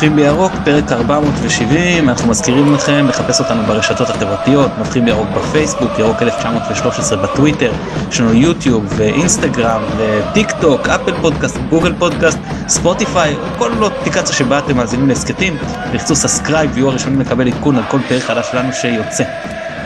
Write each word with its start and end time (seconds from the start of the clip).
נובחים 0.00 0.16
בירוק, 0.16 0.52
פרק 0.64 0.92
470, 0.92 2.08
אנחנו 2.08 2.28
מזכירים 2.28 2.74
לכם 2.74 3.06
לחפש 3.08 3.40
אותנו 3.40 3.62
ברשתות 3.62 4.10
החברתיות, 4.10 4.70
נובחים 4.78 5.04
בירוק 5.04 5.28
בפייסבוק, 5.28 5.90
ירוק 5.98 6.22
1913 6.22 7.18
בטוויטר, 7.18 7.72
יש 8.10 8.20
לנו 8.20 8.34
יוטיוב 8.34 8.84
ואינסטגרם 8.96 9.82
וטיק 9.96 10.50
טוק, 10.60 10.88
Apple 10.88 11.12
Podcast, 11.20 11.56
Google 11.68 11.92
Podcast, 11.98 12.38
ספוטיפיי, 12.68 13.36
כל 13.58 13.72
אפליקציה 13.86 14.34
שבה 14.34 14.58
אתם 14.58 14.76
מאזינים 14.76 15.08
להסכתים, 15.08 15.56
לחצו 15.92 16.16
subscribe 16.16 16.70
ויהיו 16.74 16.88
הראשונים 16.88 17.20
לקבל 17.20 17.48
עדכון 17.48 17.76
על 17.76 17.84
כל 17.88 17.98
פרק 18.08 18.22
חדש 18.22 18.46
שלנו 18.50 18.72
שיוצא. 18.72 19.24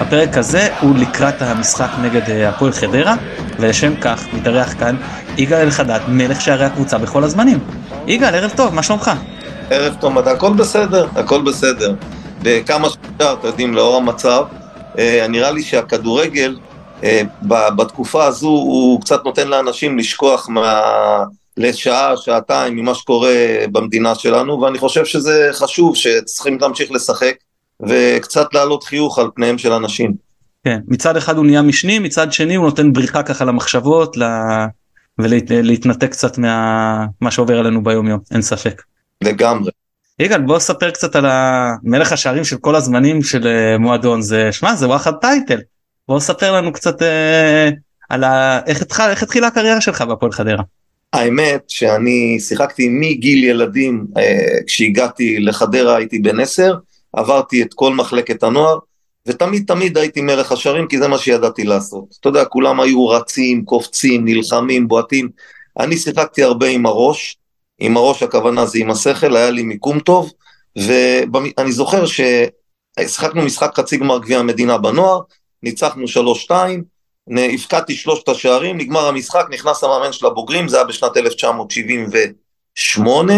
הפרק 0.01 0.39
הזה 0.39 0.69
הוא 0.81 0.97
לקראת 0.97 1.43
המשחק 1.43 1.91
נגד 2.03 2.31
אה, 2.31 2.49
הפועל 2.49 2.73
חדרה, 2.73 3.15
ולשם 3.61 3.93
כך 4.01 4.25
מתארח 4.33 4.75
כאן 4.79 4.97
יגאל 5.37 5.61
אלחדד, 5.61 6.01
מלך 6.09 6.41
שערי 6.41 6.65
הקבוצה 6.65 6.99
בכל 6.99 7.25
הזמנים. 7.25 7.59
יגאל, 8.07 8.35
ערב 8.35 8.53
טוב, 8.57 8.75
מה 8.75 8.83
שלומך? 8.83 9.11
ערב 9.75 9.95
טוב, 10.01 10.13
מדע, 10.13 10.31
הכל 10.31 10.53
בסדר, 10.53 11.07
הכל 11.17 11.43
בסדר. 11.43 11.95
בכמה 12.43 12.89
שאפשר, 12.89 13.37
אתם 13.39 13.47
יודעים, 13.47 13.75
לאור 13.75 13.97
המצב, 13.97 14.45
אה, 14.99 15.27
נראה 15.29 15.51
לי 15.51 15.63
שהכדורגל 15.63 16.59
אה, 17.05 17.23
בתקופה 17.77 18.25
הזו 18.25 18.49
הוא 18.49 19.01
קצת 19.01 19.25
נותן 19.25 19.49
לאנשים 19.49 19.99
לשכוח 19.99 20.49
מה... 20.49 20.83
לשעה, 21.57 22.17
שעתיים 22.17 22.77
ממה 22.77 22.95
שקורה 22.95 23.35
במדינה 23.73 24.15
שלנו, 24.15 24.61
ואני 24.61 24.79
חושב 24.79 25.05
שזה 25.05 25.49
חשוב 25.53 25.97
שצריכים 25.97 26.59
להמשיך 26.61 26.91
לשחק 26.91 27.35
וקצת 27.89 28.55
להעלות 28.55 28.85
חיוך 28.85 29.19
על 29.19 29.27
פניהם 29.35 29.59
של 29.59 29.73
אנשים. 29.73 30.15
כן, 30.65 30.79
מצד 30.89 31.17
אחד 31.17 31.37
הוא 31.37 31.47
נהיה 31.47 31.63
משני, 31.63 31.99
מצד 31.99 32.33
שני 32.33 32.55
הוא 32.55 32.65
נותן 32.65 32.93
בריחה 32.93 33.23
ככה 33.23 33.45
למחשבות 33.45 34.17
לה... 34.17 34.67
ולהתנתק 35.19 36.11
קצת 36.11 36.39
מה 37.21 37.31
שעובר 37.31 37.59
עלינו 37.59 37.83
ביום 37.83 38.09
יום, 38.09 38.21
אין 38.31 38.43
ספק. 38.43 38.83
לגמרי. 39.25 39.71
יגאל 40.19 40.41
בוא 40.41 40.59
ספר 40.59 40.91
קצת 40.91 41.17
על 41.17 41.27
מלך 41.83 42.13
השערים 42.13 42.45
של 42.45 42.57
כל 42.57 42.75
הזמנים 42.75 43.23
של 43.23 43.47
אה, 43.47 43.79
מועדון 43.79 44.23
זה 44.23 44.53
שמע 44.53 44.75
זה 44.75 44.87
וואחד 44.87 45.13
טייטל 45.21 45.61
בוא 46.09 46.21
ספר 46.21 46.53
לנו 46.53 46.73
קצת 46.73 47.03
אה, 47.03 47.71
על 48.09 48.25
ה... 48.25 48.61
איך, 48.67 48.83
התחיל, 48.83 49.05
איך 49.05 49.23
התחילה 49.23 49.47
הקריירה 49.47 49.81
שלך 49.81 50.03
בהפועל 50.03 50.33
חדרה. 50.33 50.63
האמת 51.13 51.65
שאני 51.69 52.41
שיחקתי 52.41 52.89
מגיל 52.89 53.45
ילדים 53.45 54.07
אה, 54.17 54.59
כשהגעתי 54.67 55.41
לחדרה 55.41 55.97
הייתי 55.97 56.19
בן 56.19 56.41
עשר 56.41 56.75
עברתי 57.13 57.63
את 57.63 57.75
כל 57.75 57.95
מחלקת 57.95 58.43
הנוער 58.43 58.79
ותמיד 59.29 59.65
תמיד 59.67 59.99
הייתי 59.99 60.21
מלך 60.21 60.53
השערים 60.53 60.89
כי 60.89 60.99
זה 60.99 61.09
מה 61.09 61.19
שידעתי 61.19 61.65
לעשות. 61.65 62.05
אתה 62.21 62.29
יודע 62.29 62.45
כולם 62.45 62.81
היו 62.81 63.09
רצים 63.09 63.65
קופצים 63.65 64.25
נלחמים 64.25 64.89
בועטים 64.89 65.29
אני 65.81 65.97
שיחקתי 65.97 66.43
הרבה 66.43 66.67
עם 66.67 66.87
הראש 66.87 67.37
עם 67.79 67.97
הראש 67.97 68.23
הכוונה 68.23 68.67
זה 68.67 68.79
עם 68.79 68.91
השכל, 68.91 69.37
היה 69.37 69.51
לי 69.51 69.63
מיקום 69.63 70.01
טוב, 70.01 70.33
ואני 70.77 71.73
זוכר 71.73 72.05
ששיחקנו 72.07 73.43
משחק 73.43 73.77
חצי 73.77 73.97
גמר 73.97 74.19
גביע 74.19 74.39
המדינה 74.39 74.79
בנוער, 74.79 75.21
ניצחנו 75.63 76.05
3-2, 76.49 76.51
הפקדתי 77.55 77.95
שלושת 77.95 78.29
השערים, 78.29 78.77
נגמר 78.77 79.09
המשחק, 79.09 79.47
נכנס 79.51 79.85
המאמן 79.85 80.13
של 80.13 80.27
הבוגרים, 80.27 80.69
זה 80.69 80.77
היה 80.77 80.85
בשנת 80.85 81.17
1978, 81.17 83.35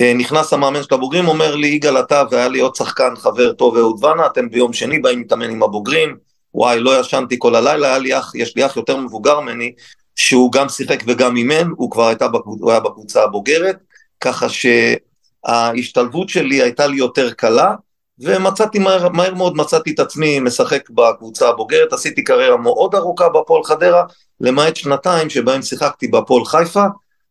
אה, 0.00 0.12
נכנס 0.14 0.52
המאמן 0.52 0.82
של 0.82 0.94
הבוגרים, 0.94 1.28
אומר 1.28 1.54
לי, 1.54 1.66
יגאל 1.66 2.00
אתה 2.00 2.22
והיה 2.30 2.48
לי 2.48 2.60
עוד 2.60 2.74
שחקן, 2.74 3.16
חבר 3.16 3.52
טוב 3.52 3.76
אהוד 3.76 4.04
ונה, 4.04 4.26
אתם 4.26 4.50
ביום 4.50 4.72
שני 4.72 4.98
באים 4.98 5.18
להתאמן 5.18 5.50
עם 5.50 5.62
הבוגרים, 5.62 6.16
וואי, 6.54 6.80
לא 6.80 7.00
ישנתי 7.00 7.36
כל 7.38 7.54
הלילה, 7.54 7.98
לי 7.98 8.18
אח, 8.18 8.34
יש 8.34 8.56
לי 8.56 8.66
אח 8.66 8.76
יותר 8.76 8.96
מבוגר 8.96 9.40
ממני, 9.40 9.72
שהוא 10.16 10.52
גם 10.52 10.68
שיחק 10.68 11.02
וגם 11.06 11.36
אימן, 11.36 11.68
הוא 11.76 11.90
כבר 11.90 12.06
הייתה, 12.06 12.26
הוא 12.44 12.70
היה 12.70 12.80
בקבוצה 12.80 13.22
הבוגרת, 13.22 13.76
ככה 14.20 14.46
שההשתלבות 14.48 16.28
שלי 16.28 16.62
הייתה 16.62 16.86
לי 16.86 16.96
יותר 16.96 17.32
קלה, 17.32 17.74
ומצאתי 18.18 18.78
מהר, 18.78 19.08
מהר 19.08 19.34
מאוד 19.34 19.56
מצאתי 19.56 19.90
את 19.90 20.00
עצמי 20.00 20.40
משחק 20.40 20.90
בקבוצה 20.90 21.48
הבוגרת, 21.48 21.92
עשיתי 21.92 22.24
קריירה 22.24 22.56
מאוד 22.56 22.94
ארוכה 22.94 23.28
בהפועל 23.28 23.64
חדרה, 23.64 24.02
למעט 24.40 24.76
שנתיים 24.76 25.30
שבהם 25.30 25.62
שיחקתי 25.62 26.08
בהפועל 26.08 26.44
חיפה, 26.44 26.84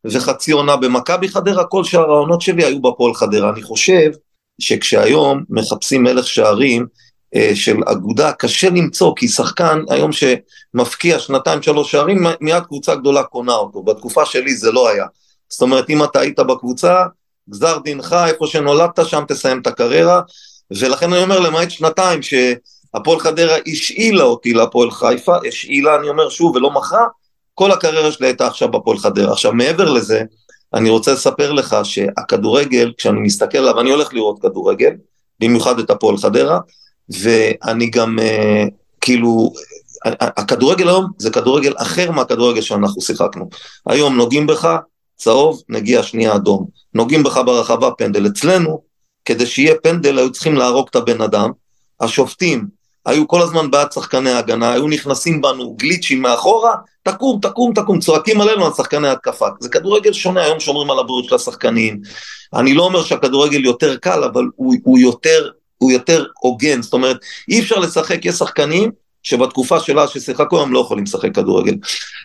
וחצי 0.06 0.52
עונה 0.52 0.76
במכבי 0.76 1.28
חדרה, 1.28 1.64
כל 1.64 1.84
שאר 1.84 2.12
העונות 2.12 2.42
שלי 2.42 2.64
היו 2.64 2.82
בהפועל 2.82 3.14
חדרה. 3.14 3.50
אני 3.50 3.62
חושב 3.62 4.12
שכשהיום 4.60 5.44
מחפשים 5.50 6.04
מלך 6.04 6.28
שערים, 6.28 6.86
של 7.54 7.78
אגודה 7.86 8.32
קשה 8.32 8.70
למצוא, 8.70 9.14
כי 9.16 9.28
שחקן 9.28 9.80
היום 9.90 10.12
שמפקיע 10.12 11.20
שנתיים 11.20 11.62
שלוש 11.62 11.92
שערים, 11.92 12.26
מיד 12.42 12.64
קבוצה 12.64 12.96
גדולה 12.96 13.24
קונה 13.24 13.54
אותו, 13.54 13.84
בתקופה 13.84 14.26
שלי 14.26 14.56
זה 14.56 14.72
לא 14.72 14.90
היה. 14.90 15.06
זאת 15.50 15.62
אומרת, 15.62 15.90
אם 15.90 16.04
אתה 16.04 16.20
היית 16.20 16.40
בקבוצה, 16.40 17.04
גזר 17.50 17.78
דינך, 17.78 18.16
איפה 18.28 18.48
שנולדת, 18.48 19.00
שם 19.06 19.24
תסיים 19.28 19.62
את 19.62 19.68
הקריירה, 19.68 20.22
ולכן 20.72 21.14
אני 21.14 21.24
אומר, 21.24 21.40
למעט 21.40 21.72
שנתיים 21.72 22.20
שהפועל 22.22 23.20
חדרה 23.20 23.58
השאילה 23.68 24.24
אותי 24.24 24.54
להפועל 24.54 24.92
חיפה, 24.92 25.36
השאילה, 25.48 25.96
אני 25.96 26.10
אומר 26.10 26.30
שוב, 26.30 26.56
ולא 26.56 26.72
מכרה, 26.72 27.06
כל 27.54 27.72
הקריירה 27.72 28.12
שלי 28.12 28.28
הייתה 28.28 28.48
עכשיו 28.48 28.72
בפועל 28.72 28.98
חדרה. 28.98 29.32
עכשיו, 29.32 29.54
מעבר 29.54 29.92
לזה, 29.92 30.22
אני 30.74 30.90
רוצה 30.90 31.14
לספר 31.14 31.52
לך 31.52 31.76
שהכדורגל, 31.84 32.92
כשאני 32.98 33.20
מסתכל 33.20 33.58
עליו, 33.58 33.80
אני 33.80 33.92
הולך 33.92 34.14
לראות 34.14 34.42
כדורגל, 34.42 34.92
במיוחד 35.40 35.80
את 35.80 35.90
הפועל 35.90 36.18
חדרה, 36.18 36.60
ואני 37.10 37.90
גם 37.90 38.20
uh, 38.20 38.70
כאילו, 39.02 39.54
הכדורגל 40.22 40.88
היום 40.88 41.06
זה 41.18 41.30
כדורגל 41.30 41.74
אחר 41.78 42.12
מהכדורגל 42.12 42.62
שאנחנו 42.62 43.02
שיחקנו. 43.02 43.50
היום 43.88 44.16
נוגעים 44.16 44.48
בך, 44.48 44.76
צהוב, 45.16 45.62
נגיע 45.70 46.04
שנייה 46.04 46.36
אדום. 46.36 46.68
נוגעים 46.94 47.24
בך 47.24 47.42
ברחבה 47.46 47.92
פנדל. 47.92 48.28
אצלנו, 48.28 48.82
כדי 49.26 49.46
שיהיה 49.46 49.76
פנדל 49.84 50.18
היו 50.18 50.32
צריכים 50.32 50.56
להרוג 50.56 50.88
את 50.90 50.96
הבן 50.96 51.22
אדם. 51.22 51.52
השופטים 52.00 52.68
היו 53.06 53.28
כל 53.28 53.42
הזמן 53.42 53.72
בעד 53.72 53.92
שחקני 53.92 54.32
ההגנה, 54.32 54.74
היו 54.74 54.88
נכנסים 54.88 55.42
בנו 55.42 55.76
גליצ'ים 55.76 56.22
מאחורה, 56.22 56.76
תקום, 57.04 57.40
תקום, 57.42 57.74
תקום, 57.74 58.00
צועקים 58.00 58.42
עלינו 58.42 58.66
על 58.66 58.72
שחקני 58.74 59.08
התקפה. 59.08 59.48
זה 59.60 59.70
כדורגל 59.70 60.14
שונה, 60.14 60.44
היום 60.44 60.60
שומרים 60.60 60.92
על 60.92 61.00
הבריאות 61.00 61.26
של 61.26 61.36
השחקנים. 61.36 62.02
אני 62.54 62.74
לא 62.74 62.84
אומר 62.84 63.04
שהכדורגל 63.04 63.66
יותר 63.66 63.98
קל, 63.98 64.24
אבל 64.24 64.46
הוא, 64.56 64.76
הוא 64.84 65.00
יותר 65.00 65.50
הוא 65.84 65.92
יותר 65.92 66.26
הוגן, 66.40 66.82
זאת 66.82 66.94
אומרת, 66.94 67.18
אי 67.50 67.60
אפשר 67.60 67.80
לשחק, 67.80 68.26
יש 68.26 68.36
שחקנים 68.36 68.92
שבתקופה 69.24 69.80
שלה 69.80 70.08
ששיחקו 70.08 70.62
הם 70.62 70.74
לא 70.74 70.80
יכולים 70.80 71.04
לשחק 71.04 71.36
כדורגל. 71.36 71.76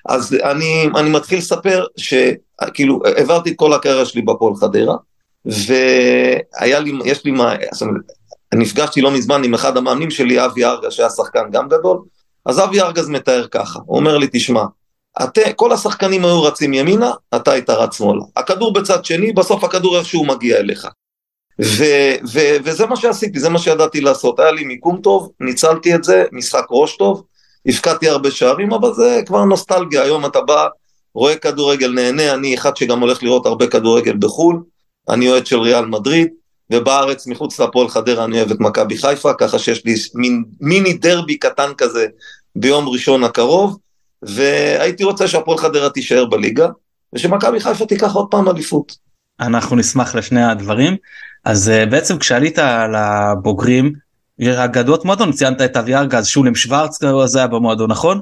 אז 0.08 0.34
אני, 0.34 0.88
אני 0.96 1.10
מתחיל 1.10 1.38
לספר 1.38 1.84
שכאילו 1.96 3.00
העברתי 3.04 3.50
את 3.50 3.54
כל 3.56 3.72
הקריירה 3.72 4.04
שלי 4.04 4.22
בפועל 4.22 4.54
חדרה, 4.54 4.96
והיה 5.44 6.80
לי, 6.80 6.92
יש 7.04 7.24
לי 7.24 7.30
מה, 7.30 7.54
נפגשתי 8.54 9.00
לא 9.00 9.10
מזמן 9.10 9.44
עם 9.44 9.54
אחד 9.54 9.76
המאמנים 9.76 10.10
שלי, 10.10 10.44
אבי 10.44 10.64
ארגז, 10.64 10.92
שהיה 10.92 11.10
שחקן 11.10 11.50
גם 11.52 11.68
גדול, 11.68 11.98
אז 12.46 12.60
אבי 12.60 12.80
ארגז 12.80 13.08
מתאר 13.08 13.46
ככה, 13.50 13.78
הוא 13.86 13.98
אומר 13.98 14.18
לי, 14.18 14.28
תשמע, 14.32 14.64
את, 15.22 15.38
כל 15.56 15.72
השחקנים 15.72 16.24
היו 16.24 16.42
רצים 16.42 16.74
ימינה, 16.74 17.10
אתה 17.36 17.52
היית 17.52 17.70
רץ 17.70 17.96
שמאלה. 17.98 18.22
הכדור 18.36 18.72
בצד 18.72 19.04
שני, 19.04 19.32
בסוף 19.32 19.64
הכדור 19.64 19.98
איכשהו 19.98 20.24
מגיע 20.24 20.56
אליך. 20.56 20.88
ו- 21.62 22.16
ו- 22.32 22.56
וזה 22.64 22.86
מה 22.86 22.96
שעשיתי, 22.96 23.40
זה 23.40 23.48
מה 23.48 23.58
שידעתי 23.58 24.00
לעשות, 24.00 24.40
היה 24.40 24.50
לי 24.50 24.64
מיקום 24.64 25.00
טוב, 25.02 25.30
ניצלתי 25.40 25.94
את 25.94 26.04
זה, 26.04 26.24
משחק 26.32 26.64
ראש 26.70 26.96
טוב, 26.96 27.22
הפקדתי 27.66 28.08
הרבה 28.08 28.30
שערים, 28.30 28.72
אבל 28.72 28.94
זה 28.94 29.20
כבר 29.26 29.44
נוסטלגיה, 29.44 30.02
היום 30.02 30.26
אתה 30.26 30.40
בא, 30.40 30.66
רואה 31.14 31.36
כדורגל, 31.36 31.92
נהנה, 31.92 32.34
אני 32.34 32.54
אחד 32.54 32.76
שגם 32.76 33.00
הולך 33.00 33.22
לראות 33.22 33.46
הרבה 33.46 33.66
כדורגל 33.66 34.16
בחו"ל, 34.16 34.62
אני 35.08 35.28
אוהד 35.28 35.46
של 35.46 35.58
ריאל 35.58 35.84
מדריד, 35.84 36.28
ובארץ 36.72 37.26
מחוץ 37.26 37.60
לפועל 37.60 37.88
חדרה 37.88 38.24
אני 38.24 38.36
אוהב 38.36 38.50
את 38.50 38.60
מכבי 38.60 38.98
חיפה, 38.98 39.34
ככה 39.34 39.58
שיש 39.58 39.84
לי 39.84 39.94
מין, 40.14 40.44
מיני 40.60 40.92
דרבי 40.92 41.38
קטן 41.38 41.70
כזה 41.78 42.06
ביום 42.56 42.88
ראשון 42.88 43.24
הקרוב, 43.24 43.78
והייתי 44.22 45.04
רוצה 45.04 45.28
שהפועל 45.28 45.58
חדרה 45.58 45.90
תישאר 45.90 46.24
בליגה, 46.24 46.68
ושמכבי 47.14 47.60
חיפה 47.60 47.86
תיקח 47.86 48.12
עוד 48.12 48.26
פעם 48.30 48.48
אליפות. 48.48 48.96
אנחנו 49.40 49.76
נשמח 49.76 50.14
לשני 50.14 50.44
הדברים. 50.44 50.96
אז 51.48 51.68
uh, 51.74 51.90
בעצם 51.90 52.18
כשעלית 52.18 52.58
לבוגרים, 52.92 53.92
אגדות 54.44 55.04
מועדון, 55.04 55.32
ציינת 55.32 55.60
את 55.60 55.76
אבי 55.76 55.94
ארגז, 55.94 56.26
שולם 56.26 56.54
שוורץ 56.54 56.98
זה 57.24 57.38
היה 57.38 57.46
במועדון, 57.46 57.90
נכון? 57.90 58.20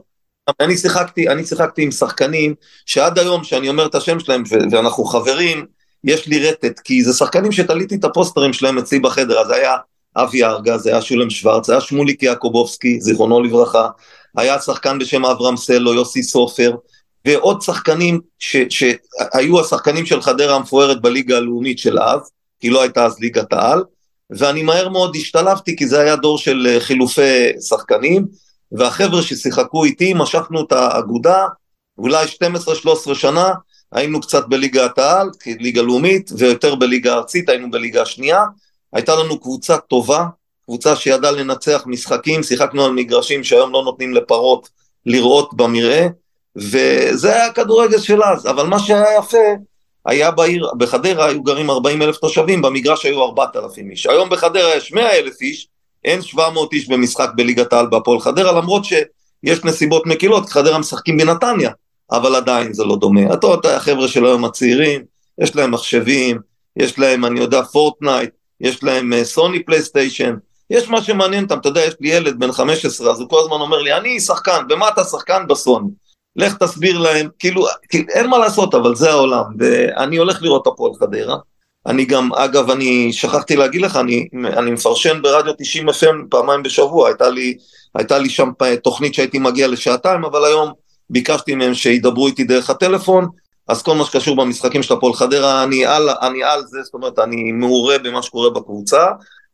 אני 0.60 0.76
שיחקתי, 0.76 1.28
אני 1.28 1.44
שיחקתי 1.44 1.82
עם 1.82 1.90
שחקנים 1.90 2.54
שעד 2.86 3.18
היום 3.18 3.44
שאני 3.44 3.68
אומר 3.68 3.86
את 3.86 3.94
השם 3.94 4.20
שלהם 4.20 4.42
ואנחנו 4.70 5.04
חברים, 5.04 5.66
יש 6.04 6.26
לי 6.26 6.48
רטט, 6.48 6.80
כי 6.80 7.04
זה 7.04 7.12
שחקנים 7.12 7.52
שתליתי 7.52 7.94
את 7.94 8.04
הפוסטרים 8.04 8.52
שלהם 8.52 8.78
אצלי 8.78 8.98
בחדר, 8.98 9.40
אז 9.40 9.50
היה 9.50 9.76
אבי 10.16 10.44
ארגז, 10.44 10.86
היה 10.86 11.02
שולם 11.02 11.30
שוורץ, 11.30 11.70
היה 11.70 11.80
שמוליק 11.80 12.22
יעקובובסקי, 12.22 13.00
זיכרונו 13.00 13.42
לברכה, 13.42 13.88
היה 14.36 14.60
שחקן 14.60 14.98
בשם 14.98 15.24
אברהם 15.24 15.56
סלו, 15.56 15.94
יוסי 15.94 16.22
סופר, 16.22 16.76
ועוד 17.24 17.62
שחקנים 17.62 18.20
שהיו 18.38 19.60
השחקנים 19.60 20.06
של 20.06 20.22
חדרה 20.22 20.56
המפוארת 20.56 21.02
בליגה 21.02 21.36
הלאומית 21.36 21.78
של 21.78 21.98
אז, 21.98 22.35
כי 22.60 22.70
לא 22.70 22.82
הייתה 22.82 23.04
אז 23.04 23.18
ליגת 23.20 23.52
העל, 23.52 23.82
ואני 24.30 24.62
מהר 24.62 24.88
מאוד 24.88 25.16
השתלבתי 25.16 25.76
כי 25.76 25.86
זה 25.86 26.00
היה 26.00 26.16
דור 26.16 26.38
של 26.38 26.66
אה, 26.70 26.80
חילופי 26.80 27.52
שחקנים, 27.68 28.26
והחבר'ה 28.72 29.22
ששיחקו 29.22 29.84
איתי, 29.84 30.14
משכנו 30.14 30.64
את 30.64 30.72
האגודה, 30.72 31.46
אולי 31.98 32.26
12-13 33.10 33.14
שנה, 33.14 33.50
היינו 33.92 34.20
קצת 34.20 34.46
בליגת 34.48 34.98
העל, 34.98 35.30
ליגה 35.46 35.82
לאומית, 35.82 36.30
ויותר 36.38 36.74
בליגה 36.74 37.14
ארצית, 37.14 37.48
היינו 37.48 37.70
בליגה 37.70 38.02
השנייה. 38.02 38.44
הייתה 38.92 39.14
לנו 39.14 39.40
קבוצה 39.40 39.76
טובה, 39.78 40.24
קבוצה 40.64 40.96
שידעה 40.96 41.30
לנצח 41.30 41.82
משחקים, 41.86 42.42
שיחקנו 42.42 42.84
על 42.84 42.90
מגרשים 42.90 43.44
שהיום 43.44 43.72
לא 43.72 43.82
נותנים 43.84 44.14
לפרות 44.14 44.68
לראות 45.06 45.54
במרעה, 45.54 46.06
וזה 46.56 47.34
היה 47.34 47.46
הכדורגל 47.46 47.98
של 47.98 48.22
אז, 48.22 48.46
אבל 48.46 48.66
מה 48.66 48.78
שהיה 48.78 49.18
יפה, 49.18 49.38
היה 50.06 50.30
בעיר, 50.30 50.70
בחדרה 50.78 51.26
היו 51.26 51.42
גרים 51.42 51.70
40 51.70 52.02
אלף 52.02 52.16
תושבים, 52.16 52.62
במגרש 52.62 53.06
היו 53.06 53.22
4,000 53.22 53.90
איש. 53.90 54.06
היום 54.06 54.28
בחדרה 54.28 54.74
יש 54.76 54.92
100 54.92 55.18
אלף 55.18 55.40
איש, 55.40 55.68
אין 56.04 56.22
700 56.22 56.72
איש 56.72 56.88
במשחק 56.88 57.28
בליגת 57.36 57.72
העל 57.72 57.86
בהפועל 57.86 58.20
חדרה, 58.20 58.52
למרות 58.52 58.84
שיש 58.84 59.64
נסיבות 59.64 60.06
מקילות, 60.06 60.48
חדרה 60.48 60.78
משחקים 60.78 61.16
בנתניה, 61.16 61.70
אבל 62.10 62.34
עדיין 62.34 62.72
זה 62.72 62.84
לא 62.84 62.96
דומה. 62.96 63.32
אתה 63.32 63.46
יודע, 63.46 63.76
החבר'ה 63.76 64.08
של 64.08 64.26
היום 64.26 64.44
הצעירים, 64.44 65.02
יש 65.40 65.56
להם 65.56 65.70
מחשבים, 65.70 66.38
יש 66.76 66.98
להם, 66.98 67.24
אני 67.24 67.40
יודע, 67.40 67.62
פורטנייט, 67.62 68.30
יש 68.60 68.82
להם 68.82 69.24
סוני 69.24 69.58
אה, 69.58 69.62
פלייסטיישן, 69.66 70.34
יש 70.70 70.88
מה 70.88 71.02
שמעניין 71.02 71.44
אותם, 71.44 71.58
אתה 71.58 71.68
יודע, 71.68 71.84
יש 71.84 71.94
לי 72.00 72.08
ילד 72.08 72.38
בן 72.38 72.52
15, 72.52 73.10
אז 73.10 73.20
הוא 73.20 73.28
כל 73.28 73.40
הזמן 73.44 73.60
אומר 73.60 73.78
לי, 73.78 73.92
אני 73.92 74.20
שחקן, 74.20 74.64
במה 74.68 74.88
אתה 74.88 75.04
שחקן? 75.04 75.46
בסוני. 75.48 75.88
לך 76.36 76.54
תסביר 76.56 76.98
להם, 76.98 77.28
כאילו, 77.38 77.66
כאילו, 77.88 78.08
אין 78.08 78.26
מה 78.26 78.38
לעשות, 78.38 78.74
אבל 78.74 78.94
זה 78.94 79.10
העולם, 79.10 79.44
ואני 79.58 80.16
הולך 80.16 80.42
לראות 80.42 80.66
הפועל 80.66 80.92
חדרה. 81.00 81.36
אני 81.86 82.04
גם, 82.04 82.34
אגב, 82.34 82.70
אני 82.70 83.12
שכחתי 83.12 83.56
להגיד 83.56 83.80
לך, 83.80 83.96
אני, 83.96 84.28
אני 84.46 84.70
מפרשן 84.70 85.22
ברדיו 85.22 85.52
90 85.58 85.88
FM 85.88 86.16
פעמיים 86.30 86.62
בשבוע, 86.62 87.08
הייתה 87.08 87.30
לי, 87.30 87.56
הייתה 87.94 88.18
לי 88.18 88.30
שם 88.30 88.50
תוכנית 88.82 89.14
שהייתי 89.14 89.38
מגיע 89.38 89.68
לשעתיים, 89.68 90.24
אבל 90.24 90.44
היום 90.44 90.72
ביקשתי 91.10 91.54
מהם 91.54 91.74
שידברו 91.74 92.26
איתי 92.26 92.44
דרך 92.44 92.70
הטלפון, 92.70 93.28
אז 93.68 93.82
כל 93.82 93.94
מה 93.94 94.04
שקשור 94.04 94.36
במשחקים 94.36 94.82
של 94.82 94.94
הפועל 94.94 95.14
חדרה, 95.14 95.64
אני 95.64 95.84
על, 95.84 96.08
אני 96.22 96.42
על 96.42 96.62
זה, 96.66 96.78
זאת 96.82 96.94
אומרת, 96.94 97.18
אני 97.18 97.52
מעורה 97.52 97.98
במה 97.98 98.22
שקורה 98.22 98.50
בקבוצה, 98.50 99.06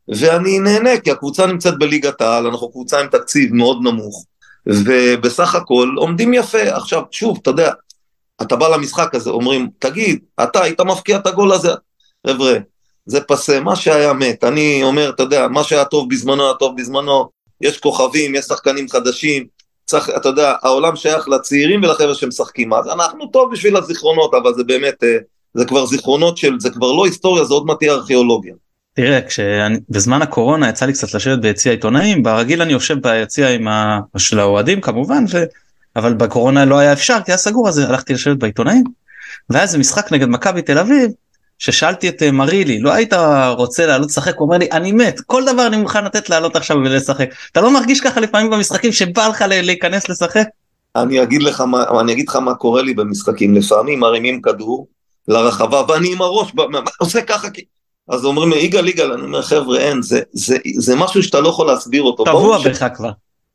ואני 0.09 0.59
נהנה, 0.59 1.01
כי 1.01 1.11
הקבוצה 1.11 1.47
נמצאת 1.47 1.79
בליגת 1.79 2.21
העל, 2.21 2.47
אנחנו 2.47 2.71
קבוצה 2.71 3.01
עם 3.01 3.07
תקציב 3.07 3.55
מאוד 3.55 3.79
נמוך, 3.83 4.25
ובסך 4.67 5.55
הכל 5.55 5.95
עומדים 5.97 6.35
יפה. 6.35 6.63
עכשיו, 6.63 7.03
שוב, 7.11 7.39
אתה 7.43 7.51
יודע, 7.51 7.73
אתה 8.43 8.57
בא 8.57 8.69
למשחק 8.69 9.15
הזה, 9.15 9.31
אומרים, 9.31 9.69
תגיד, 9.79 10.19
אתה 10.43 10.63
היית 10.63 10.81
מפקיע 10.81 11.17
את 11.17 11.27
הגול 11.27 11.53
הזה? 11.53 11.73
חבר'ה, 12.27 12.55
זה 13.07 13.21
פסה, 13.21 13.61
מה 13.61 13.77
שהיה 13.77 14.13
מת. 14.13 14.45
אני 14.45 14.83
אומר, 14.83 15.11
אתה 15.11 15.23
יודע, 15.23 15.49
מה 15.49 15.65
שהיה 15.65 15.85
טוב 15.85 16.11
בזמנו 16.11 16.45
היה 16.45 16.55
טוב 16.55 16.77
בזמנו, 16.77 17.29
יש 17.61 17.79
כוכבים, 17.79 18.35
יש 18.35 18.45
שחקנים 18.45 18.89
חדשים, 18.89 19.47
צריך, 19.85 20.11
אתה 20.17 20.29
יודע, 20.29 20.55
העולם 20.63 20.97
שייך 20.97 21.29
לצעירים 21.29 21.83
ולחבר'ה 21.83 22.15
שמשחקים, 22.15 22.73
אז 22.73 22.89
אנחנו 22.89 23.27
טוב 23.27 23.53
בשביל 23.53 23.77
הזיכרונות, 23.77 24.35
אבל 24.35 24.55
זה 24.55 24.65
באמת, 24.65 25.05
אה, 25.05 25.17
זה 25.55 25.65
כבר 25.65 25.87
זיכרונות 25.87 26.37
של, 26.37 26.61
זה 26.61 26.71
כבר 26.71 26.93
לא 26.93 27.05
היסטוריה, 27.05 27.45
זה 27.45 27.55
עוד 27.55 27.67
מעט 27.67 27.79
תהיה 27.79 27.93
ארכיאולוגיה. 27.93 28.55
תראה, 28.95 29.21
כשבזמן 29.23 30.23
הקורונה 30.23 30.69
יצא 30.69 30.87
לי 30.87 30.93
קצת 30.93 31.15
לשבת 31.15 31.39
ביציע 31.39 31.73
עיתונאים, 31.73 32.23
ברגיל 32.23 32.63
אני 32.63 32.73
יושב 32.73 32.99
ביציע 32.99 33.51
עם 33.51 33.69
ה... 33.69 34.01
של 34.17 34.41
האוהדים 34.41 34.81
כמובן, 34.81 35.25
ו... 35.33 35.45
אבל 35.97 36.15
בקורונה 36.15 36.65
לא 36.65 36.79
היה 36.79 36.93
אפשר 36.93 37.19
כי 37.25 37.33
היה 37.33 37.39
סגור 37.39 37.69
אז 37.69 37.79
הלכתי 37.79 38.15
לשבת 38.15 38.37
בעיתונאים. 38.37 38.85
והיה 39.51 39.63
איזה 39.63 39.79
משחק 39.79 40.13
נגד 40.13 40.29
מכבי 40.29 40.63
תל 40.63 40.79
אביב, 40.79 41.11
ששאלתי 41.59 42.09
את 42.09 42.23
אה, 42.23 42.31
מרילי, 42.31 42.81
לא 42.81 42.93
היית 42.93 43.13
רוצה 43.57 43.87
לעלות 43.87 44.11
לשחק? 44.11 44.35
הוא 44.37 44.47
אומר 44.47 44.59
לי, 44.59 44.69
אני 44.73 44.93
מת, 44.93 45.21
כל 45.21 45.45
דבר 45.45 45.67
אני 45.67 45.77
מוכן 45.77 46.05
לתת 46.05 46.31
לעלות 46.31 46.57
עכשיו 46.57 46.77
ולשחק. 46.77 47.29
אתה 47.53 47.61
לא 47.61 47.73
מרגיש 47.73 48.01
ככה 48.01 48.21
לפעמים 48.21 48.51
במשחקים 48.51 48.93
שבא 48.93 49.29
לך 49.29 49.45
להיכנס 49.49 50.09
לשחק? 50.09 50.47
אני 50.97 51.23
אגיד 51.23 51.43
לך 51.43 51.61
מה, 51.61 51.85
אני 52.01 52.13
אגיד 52.13 52.29
לך 52.29 52.37
מה 52.37 52.55
קורה 52.55 52.83
לי 52.83 52.95
במשחקים, 52.95 53.55
לפעמים 53.55 54.01
מרימים 54.01 54.43
כדור 54.43 54.87
לרחבה 55.29 55.83
ואני 55.89 56.13
עם 56.13 56.23
הראש, 56.23 56.53
עושה 57.01 57.23
ככה, 57.23 57.49
אז 58.09 58.25
אומרים 58.25 58.51
לי, 58.51 58.59
יגאל, 58.59 58.89
יגאל, 58.89 59.13
אני 59.13 59.23
אומר, 59.23 59.43
חבר'ה, 59.43 59.79
אין, 59.79 60.03
זה, 60.03 60.21
זה, 60.33 60.57
זה 60.79 60.97
משהו 60.97 61.23
שאתה 61.23 61.41
לא 61.41 61.49
יכול 61.49 61.67
להסביר 61.67 62.03
אותו. 62.03 62.25
טבוע 62.25 62.59
בך 62.59 62.87
כבר. 62.95 63.11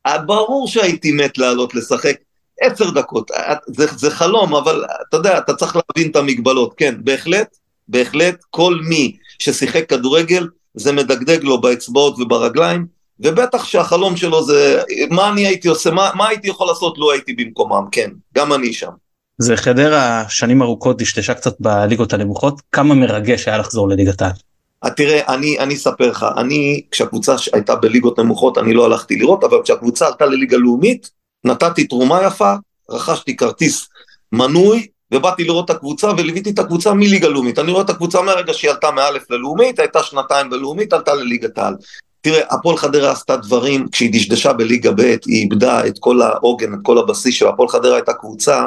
אה, 0.05 0.17
ברור 0.17 0.67
שהייתי 0.67 1.11
מת 1.11 1.37
לעלות 1.37 1.75
לשחק 1.75 2.17
עשר 2.61 2.89
דקות, 2.89 3.31
אה, 3.31 3.55
זה, 3.67 3.85
זה 3.97 4.11
חלום, 4.11 4.55
אבל 4.55 4.85
אתה 5.09 5.17
יודע, 5.17 5.37
אתה 5.37 5.53
צריך 5.53 5.75
להבין 5.75 6.11
את 6.11 6.15
המגבלות. 6.15 6.73
כן, 6.77 6.95
בהחלט, 6.99 7.57
בהחלט, 7.87 8.43
כל 8.49 8.79
מי 8.89 9.15
ששיחק 9.39 9.89
כדורגל, 9.89 10.47
זה 10.73 10.91
מדגדג 10.91 11.43
לו 11.43 11.61
באצבעות 11.61 12.19
וברגליים, 12.19 12.85
ובטח 13.19 13.65
שהחלום 13.65 14.17
שלו 14.17 14.43
זה, 14.43 14.81
מה 15.09 15.29
אני 15.29 15.47
הייתי 15.47 15.67
עושה, 15.67 15.91
מה, 15.91 16.11
מה 16.15 16.27
הייתי 16.27 16.47
יכול 16.47 16.67
לעשות 16.67 16.97
לו 16.97 17.11
הייתי 17.11 17.33
במקומם, 17.33 17.85
כן, 17.91 18.09
גם 18.35 18.53
אני 18.53 18.73
שם. 18.73 18.91
זה 19.37 19.57
חדרה 19.57 20.23
שנים 20.29 20.61
ארוכות 20.61 20.97
דשדשה 20.97 21.33
קצת 21.33 21.55
בליגות 21.59 22.13
הנמוכות, 22.13 22.61
כמה 22.71 22.95
מרגש 22.95 23.47
היה 23.47 23.57
לחזור 23.57 23.89
לליגת 23.89 24.21
העל. 24.21 24.31
אה, 24.83 24.89
תראה, 24.89 25.33
אני, 25.33 25.59
אני 25.59 25.75
אספר 25.75 26.09
לך, 26.09 26.25
אני, 26.37 26.81
כשהקבוצה 26.91 27.35
הייתה 27.53 27.75
בליגות 27.75 28.19
נמוכות, 28.19 28.57
אני 28.57 28.73
לא 28.73 28.85
הלכתי 28.85 29.15
לראות, 29.15 29.43
אבל 29.43 29.57
כשהקבוצה 29.63 30.07
עלתה 30.07 30.25
לליגה 30.25 30.57
לאומית, 30.57 31.11
נתתי 31.43 31.87
תרומה 31.87 32.23
יפה, 32.23 32.53
רכשתי 32.89 33.35
כרטיס 33.35 33.87
מנוי, 34.31 34.87
ובאתי 35.13 35.43
לראות 35.43 35.71
את 35.71 35.75
הקבוצה, 35.75 36.11
וליוויתי 36.17 36.49
את 36.49 36.59
הקבוצה 36.59 36.93
מליגה 36.93 37.27
לאומית. 37.27 37.59
אני 37.59 37.71
רואה 37.71 37.83
את 37.83 37.89
הקבוצה 37.89 38.21
מהרגע 38.21 38.53
שהיא 38.53 38.71
עלתה 38.71 38.91
מאלף 38.91 39.31
ללאומית, 39.31 39.79
הייתה 39.79 40.03
שנתיים 40.03 40.49
בלאומית, 40.49 40.93
עלתה 40.93 41.13
לליגת 41.13 41.57
העל. 41.57 41.75
תראה, 42.21 42.41
הפועל 42.49 42.77
חדרה 42.77 43.11
עשתה 43.11 43.37
דברים, 43.37 43.87
כשהיא 43.91 44.13
דשדשה 44.13 44.53
בליגה 44.53 44.91
ב', 44.91 44.99
היא 44.99 45.43
איבדה 45.43 45.87
את 45.87 45.93
כל 45.99 46.21
העוגן, 46.21 46.73
את 46.73 46.79
כל 46.83 46.97
הבסיס 46.97 47.35
שלה. 47.35 47.49
הפועל 47.49 47.69
חדרה 47.69 47.95
הייתה 47.95 48.13
קבוצה 48.13 48.65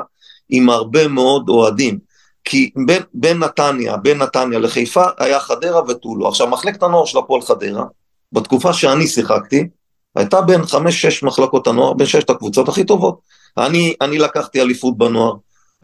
עם 0.50 0.70
הרבה 0.70 1.08
מאוד 1.08 1.48
אוהדים. 1.48 1.98
כי 2.44 2.70
בין, 2.86 3.02
בין 3.14 3.38
נתניה, 3.38 3.96
בין 3.96 4.18
נתניה 4.18 4.58
לחיפה 4.58 5.04
היה 5.18 5.40
חדרה 5.40 5.82
ותו 5.88 6.16
לא. 6.16 6.28
עכשיו 6.28 6.46
מחלקת 6.46 6.82
הנוער 6.82 7.04
של 7.04 7.18
הפועל 7.18 7.42
חדרה, 7.42 7.84
בתקופה 8.32 8.72
שאני 8.72 9.06
שיחקתי, 9.06 9.68
הייתה 10.16 10.40
בין 10.40 10.66
חמש-שש 10.66 11.22
מחלקות 11.22 11.66
הנוער, 11.66 11.92
בין 11.92 12.06
ששת 12.06 12.30
הקבוצות 12.30 12.68
הכי 12.68 12.84
טובות. 12.84 13.20
אני, 13.58 13.94
אני 14.00 14.18
לקחתי 14.18 14.60
אליפות 14.60 14.98
בנוער, 14.98 15.34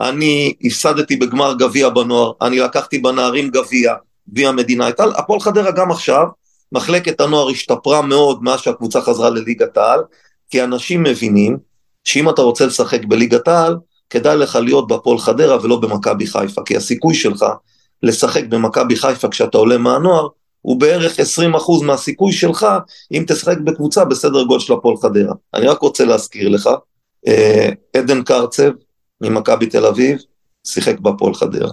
אני 0.00 0.54
הפסדתי 0.62 1.16
בגמר 1.16 1.54
גביע 1.58 1.88
בנוער, 1.88 2.32
אני 2.42 2.58
לקחתי 2.58 2.98
בנערים 2.98 3.50
גביע, 3.50 3.94
גביע 4.30 4.48
המדינה. 4.48 4.88
הפועל 5.16 5.40
חדרה 5.40 5.70
גם 5.70 5.90
עכשיו, 5.90 6.26
מחלקת 6.72 7.20
הנוער 7.20 7.48
השתפרה 7.48 8.02
מאוד 8.02 8.42
מאז 8.42 8.60
שהקבוצה 8.60 9.00
חזרה 9.00 9.30
לליגת 9.30 9.76
העל, 9.76 10.00
כי 10.50 10.64
אנשים 10.64 11.02
מבינים 11.02 11.58
שאם 12.04 12.28
אתה 12.28 12.42
רוצה 12.42 12.66
לשחק 12.66 13.04
בליגת 13.04 13.48
העל, 13.48 13.76
כדאי 14.10 14.36
לך 14.36 14.56
להיות 14.56 14.88
בהפועל 14.88 15.18
חדרה 15.18 15.64
ולא 15.64 15.80
במכבי 15.80 16.26
חיפה, 16.26 16.62
כי 16.62 16.76
הסיכוי 16.76 17.14
שלך 17.14 17.44
לשחק 18.02 18.44
במכבי 18.44 18.96
חיפה 18.96 19.28
כשאתה 19.28 19.58
עולה 19.58 19.78
מהנוער, 19.78 20.28
הוא 20.60 20.80
בערך 20.80 21.18
20% 21.20 21.84
מהסיכוי 21.84 22.32
שלך 22.32 22.66
אם 23.12 23.24
תשחק 23.28 23.58
בקבוצה 23.58 24.04
בסדר 24.04 24.42
גודל 24.42 24.60
של 24.60 24.72
הפועל 24.72 24.96
חדרה. 24.96 25.34
אני 25.54 25.66
רק 25.66 25.80
רוצה 25.80 26.04
להזכיר 26.04 26.48
לך, 26.48 26.70
אה, 27.28 27.68
עדן 27.96 28.22
קרצב 28.22 28.70
ממכבי 29.20 29.66
תל 29.66 29.86
אביב, 29.86 30.18
שיחק 30.66 30.98
בהפועל 30.98 31.34
חדרה. 31.34 31.70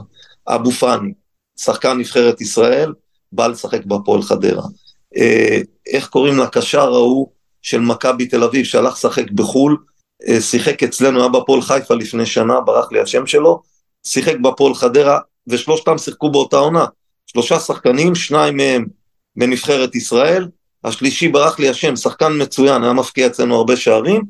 אבו 0.47 0.71
פאני, 0.71 1.13
שחקן 1.59 1.97
נבחרת 1.97 2.41
ישראל, 2.41 2.93
בא 3.31 3.47
לשחק 3.47 3.85
בהפועל 3.85 4.21
חדרה. 4.21 4.63
אה, 5.17 5.61
איך 5.87 6.07
קוראים 6.07 6.37
לקשר 6.37 6.93
ההוא 6.93 7.27
של 7.61 7.79
מכבי 7.79 8.25
תל 8.25 8.43
אביב 8.43 8.65
שהלך 8.65 8.93
לשחק 8.93 9.31
בחו"ל, 9.31 9.77
שיחק 10.39 10.83
אצלנו, 10.83 11.19
היה 11.19 11.29
בהפועל 11.29 11.61
חיפה 11.61 11.93
לפני 11.93 12.25
שנה, 12.25 12.61
ברח 12.61 12.91
לי 12.91 12.99
השם 12.99 13.27
שלו, 13.27 13.61
שיחק 14.03 14.35
בהפועל 14.41 14.73
חדרה, 14.73 15.19
ושלושתם 15.47 15.97
שיחקו 15.97 16.31
באותה 16.31 16.57
עונה. 16.57 16.85
שלושה 17.25 17.59
שחקנים, 17.59 18.15
שניים 18.15 18.57
מהם 18.57 18.85
בנבחרת 19.35 19.95
ישראל, 19.95 20.47
השלישי 20.83 21.27
ברח 21.27 21.59
לי 21.59 21.69
השם, 21.69 21.95
שחקן 21.95 22.41
מצוין, 22.41 22.83
היה 22.83 22.93
מפקיע 22.93 23.27
אצלנו 23.27 23.55
הרבה 23.55 23.75
שערים, 23.75 24.21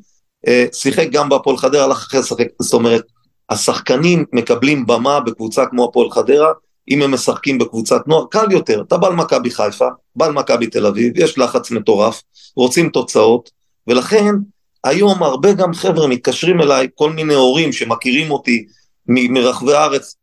אה, 0.47 0.65
שיחק 0.73 1.07
גם 1.11 1.29
בהפועל 1.29 1.57
חדרה, 1.57 1.83
הלך 1.83 1.97
אחרי 1.97 2.19
לשחק, 2.19 2.47
זאת 2.61 2.73
אומרת, 2.73 3.03
השחקנים 3.49 4.25
מקבלים 4.33 4.85
במה 4.85 5.19
בקבוצה 5.19 5.65
כמו 5.65 5.85
הפועל 5.85 6.11
חדרה, 6.11 6.51
אם 6.89 7.01
הם 7.01 7.13
משחקים 7.13 7.57
בקבוצת 7.57 8.07
נוער, 8.07 8.25
קל 8.31 8.51
יותר, 8.51 8.83
אתה 8.87 8.97
בא 8.97 9.09
למכבי 9.09 9.51
חיפה, 9.51 9.87
בא 10.15 10.27
למכבי 10.27 10.67
תל 10.67 10.85
אביב, 10.85 11.13
יש 11.15 11.37
לחץ 11.37 11.71
מטורף, 11.71 12.21
רוצים 12.55 12.89
תוצאות, 12.89 13.49
ולכן 13.87 14.35
היום 14.83 15.23
הרבה 15.23 15.53
גם 15.53 15.73
חבר'ה 15.73 16.07
מתקשרים 16.07 16.61
אליי, 16.61 16.87
כל 16.95 17.11
מיני 17.11 17.33
הורים 17.33 17.71
שמכירים 17.71 18.31
אותי 18.31 18.65
מ- 19.07 19.33
מרחבי 19.33 19.73
הארץ, 19.73 20.15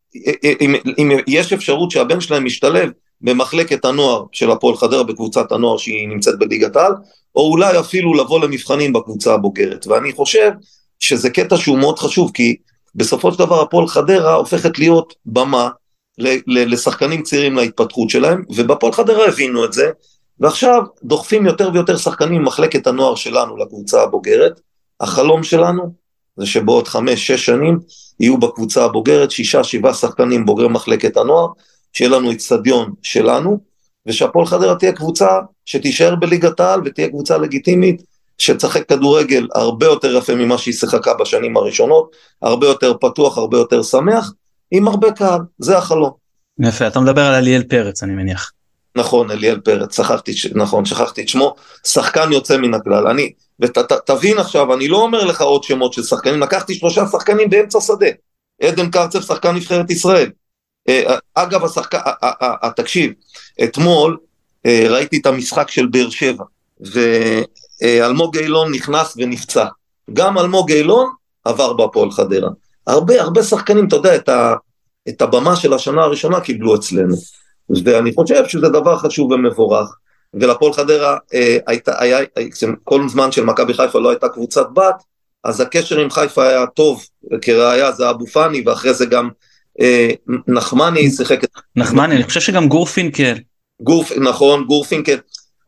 אם, 0.60 0.74
אם 0.98 1.10
יש 1.26 1.52
אפשרות 1.52 1.90
שהבן 1.90 2.20
שלהם 2.20 2.44
משתלב 2.44 2.90
במחלקת 3.20 3.84
הנוער 3.84 4.24
של 4.32 4.50
הפועל 4.50 4.76
חדרה 4.76 5.02
בקבוצת 5.02 5.52
הנוער 5.52 5.76
שהיא 5.76 6.08
נמצאת 6.08 6.38
בליגת 6.38 6.76
העל, 6.76 6.92
או 7.36 7.50
אולי 7.50 7.78
אפילו 7.80 8.14
לבוא 8.14 8.40
למבחנים 8.40 8.92
בקבוצה 8.92 9.34
הבוגרת. 9.34 9.86
ואני 9.86 10.12
חושב 10.12 10.50
שזה 10.98 11.30
קטע 11.30 11.56
שהוא 11.56 11.78
מאוד 11.78 11.98
חשוב, 11.98 12.30
כי 12.34 12.56
בסופו 12.94 13.32
של 13.32 13.38
דבר 13.38 13.62
הפועל 13.62 13.86
חדרה 13.86 14.34
הופכת 14.34 14.78
להיות 14.78 15.14
במה 15.26 15.68
לשחקנים 16.46 17.22
צעירים 17.22 17.56
להתפתחות 17.56 18.10
שלהם, 18.10 18.44
ובפועל 18.48 18.92
חדרה 18.92 19.28
הבינו 19.28 19.64
את 19.64 19.72
זה, 19.72 19.90
ועכשיו 20.40 20.82
דוחפים 21.04 21.46
יותר 21.46 21.70
ויותר 21.72 21.96
שחקנים 21.96 22.42
ממחלקת 22.42 22.86
הנוער 22.86 23.14
שלנו 23.14 23.56
לקבוצה 23.56 24.02
הבוגרת. 24.02 24.60
החלום 25.00 25.42
שלנו 25.42 25.92
זה 26.36 26.46
שבעוד 26.46 26.88
חמש, 26.88 27.26
שש 27.26 27.46
שנים 27.46 27.78
יהיו 28.20 28.38
בקבוצה 28.38 28.84
הבוגרת 28.84 29.30
שישה, 29.30 29.64
שבעה 29.64 29.94
שחקנים 29.94 30.46
בוגרי 30.46 30.68
מחלקת 30.68 31.16
הנוער, 31.16 31.48
שיהיה 31.92 32.10
לנו 32.10 32.30
איצטדיון 32.30 32.92
שלנו, 33.02 33.58
ושהפועל 34.06 34.46
חדרה 34.46 34.76
תהיה 34.76 34.92
קבוצה 34.92 35.28
שתישאר 35.64 36.14
בליגת 36.14 36.60
העל 36.60 36.80
ותהיה 36.84 37.08
קבוצה 37.08 37.38
לגיטימית, 37.38 38.02
שתשחק 38.38 38.88
כדורגל 38.88 39.48
הרבה 39.54 39.86
יותר 39.86 40.16
יפה 40.16 40.34
ממה 40.34 40.58
שהיא 40.58 40.74
שיחקה 40.74 41.14
בשנים 41.14 41.56
הראשונות, 41.56 42.16
הרבה 42.42 42.66
יותר 42.66 42.94
פתוח, 43.00 43.38
הרבה 43.38 43.58
יותר 43.58 43.82
שמח, 43.82 44.32
עם 44.70 44.88
הרבה 44.88 45.12
קהל, 45.12 45.40
זה 45.58 45.78
החלום. 45.78 46.10
יפה, 46.60 46.86
אתה 46.86 47.00
מדבר 47.00 47.22
על 47.22 47.34
אליאל 47.34 47.62
פרץ 47.62 48.02
אני 48.02 48.12
מניח. 48.12 48.52
נכון, 48.96 49.30
אליאל 49.30 49.60
פרץ, 49.60 49.96
שכחתי, 49.96 50.32
נכון, 50.54 50.84
שכחתי 50.84 51.22
את 51.22 51.28
שמו, 51.28 51.54
שחקן 51.86 52.32
יוצא 52.32 52.56
מן 52.56 52.74
הכלל. 52.74 53.06
אני, 53.06 53.32
ותבין 53.60 54.38
ות, 54.38 54.40
עכשיו, 54.40 54.74
אני 54.74 54.88
לא 54.88 54.96
אומר 54.96 55.24
לך 55.24 55.40
עוד 55.40 55.62
שמות 55.62 55.92
של 55.92 56.02
שחקנים, 56.02 56.40
לקחתי 56.40 56.74
שלושה 56.74 57.06
שחקנים 57.06 57.50
באמצע 57.50 57.80
שדה. 57.80 58.06
עדן 58.62 58.90
קרצב, 58.90 59.20
שחקן 59.20 59.54
נבחרת 59.54 59.90
ישראל. 59.90 60.30
אה, 60.88 61.16
אגב, 61.34 61.64
השחקן, 61.64 61.98
תקשיב, 62.76 63.12
אתמול 63.64 64.16
אה, 64.66 64.86
ראיתי 64.88 65.18
את 65.20 65.26
המשחק 65.26 65.70
של 65.70 65.86
באר 65.86 66.10
שבע, 66.10 66.44
ואלמוג 67.82 68.38
אילון 68.38 68.72
נכנס 68.74 69.14
ונפצע. 69.16 69.66
גם 70.12 70.38
אלמוג 70.38 70.72
אילון 70.72 71.10
עבר 71.44 71.72
בהפועל 71.72 72.10
חדרה. 72.10 72.50
הרבה, 72.86 73.22
הרבה 73.22 73.42
שחקנים, 73.42 73.88
אתה 73.88 73.96
יודע, 73.96 74.16
את, 74.16 74.28
ה, 74.28 74.54
את 75.08 75.22
הבמה 75.22 75.56
של 75.56 75.72
השנה 75.72 76.02
הראשונה 76.02 76.40
קיבלו 76.40 76.76
אצלנו. 76.76 77.16
ואני 77.84 78.12
חושב 78.14 78.46
שזה 78.46 78.68
דבר 78.68 78.96
חשוב 78.98 79.30
ומבורך. 79.30 79.96
ולפועל 80.34 80.72
חדרה 80.72 81.16
אה, 81.34 81.58
הייתה, 81.66 82.02
היה, 82.02 82.18
כל 82.84 83.08
זמן 83.08 83.32
של 83.32 83.44
מכבי 83.44 83.74
חיפה 83.74 83.98
לא 83.98 84.10
הייתה 84.10 84.28
קבוצת 84.28 84.66
בת, 84.74 84.94
אז 85.44 85.60
הקשר 85.60 86.00
עם 86.00 86.10
חיפה 86.10 86.48
היה 86.48 86.66
טוב, 86.66 87.04
כראיה 87.42 87.92
זה 87.92 88.10
אבו 88.10 88.26
פאני, 88.26 88.62
ואחרי 88.66 88.94
זה 88.94 89.06
גם 89.06 89.28
אה, 89.80 90.10
נחמני 90.48 91.10
שיחק 91.10 91.44
את... 91.44 91.50
נחמני, 91.76 92.14
אני 92.14 92.24
חושב 92.24 92.40
שגם 92.40 92.68
גורפינקל. 92.68 93.34
גורפ, 93.80 94.12
נכון, 94.16 94.64
גורפינקל. 94.64 95.16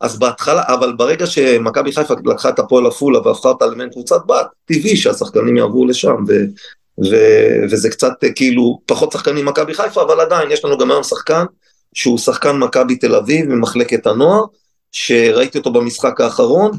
אז 0.01 0.19
בהתחלה, 0.19 0.63
אבל 0.69 0.93
ברגע 0.93 1.27
שמכבי 1.27 1.93
חיפה 1.93 2.15
לקחה 2.25 2.49
את 2.49 2.59
הפועל 2.59 2.87
עפולה 2.87 3.19
והפכה 3.19 3.49
אותה 3.49 3.67
למעין 3.67 3.91
קבוצת 3.91 4.27
בת, 4.27 4.47
טבעי 4.65 4.97
שהשחקנים 4.97 5.57
יעברו 5.57 5.87
לשם, 5.87 6.15
ו, 6.29 6.33
ו, 7.05 7.17
וזה 7.71 7.91
קצת 7.91 8.13
כאילו 8.35 8.81
פחות 8.87 9.13
שחקנים 9.13 9.47
מכבי 9.47 9.75
חיפה, 9.75 10.03
אבל 10.03 10.21
עדיין 10.21 10.51
יש 10.51 10.65
לנו 10.65 10.79
גם 10.79 10.91
היום 10.91 11.03
שחקן 11.03 11.45
שהוא 11.95 12.19
שחקן 12.19 12.57
מכבי 12.57 12.97
תל 12.97 13.15
אביב 13.15 13.49
ממחלקת 13.49 14.07
הנוער, 14.07 14.45
שראיתי 14.93 15.59
אותו 15.59 15.73
במשחק 15.73 16.21
האחרון, 16.21 16.73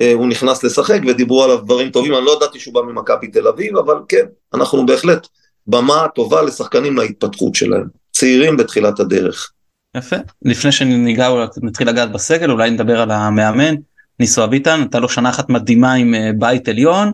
אה, 0.00 0.12
הוא 0.12 0.26
נכנס 0.26 0.64
לשחק 0.64 1.00
ודיברו 1.08 1.44
עליו 1.44 1.58
דברים 1.58 1.90
טובים, 1.90 2.14
אני 2.14 2.24
לא 2.24 2.36
ידעתי 2.36 2.60
שהוא 2.60 2.74
בא 2.74 2.80
ממכבי 2.80 3.28
תל 3.28 3.48
אביב, 3.48 3.76
אבל 3.76 3.94
כן, 4.08 4.24
אנחנו 4.54 4.86
בהחלט 4.86 5.26
במה 5.66 6.06
טובה 6.14 6.42
לשחקנים 6.42 6.96
להתפתחות 6.96 7.54
שלהם, 7.54 7.84
צעירים 8.12 8.56
בתחילת 8.56 9.00
הדרך. 9.00 9.50
יפה, 9.96 10.16
לפני 10.42 10.72
שניגע, 10.72 11.28
נתחיל 11.62 11.88
לגעת 11.88 12.12
בסגל, 12.12 12.50
אולי 12.50 12.70
נדבר 12.70 13.00
על 13.00 13.10
המאמן, 13.10 13.74
ניסו 14.20 14.44
אביטן, 14.44 14.80
נתן 14.80 15.02
לו 15.02 15.08
שנה 15.08 15.30
אחת 15.30 15.48
מדהימה 15.48 15.92
עם 15.92 16.14
אה, 16.14 16.30
בית 16.38 16.68
עליון, 16.68 17.10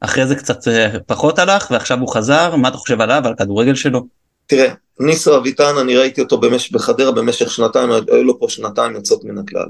אחרי 0.00 0.26
זה 0.26 0.36
קצת 0.36 0.68
אה, 0.68 0.98
פחות 1.06 1.38
הלך, 1.38 1.68
ועכשיו 1.70 2.00
הוא 2.00 2.14
חזר, 2.14 2.56
מה 2.56 2.68
אתה 2.68 2.76
חושב 2.76 3.00
עליו, 3.00 3.22
על 3.26 3.32
הכדורגל 3.32 3.74
שלו? 3.74 4.06
תראה, 4.46 4.74
ניסו 5.00 5.36
אביטן, 5.36 5.76
אני 5.80 5.96
ראיתי 5.96 6.20
אותו 6.20 6.38
במש... 6.38 6.72
בחדרה 6.72 7.12
במשך 7.12 7.50
שנתיים, 7.50 7.90
היו 7.90 8.24
לו 8.24 8.40
פה 8.40 8.46
שנתיים 8.48 8.94
יוצאות 8.94 9.24
מן 9.24 9.38
הכלל. 9.38 9.68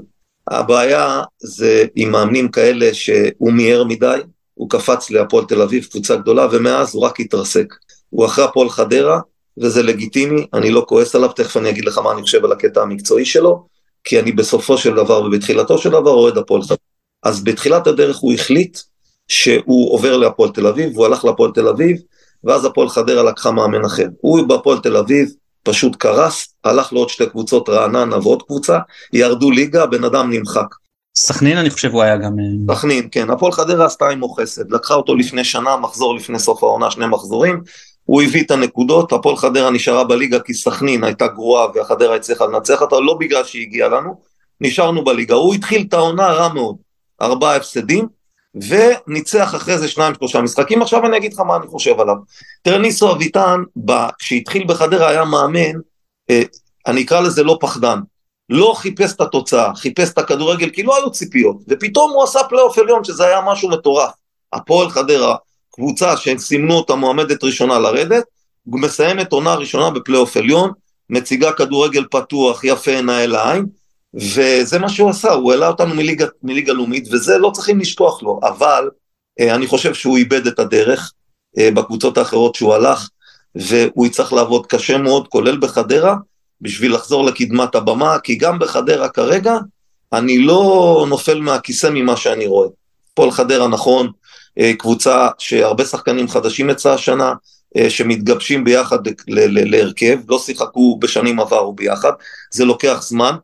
הבעיה 0.51 1.21
זה 1.39 1.85
עם 1.95 2.11
מאמנים 2.11 2.51
כאלה 2.51 2.93
שהוא 2.93 3.53
מיהר 3.53 3.83
מדי, 3.83 4.19
הוא 4.53 4.69
קפץ 4.69 5.09
להפועל 5.09 5.45
תל 5.45 5.61
אביב, 5.61 5.85
קבוצה 5.85 6.15
גדולה, 6.15 6.47
ומאז 6.51 6.95
הוא 6.95 7.03
רק 7.03 7.19
התרסק. 7.19 7.73
הוא 8.09 8.25
אחרי 8.25 8.45
הפועל 8.45 8.69
חדרה, 8.69 9.19
וזה 9.57 9.83
לגיטימי, 9.83 10.47
אני 10.53 10.71
לא 10.71 10.85
כועס 10.87 11.15
עליו, 11.15 11.29
תכף 11.31 11.57
אני 11.57 11.69
אגיד 11.69 11.85
לך 11.85 11.97
מה 11.97 12.11
אני 12.11 12.21
חושב 12.21 12.45
על 12.45 12.51
הקטע 12.51 12.81
המקצועי 12.81 13.25
שלו, 13.25 13.67
כי 14.03 14.19
אני 14.19 14.31
בסופו 14.31 14.77
של 14.77 14.95
דבר 14.95 15.21
ובתחילתו 15.21 15.77
של 15.77 15.89
דבר 15.89 16.11
אוהד 16.11 16.37
הפועל 16.37 16.61
חדרה. 16.61 16.77
אז 17.23 17.43
בתחילת 17.43 17.87
הדרך 17.87 18.17
הוא 18.17 18.33
החליט 18.33 18.79
שהוא 19.27 19.93
עובר 19.93 20.17
להפועל 20.17 20.49
תל 20.49 20.67
אביב, 20.67 20.93
והוא 20.93 21.05
הלך 21.05 21.25
להפועל 21.25 21.51
תל 21.51 21.67
אביב, 21.67 21.97
ואז 22.45 22.65
הפועל 22.65 22.89
חדרה 22.89 23.23
לקחה 23.23 23.51
מאמן 23.51 23.85
אחר. 23.85 24.07
הוא 24.21 24.47
בהפועל 24.47 24.79
תל 24.79 24.97
אביב 24.97 25.29
פשוט 25.63 25.95
קרס, 25.95 26.55
הלך 26.63 26.93
לעוד 26.93 27.09
שתי 27.09 27.25
קבוצות 27.25 27.69
רעננה 27.69 28.17
ועוד 28.17 28.43
קבוצה, 28.43 28.79
ירדו 29.13 29.51
ליגה, 29.51 29.83
הבן 29.83 30.03
אדם 30.03 30.29
נמחק. 30.33 30.67
סכנין 31.17 31.57
אני 31.57 31.69
חושב 31.69 31.91
הוא 31.91 32.01
היה 32.01 32.17
גם... 32.17 32.39
אה, 32.39 32.75
סכנין, 32.75 33.07
כן, 33.11 33.29
הפועל 33.29 33.51
חדרה 33.51 33.85
עשתה 33.85 34.09
עמו 34.09 34.29
חסד, 34.29 34.71
לקחה 34.71 34.93
אותו 34.93 35.15
לפני 35.15 35.43
שנה, 35.43 35.77
מחזור 35.77 36.15
לפני 36.15 36.39
סוף 36.39 36.63
העונה, 36.63 36.91
שני 36.91 37.05
מחזורים, 37.07 37.61
הוא 38.03 38.21
הביא 38.21 38.43
את 38.43 38.51
הנקודות, 38.51 39.13
הפועל 39.13 39.35
חדרה 39.35 39.69
נשארה 39.69 40.03
בליגה 40.03 40.39
כי 40.39 40.53
סכנין 40.53 41.03
הייתה 41.03 41.27
גרועה 41.27 41.67
והחדרה 41.75 42.15
הצליחה 42.15 42.45
לנצח 42.45 42.81
אותה, 42.81 42.99
לא 42.99 43.17
בגלל 43.19 43.43
שהיא 43.43 43.61
הגיעה 43.61 43.89
לנו, 43.89 44.21
נשארנו 44.61 45.03
בליגה, 45.03 45.35
הוא 45.35 45.53
התחיל 45.53 45.85
את 45.89 45.93
העונה 45.93 46.27
רע 46.27 46.53
מאוד, 46.53 46.75
ארבעה 47.21 47.55
הפסדים, 47.55 48.07
וניצח 48.55 49.55
אחרי 49.55 49.77
זה 49.77 49.87
שניים 49.87 50.13
שלושה 50.15 50.41
משחקים, 50.41 50.81
עכשיו 50.81 51.05
אני 51.05 51.17
אגיד 51.17 51.33
לך 51.33 51.39
מה 51.39 51.55
אני 51.55 51.67
חושב 51.67 51.99
עליו. 51.99 52.15
תראה 52.61 52.77
ניסו 52.77 53.11
אביטן, 53.11 53.63
כשהתחיל 54.19 54.63
בחדרה 54.67 55.09
היה 55.09 55.25
מאמן, 55.25 55.79
אה, 56.29 56.41
אני 56.87 57.03
אקרא 57.03 57.21
לזה 57.21 57.43
לא 57.43 57.57
פחדן, 57.61 57.99
לא 58.49 58.73
חיפש 58.77 59.13
את 59.13 59.21
התוצאה, 59.21 59.75
חיפש 59.75 60.09
את 60.09 60.17
הכדורגל 60.17 60.69
כי 60.69 60.83
לא 60.83 60.97
היו 60.97 61.11
ציפיות, 61.11 61.57
ופתאום 61.67 62.11
הוא 62.11 62.23
עשה 62.23 62.39
פלייאוף 62.49 62.77
עליון 62.77 63.03
שזה 63.03 63.25
היה 63.25 63.41
משהו 63.45 63.69
מטורף. 63.69 64.11
הפועל 64.53 64.89
חדרה, 64.89 65.35
קבוצה 65.75 66.17
שסימנו 66.17 66.73
אותה 66.73 66.95
מועמדת 66.95 67.43
ראשונה 67.43 67.79
לרדת, 67.79 68.23
מסיימת 68.67 69.31
עונה 69.31 69.55
ראשונה 69.55 69.89
בפלייאוף 69.89 70.37
עליון, 70.37 70.71
מציגה 71.09 71.51
כדורגל 71.51 72.05
פתוח, 72.11 72.63
יפה 72.63 72.91
עיניי 72.91 73.27
לעין, 73.27 73.65
וזה 74.15 74.79
מה 74.79 74.89
שהוא 74.89 75.09
עשה, 75.09 75.31
הוא 75.31 75.51
העלה 75.51 75.67
אותנו 75.67 75.95
מליגה, 75.95 76.25
מליגה 76.43 76.73
לאומית, 76.73 77.07
וזה 77.11 77.37
לא 77.37 77.51
צריכים 77.53 77.79
לשכוח 77.79 78.23
לו, 78.23 78.39
אבל 78.43 78.89
אה, 79.39 79.55
אני 79.55 79.67
חושב 79.67 79.93
שהוא 79.93 80.17
איבד 80.17 80.47
את 80.47 80.59
הדרך 80.59 81.13
אה, 81.57 81.71
בקבוצות 81.71 82.17
האחרות 82.17 82.55
שהוא 82.55 82.73
הלך, 82.73 83.09
והוא 83.55 84.05
יצטרך 84.05 84.33
לעבוד 84.33 84.65
קשה 84.65 84.97
מאוד, 84.97 85.27
כולל 85.27 85.57
בחדרה, 85.57 86.15
בשביל 86.61 86.93
לחזור 86.93 87.25
לקדמת 87.25 87.75
הבמה, 87.75 88.19
כי 88.19 88.35
גם 88.35 88.59
בחדרה 88.59 89.09
כרגע, 89.09 89.57
אני 90.13 90.37
לא 90.37 91.05
נופל 91.09 91.39
מהכיסא 91.41 91.89
ממה 91.93 92.17
שאני 92.17 92.47
רואה. 92.47 92.67
פועל 93.13 93.31
חדרה 93.31 93.67
נכון, 93.67 94.11
אה, 94.59 94.71
קבוצה 94.77 95.27
שהרבה 95.37 95.85
שחקנים 95.85 96.27
חדשים 96.27 96.69
יצאה 96.69 96.93
השנה, 96.93 97.33
שמתגבשים 97.89 98.63
ביחד 98.63 98.97
להרכב, 99.27 100.19
לא 100.29 100.39
שיחקו 100.39 100.99
בשנים 100.99 101.39
עברו 101.39 101.73
ביחד, 101.73 102.11
זה 102.51 102.65
לוקח 102.65 103.01
זמן, 103.01 103.35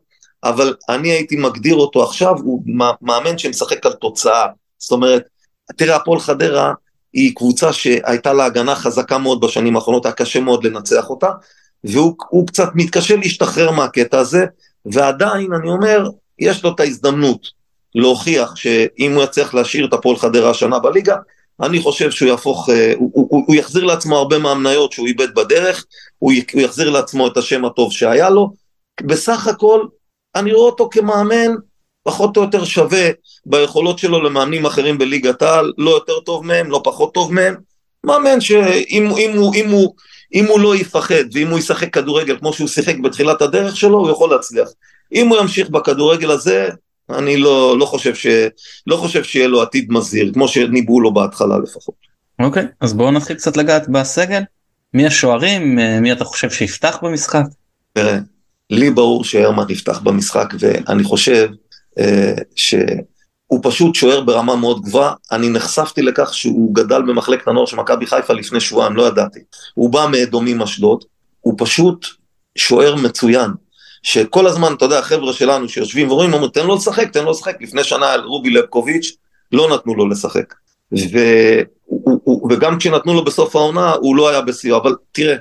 אבל 0.44 0.74
אני 0.88 1.08
הייתי 1.08 1.36
מגדיר 1.36 1.74
אותו 1.74 2.02
עכשיו, 2.02 2.34
הוא 2.38 2.62
מאמן 3.02 3.38
שמשחק 3.38 3.86
על 3.86 3.92
תוצאה. 3.92 4.46
זאת 4.78 4.92
אומרת, 4.92 5.22
תראה, 5.76 5.96
הפועל 5.96 6.20
חדרה 6.20 6.72
היא 7.12 7.32
קבוצה 7.36 7.72
שהייתה 7.72 8.32
לה 8.32 8.44
הגנה 8.44 8.74
חזקה 8.74 9.18
מאוד 9.18 9.40
בשנים 9.40 9.76
האחרונות, 9.76 10.06
היה 10.06 10.12
קשה 10.12 10.40
מאוד 10.40 10.64
לנצח 10.64 11.10
אותה, 11.10 11.28
והוא 11.84 12.46
קצת 12.46 12.68
מתקשה 12.74 13.16
להשתחרר 13.16 13.70
מהקטע 13.70 14.18
הזה, 14.18 14.44
ועדיין, 14.86 15.52
אני 15.52 15.70
אומר, 15.70 16.08
יש 16.38 16.64
לו 16.64 16.74
את 16.74 16.80
ההזדמנות 16.80 17.46
להוכיח 17.94 18.56
שאם 18.56 19.12
הוא 19.14 19.22
יצליח 19.22 19.54
להשאיר 19.54 19.86
את 19.86 19.92
הפועל 19.92 20.16
חדרה 20.16 20.50
השנה 20.50 20.78
בליגה, 20.78 21.16
אני 21.62 21.80
חושב 21.80 22.10
שהוא 22.10 22.28
יהפוך, 22.28 22.68
אה, 22.70 22.92
הוא, 22.96 23.10
הוא, 23.14 23.44
הוא 23.46 23.56
יחזיר 23.56 23.84
לעצמו 23.84 24.16
הרבה 24.16 24.38
מהמניות 24.38 24.92
שהוא 24.92 25.06
איבד 25.06 25.34
בדרך, 25.34 25.84
הוא, 26.18 26.32
יחזיר 26.54 26.90
לעצמו 26.90 27.26
את 27.26 27.36
השם 27.36 27.64
הטוב 27.64 27.92
שהיה 27.92 28.30
לו. 28.30 28.52
בסך 29.02 29.46
הכל, 29.46 29.86
אני 30.34 30.52
רואה 30.52 30.70
אותו 30.70 30.88
כמאמן 30.92 31.54
פחות 32.02 32.36
או 32.36 32.42
יותר 32.42 32.64
שווה 32.64 33.10
ביכולות 33.46 33.98
שלו 33.98 34.22
למאמנים 34.22 34.66
אחרים 34.66 34.98
בליגת 34.98 35.42
העל, 35.42 35.72
לא 35.78 35.90
יותר 35.90 36.20
טוב 36.20 36.46
מהם, 36.46 36.70
לא 36.70 36.80
פחות 36.84 37.14
טוב 37.14 37.32
מהם. 37.32 37.54
מאמן 38.04 38.40
שאם 38.40 39.10
אם 39.18 39.38
הוא, 39.38 39.54
אם 39.54 39.70
הוא, 39.70 39.94
אם 40.34 40.46
הוא 40.46 40.60
לא 40.60 40.76
יפחד 40.76 41.24
ואם 41.32 41.48
הוא 41.48 41.58
ישחק 41.58 41.94
כדורגל 41.94 42.38
כמו 42.38 42.52
שהוא 42.52 42.68
שיחק 42.68 42.96
בתחילת 42.96 43.42
הדרך 43.42 43.76
שלו, 43.76 43.98
הוא 43.98 44.10
יכול 44.10 44.30
להצליח. 44.30 44.68
אם 45.12 45.28
הוא 45.28 45.38
ימשיך 45.38 45.70
בכדורגל 45.70 46.30
הזה, 46.30 46.68
אני 47.10 47.36
לא, 47.36 47.78
לא, 47.78 47.84
חושב, 47.84 48.14
ש, 48.14 48.26
לא 48.86 48.96
חושב 48.96 49.24
שיהיה 49.24 49.48
לו 49.48 49.62
עתיד 49.62 49.92
מזהיר, 49.92 50.32
כמו 50.34 50.48
שניבאו 50.48 51.00
לו 51.00 51.14
בהתחלה 51.14 51.58
לפחות. 51.58 51.94
אוקיי, 52.38 52.62
okay, 52.62 52.66
אז 52.80 52.94
בואו 52.94 53.10
נתחיל 53.10 53.36
קצת 53.36 53.56
לגעת 53.56 53.88
בסגל. 53.88 54.42
מי 54.94 55.06
השוערים? 55.06 55.78
מי 56.00 56.12
אתה 56.12 56.24
חושב 56.24 56.50
שיפתח 56.50 56.98
במשחק? 57.02 57.42
תראה, 57.92 58.18
לי 58.72 58.90
ברור 58.90 59.24
שהרמן 59.24 59.64
יפתח 59.68 59.98
במשחק, 59.98 60.54
ואני 60.58 61.04
חושב 61.04 61.48
אה, 61.98 62.34
שהוא 62.56 63.60
פשוט 63.62 63.94
שוער 63.94 64.20
ברמה 64.20 64.56
מאוד 64.56 64.82
גבוהה. 64.82 65.14
אני 65.32 65.48
נחשפתי 65.48 66.02
לכך 66.02 66.34
שהוא 66.34 66.74
גדל 66.74 67.02
במחלקת 67.02 67.48
הנוער 67.48 67.66
של 67.66 67.76
מכבי 67.76 68.06
חיפה 68.06 68.32
לפני 68.32 68.60
שבועיים, 68.60 68.96
לא 68.96 69.02
ידעתי. 69.02 69.40
הוא 69.74 69.90
בא 69.90 70.06
מאדומים 70.10 70.62
אשדוד, 70.62 71.04
הוא 71.40 71.54
פשוט 71.58 72.06
שוער 72.58 72.96
מצוין. 72.96 73.50
שכל 74.02 74.46
הזמן, 74.46 74.72
אתה 74.72 74.84
יודע, 74.84 74.98
החבר'ה 74.98 75.32
שלנו 75.32 75.68
שיושבים 75.68 76.10
ורואים, 76.10 76.32
אומרים, 76.32 76.50
תן 76.50 76.66
לו 76.66 76.76
לשחק, 76.76 77.12
תן 77.12 77.24
לו 77.24 77.30
לשחק. 77.30 77.56
לפני 77.60 77.84
שנה 77.84 78.12
על 78.12 78.20
רובי 78.20 78.50
לבקוביץ', 78.50 79.12
לא 79.52 79.74
נתנו 79.74 79.94
לו 79.94 80.08
לשחק. 80.08 80.54
ו, 80.92 81.18
וגם 82.50 82.78
כשנתנו 82.78 83.14
לו 83.14 83.24
בסוף 83.24 83.56
העונה, 83.56 83.92
הוא 83.92 84.16
לא 84.16 84.28
היה 84.28 84.40
בשיאו, 84.40 84.76
אבל 84.76 84.94
תראה, 85.12 85.36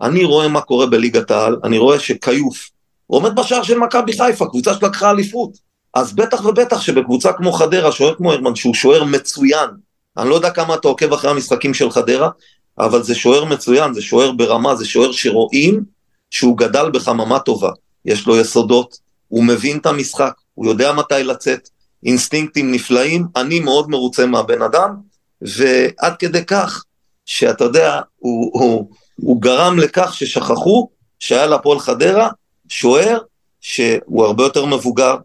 אני 0.00 0.24
רואה 0.24 0.48
מה 0.48 0.60
קורה 0.60 0.86
בליגת 0.86 1.30
העל, 1.30 1.56
אני 1.64 1.78
רואה 1.78 1.98
שכיוף, 1.98 2.70
הוא 3.06 3.18
עומד 3.18 3.36
בשער 3.36 3.62
של 3.62 3.78
מכבי 3.78 4.12
חיפה, 4.12 4.46
קבוצה 4.46 4.74
שלקחה 4.74 5.10
אליפות. 5.10 5.50
אז 5.94 6.12
בטח 6.12 6.44
ובטח 6.44 6.80
שבקבוצה 6.80 7.32
כמו 7.32 7.52
חדרה, 7.52 7.92
שוער 7.92 8.14
כמו 8.14 8.32
הרמן, 8.32 8.54
שהוא 8.54 8.74
שוער 8.74 9.04
מצוין, 9.04 9.70
אני 10.16 10.28
לא 10.28 10.34
יודע 10.34 10.50
כמה 10.50 10.74
אתה 10.74 10.88
עוקב 10.88 11.12
אחרי 11.12 11.30
המשחקים 11.30 11.74
של 11.74 11.90
חדרה, 11.90 12.30
אבל 12.78 13.02
זה 13.02 13.14
שוער 13.14 13.44
מצוין, 13.44 13.94
זה 13.94 14.02
שוער 14.02 14.32
ברמה, 14.32 14.76
זה 14.76 14.84
שוער 14.84 15.12
שרואים 15.12 15.84
שהוא 16.30 16.58
גדל 16.58 16.90
בחממה 16.90 17.38
טובה. 17.38 17.70
יש 18.04 18.26
לו 18.26 18.40
יסודות, 18.40 18.98
הוא 19.28 19.44
מבין 19.44 19.78
את 19.78 19.86
המשחק, 19.86 20.32
הוא 20.54 20.66
יודע 20.66 20.92
מתי 20.92 21.24
לצאת, 21.24 21.68
אינסטינקטים 22.04 22.72
נפלאים, 22.72 23.26
אני 23.36 23.60
מאוד 23.60 23.90
מרוצה 23.90 24.26
מהבן 24.26 24.62
אדם, 24.62 24.96
ועד 25.42 26.16
כדי 26.18 26.44
כך 26.44 26.84
שאתה 27.26 27.64
יודע, 27.64 28.00
הוא, 28.16 28.50
הוא, 28.60 28.90
הוא 29.16 29.42
גרם 29.42 29.78
לכך 29.78 30.14
ששכחו 30.14 30.88
שהיה 31.18 31.46
להפועל 31.46 31.78
חדרה 31.78 32.28
שוער 32.68 33.18
שהוא 33.60 34.24
הרבה 34.24 34.44
יותר 34.44 34.64
מבוגר, 34.64 35.16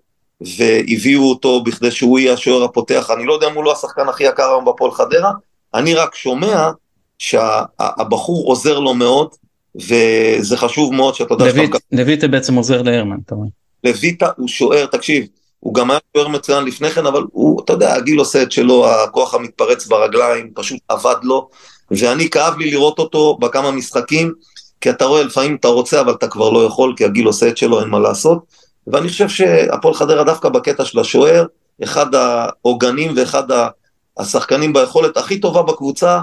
והביאו 0.42 1.30
אותו 1.30 1.64
בכדי 1.64 1.92
שהוא 1.92 2.20
יהיה 2.20 2.34
השוער 2.34 2.64
הפותח, 2.64 3.12
אני 3.16 3.26
לא 3.26 3.34
יודע 3.34 3.48
אם 3.48 3.56
הוא 3.56 3.64
לא 3.64 3.72
השחקן 3.72 4.10
הכי 4.10 4.24
יקר 4.24 4.50
היום 4.50 4.66
בפועל 4.66 4.92
חדרה, 4.92 5.32
אני 5.74 5.94
רק 5.94 6.16
שומע 6.16 6.70
שהבחור 7.18 8.48
עוזר 8.48 8.80
לו 8.80 8.94
מאוד, 8.94 9.30
וזה 9.76 10.58
חשוב 10.58 10.94
מאוד 10.94 11.16
שאתה 11.16 11.34
יודע... 11.34 11.46
לויט, 11.46 11.72
לויטה 11.92 12.28
בעצם 12.28 12.56
עוזר 12.56 12.82
להרמן, 12.82 13.18
אתה 13.26 13.36
אומר. 13.36 13.48
לויטה 13.84 14.30
הוא 14.38 14.48
שוער, 14.48 14.86
תקשיב, 14.86 15.26
הוא 15.60 15.74
גם 15.74 15.92
היה 15.92 16.00
שוער 16.18 16.28
מצוין 16.28 16.64
לפני 16.64 16.90
כן, 16.90 17.06
אבל 17.06 17.24
הוא, 17.32 17.62
אתה 17.64 17.74
יודע, 17.74 17.94
הגיל 17.94 18.20
עושה 18.20 18.44
את 18.44 18.52
שלו, 18.52 18.88
הכוח 18.88 19.34
המתפרץ 19.34 19.88
ברגליים, 19.88 20.52
פשוט 20.54 20.80
עבד 20.90 21.16
לו, 21.24 21.50
ואני 21.92 22.30
כאב 22.30 22.58
לי 22.58 22.72
לראות 22.72 23.00
אותו 23.00 23.38
בכמה 23.42 23.72
משחקים, 23.72 24.34
כי 24.82 24.90
אתה 24.90 25.06
רואה, 25.06 25.24
לפעמים 25.24 25.56
אתה 25.56 25.68
רוצה, 25.68 26.02
אבל 26.02 26.14
אתה 26.14 26.28
כבר 26.28 26.50
לא 26.50 26.66
יכול, 26.66 26.94
כי 26.98 27.06
הגיל 27.06 27.26
עושה 27.26 27.48
את 27.48 27.58
שלו, 27.58 27.82
אין 27.82 27.90
מה 27.90 28.00
לעשות. 28.00 28.46
ואני 28.88 29.08
חושב 29.08 29.30
שהפועל 29.30 29.94
חדרה 29.94 30.24
דווקא 30.24 30.50
בקטע 30.50 30.86
של 30.86 31.00
השוער, 31.00 31.46
אחד 31.84 32.16
העוגנים 32.16 33.14
ואחד 33.16 33.44
השחקנים 34.18 34.74
ביכולת 34.74 35.18
הכי 35.18 35.40
טובה 35.40 35.64
בקבוצה, 35.64 36.20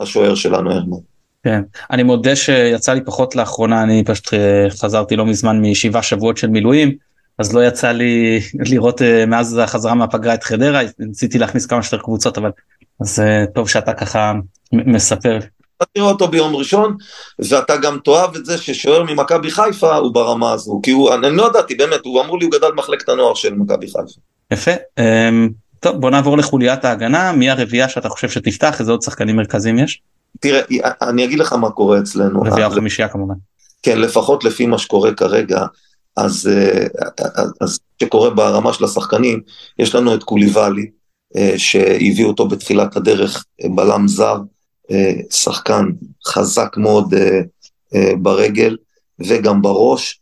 השוער 0.00 0.34
שלנו 0.34 0.72
הרמן. 0.72 0.96
כן, 1.44 1.62
אני 1.90 2.02
מודה 2.02 2.36
שיצא 2.36 2.92
לי 2.92 3.00
פחות 3.04 3.36
לאחרונה, 3.36 3.82
אני 3.82 4.04
פשוט 4.04 4.34
אה, 4.34 4.70
חזרתי 4.70 5.16
לא 5.16 5.26
מזמן 5.26 5.60
משבעה 5.60 6.02
שבועות 6.02 6.36
של 6.36 6.46
מילואים, 6.46 6.94
אז 7.38 7.54
לא 7.54 7.66
יצא 7.66 7.92
לי 7.92 8.40
לראות 8.70 9.02
אה, 9.02 9.26
מאז 9.26 9.58
החזרה 9.58 9.94
מהפגרה 9.94 10.34
את 10.34 10.44
חדרה, 10.44 10.80
ניסיתי 10.98 11.38
להכניס 11.38 11.66
כמה 11.66 11.82
שיותר 11.82 12.04
קבוצות, 12.04 12.38
אבל 12.38 12.50
אז 13.00 13.20
אה, 13.20 13.44
טוב 13.54 13.68
שאתה 13.68 13.92
ככה 13.92 14.32
מספר. 14.72 15.38
אתה 15.78 15.86
תראה 15.92 16.06
אותו 16.06 16.28
ביום 16.28 16.56
ראשון, 16.56 16.96
ואתה 17.38 17.76
גם 17.76 17.98
תאהב 18.04 18.36
את 18.36 18.46
זה 18.46 18.58
ששוער 18.58 19.02
ממכבי 19.02 19.50
חיפה 19.50 19.96
הוא 19.96 20.14
ברמה 20.14 20.52
הזו, 20.52 20.80
כי 20.82 20.90
הוא, 20.90 21.14
אני 21.14 21.36
לא 21.36 21.46
ידעתי, 21.46 21.74
באמת, 21.74 22.00
הוא 22.04 22.22
אמור 22.22 22.38
לי, 22.38 22.44
הוא 22.44 22.52
גדל 22.52 22.70
במחלקת 22.70 23.08
הנוער 23.08 23.34
של 23.34 23.54
מכבי 23.54 23.86
חיפה. 23.86 24.20
יפה. 24.50 24.70
אמ, 24.98 25.48
טוב, 25.80 25.96
בוא 25.96 26.10
נעבור 26.10 26.38
לחוליית 26.38 26.84
ההגנה, 26.84 27.32
מי 27.32 27.50
הרביעייה 27.50 27.88
שאתה 27.88 28.08
חושב 28.08 28.28
שתפתח, 28.28 28.80
איזה 28.80 28.92
עוד 28.92 29.02
שחקנים 29.02 29.36
מרכזיים 29.36 29.78
יש? 29.78 30.00
תראה, 30.40 30.60
אני 31.02 31.24
אגיד 31.24 31.38
לך 31.38 31.52
מה 31.52 31.70
קורה 31.70 31.98
אצלנו. 31.98 32.40
רביעייה 32.40 32.66
או 32.66 32.70
חמישייה 32.70 33.08
כמובן. 33.08 33.34
כן, 33.82 34.00
לפחות 34.00 34.44
לפי 34.44 34.66
מה 34.66 34.78
שקורה 34.78 35.14
כרגע, 35.14 35.66
אז, 36.16 36.50
אה, 36.52 36.86
אז 37.60 37.78
שקורה 38.02 38.30
ברמה 38.30 38.72
של 38.72 38.84
השחקנים, 38.84 39.40
יש 39.78 39.94
לנו 39.94 40.14
את 40.14 40.22
קוליבאלי, 40.22 40.90
אה, 41.36 41.54
שהביאו 41.56 42.28
אותו 42.28 42.48
בתחילת 42.48 42.96
הדרך, 42.96 43.44
אה, 43.64 43.68
בלם 43.74 44.08
זר, 44.08 44.36
שחקן 45.30 45.84
חזק 46.26 46.76
מאוד 46.76 47.14
ברגל 48.18 48.76
וגם 49.26 49.62
בראש, 49.62 50.20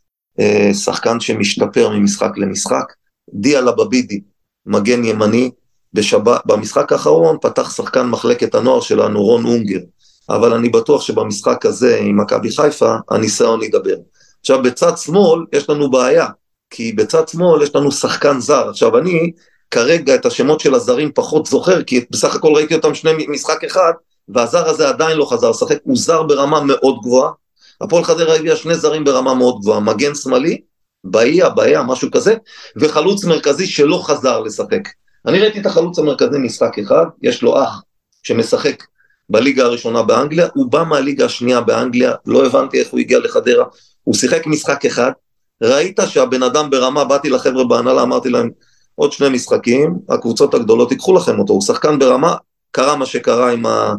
שחקן 0.73 1.19
שמשתפר 1.19 1.89
ממשחק 1.89 2.37
למשחק. 2.37 2.93
דיה 3.33 3.61
לבבידי, 3.61 4.19
מגן 4.65 5.05
ימני, 5.05 5.51
בשבת, 5.93 6.41
במשחק 6.45 6.91
האחרון 6.91 7.37
פתח 7.41 7.75
שחקן 7.75 8.07
מחלקת 8.07 8.55
הנוער 8.55 8.81
שלנו, 8.81 9.23
רון 9.23 9.45
אונגר, 9.45 9.79
אבל 10.29 10.53
אני 10.53 10.69
בטוח 10.69 11.01
שבמשחק 11.01 11.65
הזה 11.65 11.97
עם 11.97 12.21
מכבי 12.21 12.55
חיפה, 12.55 12.95
הניסיון 13.11 13.63
ידבר. 13.63 13.95
עכשיו, 14.39 14.63
בצד 14.63 14.97
שמאל 14.97 15.45
יש 15.53 15.69
לנו 15.69 15.91
בעיה, 15.91 16.27
כי 16.69 16.91
בצד 16.91 17.27
שמאל 17.27 17.63
יש 17.63 17.75
לנו 17.75 17.91
שחקן 17.91 18.39
זר. 18.39 18.69
עכשיו, 18.69 18.97
אני 18.97 19.31
כרגע 19.71 20.15
את 20.15 20.25
השמות 20.25 20.59
של 20.59 20.73
הזרים 20.73 21.11
פחות 21.15 21.45
זוכר, 21.45 21.83
כי 21.83 22.05
בסך 22.11 22.35
הכל 22.35 22.51
ראיתי 22.55 22.75
אותם 22.75 22.93
שני 22.93 23.27
משחק 23.27 23.63
אחד, 23.63 23.91
והזר 24.29 24.69
הזה 24.69 24.89
עדיין 24.89 25.17
לא 25.17 25.25
חזר 25.25 25.49
לשחק, 25.49 25.77
הוא 25.83 25.97
זר 25.97 26.23
ברמה 26.23 26.61
מאוד 26.61 26.99
גבוהה. 27.03 27.31
הפועל 27.81 28.03
חדרה 28.03 28.35
הביאה 28.35 28.55
שני 28.55 28.75
זרים 28.75 29.03
ברמה 29.03 29.33
מאוד 29.33 29.59
גבוהה, 29.59 29.79
מגן 29.79 30.15
שמאלי, 30.15 30.61
באיה, 31.03 31.49
באיה, 31.49 31.83
משהו 31.83 32.11
כזה, 32.11 32.35
וחלוץ 32.75 33.25
מרכזי 33.25 33.67
שלא 33.67 34.01
חזר 34.03 34.39
לשחק. 34.39 34.89
אני 35.25 35.39
ראיתי 35.39 35.59
את 35.59 35.65
החלוץ 35.65 35.99
המרכזי 35.99 36.37
משחק 36.37 36.79
אחד, 36.79 37.05
יש 37.21 37.41
לו 37.41 37.63
אח 37.63 37.81
שמשחק 38.23 38.83
בליגה 39.29 39.63
הראשונה 39.63 40.03
באנגליה, 40.03 40.47
הוא 40.53 40.71
בא 40.71 40.83
מהליגה 40.83 41.25
השנייה 41.25 41.61
באנגליה, 41.61 42.13
לא 42.25 42.45
הבנתי 42.45 42.79
איך 42.79 42.87
הוא 42.89 42.99
הגיע 42.99 43.19
לחדרה, 43.19 43.65
הוא 44.03 44.15
שיחק 44.15 44.47
משחק 44.47 44.85
אחד, 44.85 45.11
ראית 45.63 45.99
שהבן 46.07 46.43
אדם 46.43 46.69
ברמה, 46.69 47.05
באתי 47.05 47.29
לחבר'ה 47.29 47.63
בהנהלה, 47.63 48.01
אמרתי 48.03 48.29
להם, 48.29 48.49
עוד 48.95 49.11
שני 49.11 49.29
משחקים, 49.29 49.95
הקבוצות 50.09 50.53
הגדולות 50.53 50.91
ייקחו 50.91 51.15
לכם 51.15 51.39
אותו, 51.39 51.53
הוא 51.53 51.61
שחקן 51.61 51.99
ברמה, 51.99 52.35
קרה 52.71 52.95
מה 52.95 53.05
שקרה 53.05 53.51
עם, 53.51 53.65
ה, 53.65 53.93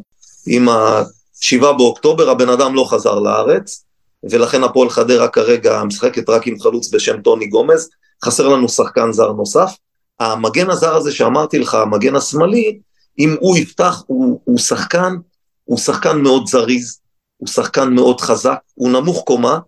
עם 0.48 0.68
השבעה 0.68 1.72
באוקטובר, 1.72 2.30
הבן 2.30 2.48
אדם 2.48 2.74
לא 2.74 2.84
חזר 2.90 3.18
לארץ, 3.18 3.84
ולכן 4.30 4.64
הפועל 4.64 4.90
חדרה 4.90 5.28
כרגע 5.28 5.84
משחקת 5.84 6.28
רק 6.28 6.46
עם 6.46 6.60
חלוץ 6.60 6.94
בשם 6.94 7.20
טוני 7.20 7.46
גומז, 7.46 7.88
חסר 8.24 8.48
לנו 8.48 8.68
שחקן 8.68 9.12
זר 9.12 9.32
נוסף. 9.32 9.76
המגן 10.20 10.70
הזר 10.70 10.96
הזה 10.96 11.12
שאמרתי 11.12 11.58
לך, 11.58 11.74
המגן 11.74 12.16
השמאלי, 12.16 12.78
אם 13.18 13.36
הוא 13.40 13.56
יפתח, 13.56 14.02
הוא, 14.06 14.40
הוא 14.44 14.58
שחקן, 14.58 15.16
הוא 15.64 15.78
שחקן 15.78 16.20
מאוד 16.20 16.46
זריז, 16.46 17.00
הוא 17.36 17.48
שחקן 17.48 17.94
מאוד 17.94 18.20
חזק, 18.20 18.58
הוא 18.74 18.90
נמוך 18.90 19.22
קומה, 19.26 19.58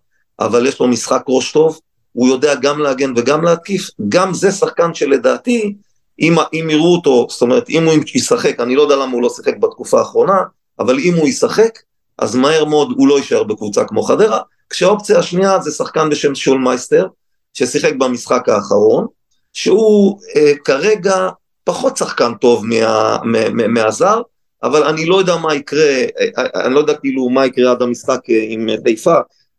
אבל 0.40 0.66
יש 0.66 0.81
לו 0.81 0.88
משחק 0.88 1.23
ראש 1.29 1.53
טוב, 1.53 1.81
הוא 2.12 2.29
יודע 2.29 2.55
גם 2.55 2.79
להגן 2.79 3.12
וגם 3.16 3.45
להתקיף, 3.45 3.88
גם 4.09 4.35
זה 4.35 4.53
שחקן 4.53 4.95
שלדעתי, 4.95 5.75
אם, 6.21 6.37
אם 6.53 6.71
יראו 6.71 6.95
אותו, 6.97 7.27
זאת 7.31 7.43
אומרת, 7.43 7.71
אם 7.71 7.85
הוא 7.85 7.95
ישחק, 8.14 8.61
אני 8.61 8.77
לא 8.77 8.83
יודע 8.83 8.97
למה 8.97 9.12
הוא 9.12 9.23
לא 9.23 9.29
שיחק 9.29 9.57
בתקופה 9.57 9.99
האחרונה, 9.99 10.43
אבל 10.81 10.99
אם 10.99 11.14
הוא 11.14 11.29
ישחק, 11.29 11.79
אז 12.19 12.37
מהר 12.37 12.64
מאוד 12.64 12.88
הוא 12.97 13.09
לא 13.09 13.19
יישאר 13.19 13.43
בקבוצה 13.43 13.85
כמו 13.85 14.03
חדרה, 14.03 14.40
כשהאופציה 14.71 15.19
השנייה 15.19 15.61
זה 15.61 15.71
שחקן 15.71 16.11
בשם 16.11 16.35
שולמייסטר, 16.35 17.07
ששיחק 17.55 17.95
במשחק 17.95 18.49
האחרון, 18.49 19.07
שהוא 19.53 20.21
אה, 20.37 20.53
כרגע 20.64 21.29
פחות 21.64 21.97
שחקן 21.97 22.35
טוב 22.35 22.66
מה, 22.66 23.19
מה, 23.25 23.49
מה, 23.51 23.69
מהזר, 23.69 24.23
אבל 24.62 24.83
אני 24.83 25.07
לא 25.07 25.16
יודע 25.16 25.37
מה 25.37 25.55
יקרה, 25.55 26.05
אה, 26.21 26.27
אה, 26.38 26.66
אני 26.66 26.75
לא 26.75 26.79
יודע 26.79 26.95
כאילו 26.95 27.29
מה 27.29 27.47
יקרה 27.47 27.71
עד 27.71 27.83
המשחק 27.83 28.21
אה, 28.31 28.45
עם 28.49 28.69
חיפה, 28.87 29.16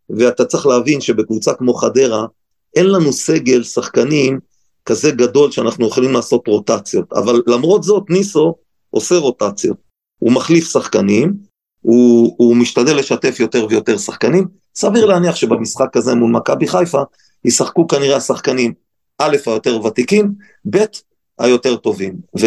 ואתה 0.10 0.46
צריך 0.46 0.66
להבין 0.66 1.02
שבקבוצה 1.02 1.54
כמו 1.54 1.74
חדרה, 1.74 2.26
אין 2.76 2.86
לנו 2.86 3.14
סגל 3.14 3.64
שחקנים 3.64 4.40
כזה 4.86 5.12
גדול 5.12 5.52
שאנחנו 5.52 5.88
יכולים 5.88 6.14
לעשות 6.14 6.48
רוטציות, 6.48 7.14
אבל 7.14 7.42
למרות 7.48 7.84
זאת 7.84 8.04
ניסו 8.10 8.56
עושה 8.90 9.16
רוטציות, 9.16 9.78
הוא 10.22 10.32
מחליף 10.32 10.72
שחקנים, 10.72 11.34
הוא, 11.82 12.36
הוא 12.38 12.56
משתדל 12.56 12.98
לשתף 12.98 13.40
יותר 13.40 13.66
ויותר 13.70 13.98
שחקנים, 13.98 14.48
סביר 14.76 15.06
להניח 15.06 15.36
שבמשחק 15.36 15.98
הזה 15.98 16.16
מול 16.16 16.32
מכבי 16.32 16.68
חיפה 16.68 17.02
ישחקו 17.46 17.88
כנראה 17.88 18.18
השחקנים 18.18 18.74
א' 19.20 19.38
היותר 19.46 19.86
ותיקים, 19.86 20.34
ב' 20.70 20.86
היותר 21.40 21.76
טובים. 21.76 22.14
ו, 22.40 22.46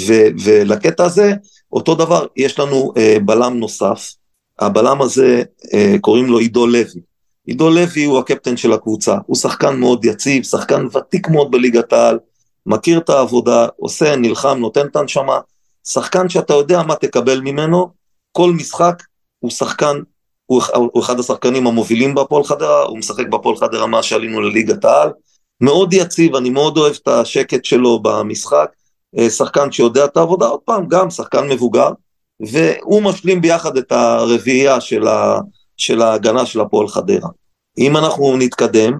ו, 0.00 0.12
ולקטע 0.44 1.04
הזה, 1.04 1.32
אותו 1.72 1.94
דבר, 1.94 2.26
יש 2.36 2.58
לנו 2.58 2.92
אה, 2.96 3.16
בלם 3.24 3.58
נוסף, 3.58 4.14
הבלם 4.58 5.02
הזה 5.02 5.42
אה, 5.74 5.96
קוראים 6.00 6.26
לו 6.26 6.38
עידו 6.38 6.66
לוי. 6.66 7.00
עידו 7.46 7.70
לוי 7.70 8.04
הוא 8.04 8.18
הקפטן 8.18 8.56
של 8.56 8.72
הקבוצה, 8.72 9.16
הוא 9.26 9.36
שחקן 9.36 9.80
מאוד 9.80 10.04
יציב, 10.04 10.42
שחקן 10.42 10.86
ותיק 10.86 11.28
מאוד 11.28 11.50
בליגת 11.50 11.92
העל, 11.92 12.18
מכיר 12.66 12.98
את 12.98 13.10
העבודה, 13.10 13.66
עושה, 13.76 14.16
נלחם, 14.16 14.58
נותן 14.58 14.86
את 14.86 14.96
הנשמה, 14.96 15.38
שחקן 15.88 16.28
שאתה 16.28 16.54
יודע 16.54 16.82
מה 16.82 16.94
תקבל 16.94 17.40
ממנו, 17.40 17.88
כל 18.32 18.50
משחק 18.50 19.02
הוא 19.38 19.50
שחקן, 19.50 19.96
הוא, 20.46 20.62
הוא 20.74 21.02
אחד 21.02 21.20
השחקנים 21.20 21.66
המובילים 21.66 22.14
בהפועל 22.14 22.44
חדרה, 22.44 22.82
הוא 22.82 22.98
משחק 22.98 23.26
בהפועל 23.26 23.56
חדרה 23.56 23.86
מאז 23.86 24.04
שעלינו 24.04 24.40
לליגת 24.40 24.84
העל, 24.84 25.10
מאוד 25.60 25.92
יציב, 25.92 26.34
אני 26.34 26.50
מאוד 26.50 26.78
אוהב 26.78 26.94
את 27.02 27.08
השקט 27.08 27.64
שלו 27.64 28.02
במשחק, 28.02 28.68
אה, 29.18 29.30
שחקן 29.30 29.72
שיודע 29.72 30.04
את 30.04 30.16
העבודה, 30.16 30.46
עוד 30.46 30.60
פעם, 30.64 30.88
גם 30.88 31.10
שחקן 31.10 31.48
מבוגר, 31.48 31.90
והוא 32.40 33.02
משלים 33.02 33.40
ביחד 33.40 33.76
את 33.76 33.92
הרביעייה 33.92 34.80
של, 34.80 35.08
ה, 35.08 35.38
של 35.76 36.02
ההגנה 36.02 36.46
של 36.46 36.60
הפועל 36.60 36.88
חדרה. 36.88 37.28
אם 37.78 37.96
אנחנו 37.96 38.36
נתקדם, 38.36 38.98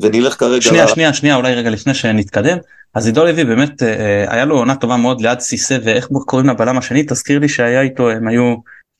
ונלך 0.00 0.40
כרגע... 0.40 0.62
שנייה, 0.62 0.84
לה... 0.84 0.90
שנייה, 0.90 1.14
שנייה, 1.14 1.36
אולי 1.36 1.54
רגע 1.54 1.70
לפני 1.70 1.94
שנתקדם, 1.94 2.58
אז 2.94 3.06
עידו 3.06 3.24
לוי 3.24 3.44
באמת 3.44 3.82
היה 4.26 4.44
לו 4.44 4.58
עונה 4.58 4.76
טובה 4.76 4.96
מאוד 4.96 5.20
ליד 5.20 5.40
סיסא 5.40 5.78
ואיך 5.84 6.08
קוראים 6.26 6.48
לבלם 6.48 6.78
השני? 6.78 7.02
תזכיר 7.08 7.38
לי 7.38 7.48
שהיה 7.48 7.80
איתו 7.80 8.10
הם 8.10 8.28
היו 8.28 8.54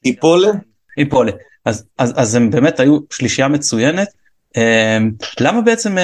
איפולה? 0.05 0.48
איפולה. 0.98 1.33
אז 1.64 1.85
אז 1.98 2.12
אז 2.16 2.35
הם 2.35 2.51
באמת 2.51 2.81
היו 2.81 2.98
שלישייה 3.11 3.48
מצוינת. 3.48 4.09
למה 5.40 5.61
בעצם 5.61 5.96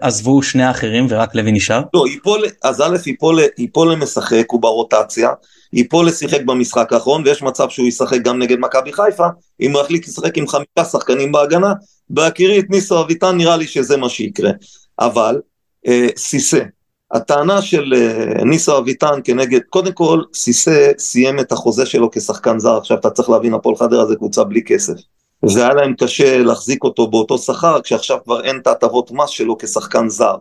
עזבו 0.00 0.42
שני 0.42 0.62
האחרים 0.62 1.06
ורק 1.08 1.34
לוי 1.34 1.52
נשאר? 1.52 1.82
לא 1.94 2.04
איפולה 2.06 2.48
אז 2.62 2.80
א' 2.80 2.96
איפולה 3.06 3.42
איפולה 3.58 3.96
משחק 3.96 4.44
הוא 4.50 4.62
ברוטציה. 4.62 5.30
איפולה 5.76 6.12
שיחק 6.12 6.42
במשחק 6.42 6.92
האחרון 6.92 7.22
ויש 7.24 7.42
מצב 7.42 7.68
שהוא 7.68 7.88
ישחק 7.88 8.18
גם 8.22 8.38
נגד 8.38 8.58
מכבי 8.58 8.92
חיפה. 8.92 9.26
אם 9.60 9.72
הוא 9.72 9.80
יחליט 9.80 10.08
לשחק 10.08 10.38
עם 10.38 10.48
חמישה 10.48 10.90
שחקנים 10.90 11.32
בהגנה 11.32 11.72
בהכירי 12.10 12.58
את 12.58 12.64
ניסו 12.70 13.00
אביטן 13.00 13.36
נראה 13.36 13.56
לי 13.56 13.66
שזה 13.66 13.96
מה 13.96 14.08
שיקרה. 14.08 14.50
אבל 14.98 15.40
אה, 15.86 16.06
סיסא 16.16 16.60
הטענה 17.12 17.62
של 17.62 17.92
uh, 17.92 18.44
ניסו 18.44 18.78
אביטן 18.78 19.20
כנגד, 19.24 19.60
קודם 19.70 19.92
כל, 19.92 20.22
סיסא 20.34 20.92
סיים 20.98 21.40
את 21.40 21.52
החוזה 21.52 21.86
שלו 21.86 22.10
כשחקן 22.10 22.58
זר, 22.58 22.76
עכשיו 22.76 22.98
אתה 22.98 23.10
צריך 23.10 23.30
להבין, 23.30 23.54
הפועל 23.54 23.76
חדרה 23.76 24.06
זה 24.06 24.16
קבוצה 24.16 24.44
בלי 24.44 24.64
כסף. 24.64 24.94
והיה 25.42 25.74
להם 25.74 25.94
קשה 25.94 26.38
להחזיק 26.38 26.84
אותו 26.84 27.06
באותו 27.06 27.38
שכר, 27.38 27.80
כשעכשיו 27.80 28.18
כבר 28.24 28.44
אין 28.44 28.58
את 28.58 28.66
ההטבות 28.66 29.10
מס 29.10 29.30
שלו 29.30 29.58
כשחקן 29.58 30.08
זר. 30.08 30.34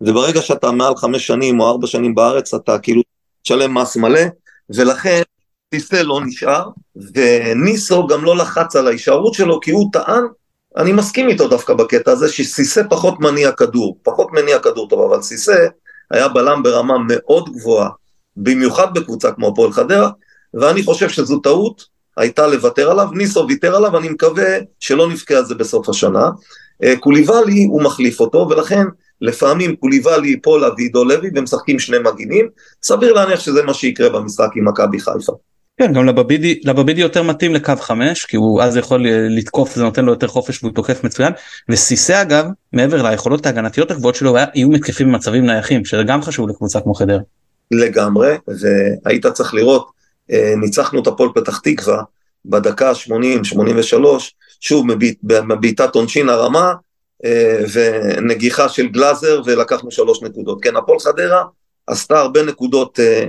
וברגע 0.00 0.42
שאתה 0.42 0.70
מעל 0.70 0.96
חמש 0.96 1.26
שנים 1.26 1.60
או 1.60 1.68
ארבע 1.68 1.86
שנים 1.86 2.14
בארץ, 2.14 2.54
אתה 2.54 2.78
כאילו 2.78 3.02
תשלם 3.42 3.74
מס 3.74 3.96
מלא, 3.96 4.20
ולכן 4.70 5.22
סיסא 5.74 5.96
לא 5.96 6.20
נשאר, 6.26 6.68
וניסו 7.14 8.06
גם 8.06 8.24
לא 8.24 8.36
לחץ 8.36 8.76
על 8.76 8.86
ההישארות 8.86 9.34
שלו, 9.34 9.60
כי 9.60 9.70
הוא 9.70 9.88
טען, 9.92 10.24
אני 10.76 10.92
מסכים 10.92 11.28
איתו 11.28 11.48
דווקא 11.48 11.74
בקטע 11.74 12.10
הזה, 12.10 12.28
שסיסא 12.28 12.82
פחות 12.90 13.20
מניע 13.20 13.52
כדור, 13.52 13.98
פחות 14.02 14.32
מניע 14.32 14.58
כדור 14.58 14.88
טוב, 14.88 15.12
אבל 15.12 15.22
סיסא 15.22 15.66
היה 16.10 16.28
בלם 16.28 16.62
ברמה 16.62 16.94
מאוד 17.08 17.48
גבוהה, 17.52 17.88
במיוחד 18.36 18.94
בקבוצה 18.94 19.32
כמו 19.32 19.48
הפועל 19.48 19.72
חדרה, 19.72 20.10
ואני 20.54 20.82
חושב 20.82 21.08
שזו 21.08 21.38
טעות, 21.38 21.84
הייתה 22.16 22.46
לוותר 22.46 22.90
עליו, 22.90 23.08
ניסו 23.12 23.46
ויתר 23.48 23.76
עליו, 23.76 23.98
אני 23.98 24.08
מקווה 24.08 24.58
שלא 24.80 25.08
נבכה 25.08 25.34
על 25.34 25.44
זה 25.44 25.54
בסוף 25.54 25.88
השנה. 25.88 26.30
אה, 26.84 26.94
קוליבאלי 26.96 27.64
הוא 27.64 27.82
מחליף 27.82 28.20
אותו, 28.20 28.46
ולכן 28.50 28.84
לפעמים 29.20 29.76
קוליבאלי 29.76 30.28
ייפול 30.28 30.64
אבידו 30.64 31.04
לוי 31.04 31.30
ומשחקים 31.34 31.78
שני 31.78 31.96
מגינים, 31.98 32.48
סביר 32.82 33.12
להניח 33.12 33.40
שזה 33.40 33.62
מה 33.62 33.74
שיקרה 33.74 34.08
במשחק 34.08 34.48
עם 34.56 34.68
מכבי 34.68 35.00
חיפה. 35.00 35.32
כן, 35.78 35.92
גם 35.92 36.06
לבבידי, 36.06 36.60
לבבידי 36.64 37.00
יותר 37.00 37.22
מתאים 37.22 37.54
לקו 37.54 37.72
5, 37.80 38.24
כי 38.24 38.36
הוא 38.36 38.62
אז 38.62 38.76
יכול 38.76 39.06
לתקוף, 39.08 39.74
זה 39.74 39.82
נותן 39.82 40.04
לו 40.04 40.12
יותר 40.12 40.26
חופש 40.26 40.62
והוא 40.62 40.74
תוקף 40.74 41.04
מצוין. 41.04 41.32
וסיסא 41.68 42.22
אגב, 42.22 42.46
מעבר 42.72 43.02
ליכולות 43.02 43.46
ההגנתיות 43.46 43.90
הגבוהות 43.90 44.14
שלו, 44.14 44.36
היה 44.36 44.46
איום 44.54 44.74
התקפי 44.74 45.04
במצבים 45.04 45.46
נייחים, 45.46 45.84
שזה 45.84 46.02
גם 46.02 46.22
חשוב 46.22 46.48
לקבוצה 46.48 46.80
כמו 46.80 46.94
חדר. 46.94 47.18
לגמרי, 47.70 48.36
והיית 49.04 49.26
צריך 49.26 49.54
לראות, 49.54 49.90
אה, 50.32 50.54
ניצחנו 50.56 51.02
את 51.02 51.06
הפועל 51.06 51.28
פתח 51.34 51.58
תקווה 51.58 52.02
בדקה 52.44 52.92
80-83, 52.94 54.32
שוב 54.60 54.86
מבעיטת 55.24 55.94
עונשין 55.94 56.28
הרמה, 56.28 56.72
אה, 57.24 57.64
ונגיחה 57.72 58.68
של 58.68 58.88
גלאזר 58.88 59.40
ולקחנו 59.44 59.90
שלוש 59.90 60.22
נקודות. 60.22 60.62
כן, 60.62 60.76
הפועל 60.76 60.98
חדרה 60.98 61.42
עשתה 61.88 62.18
הרבה 62.18 62.42
נקודות 62.42 62.98
uh, 62.98 63.28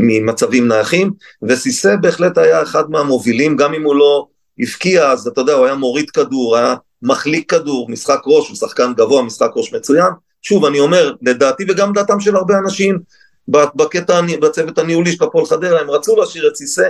ממצבים 0.00 0.68
נייחים, 0.68 1.10
וסיסא 1.42 1.96
בהחלט 1.96 2.38
היה 2.38 2.62
אחד 2.62 2.90
מהמובילים, 2.90 3.56
גם 3.56 3.74
אם 3.74 3.84
הוא 3.84 3.96
לא 3.96 4.26
הבקיע, 4.58 5.10
אז 5.10 5.26
אתה 5.26 5.40
יודע, 5.40 5.52
הוא 5.52 5.66
היה 5.66 5.74
מוריד 5.74 6.10
כדור, 6.10 6.56
היה 6.56 6.74
מחליק 7.02 7.50
כדור, 7.50 7.90
משחק 7.90 8.20
ראש, 8.26 8.48
הוא 8.48 8.56
שחקן 8.56 8.92
גבוה, 8.96 9.22
משחק 9.22 9.50
ראש 9.56 9.74
מצוין. 9.74 10.12
שוב, 10.42 10.64
אני 10.64 10.80
אומר, 10.80 11.14
לדעתי 11.22 11.64
וגם 11.68 11.92
דעתם 11.92 12.20
של 12.20 12.36
הרבה 12.36 12.58
אנשים, 12.58 12.98
בקטע, 13.48 14.20
בצוות 14.40 14.78
הניהולי 14.78 15.12
של 15.12 15.24
הפועל 15.24 15.46
חדרה, 15.46 15.80
הם 15.80 15.90
רצו 15.90 16.16
להשאיר 16.16 16.48
את 16.48 16.56
סיסא, 16.56 16.88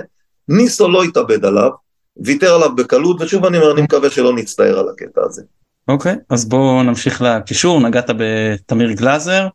ניסו 0.49 0.87
לא 0.87 1.03
התאבד 1.03 1.45
עליו, 1.45 1.69
ויתר 2.17 2.53
עליו 2.53 2.75
בקלות, 2.75 3.21
ושוב 3.21 3.45
אני 3.45 3.57
אומר, 3.57 3.71
אני 3.71 3.81
מקווה 3.81 4.09
שלא 4.09 4.33
נצטער 4.33 4.79
על 4.79 4.89
הקטע 4.89 5.21
הזה. 5.23 5.41
אוקיי, 5.87 6.13
okay, 6.13 6.17
אז 6.29 6.45
בואו 6.45 6.83
נמשיך 6.83 7.21
לקישור, 7.21 7.79
נגעת 7.79 8.09
בתמיר 8.17 8.91
גלאזר. 8.91 9.47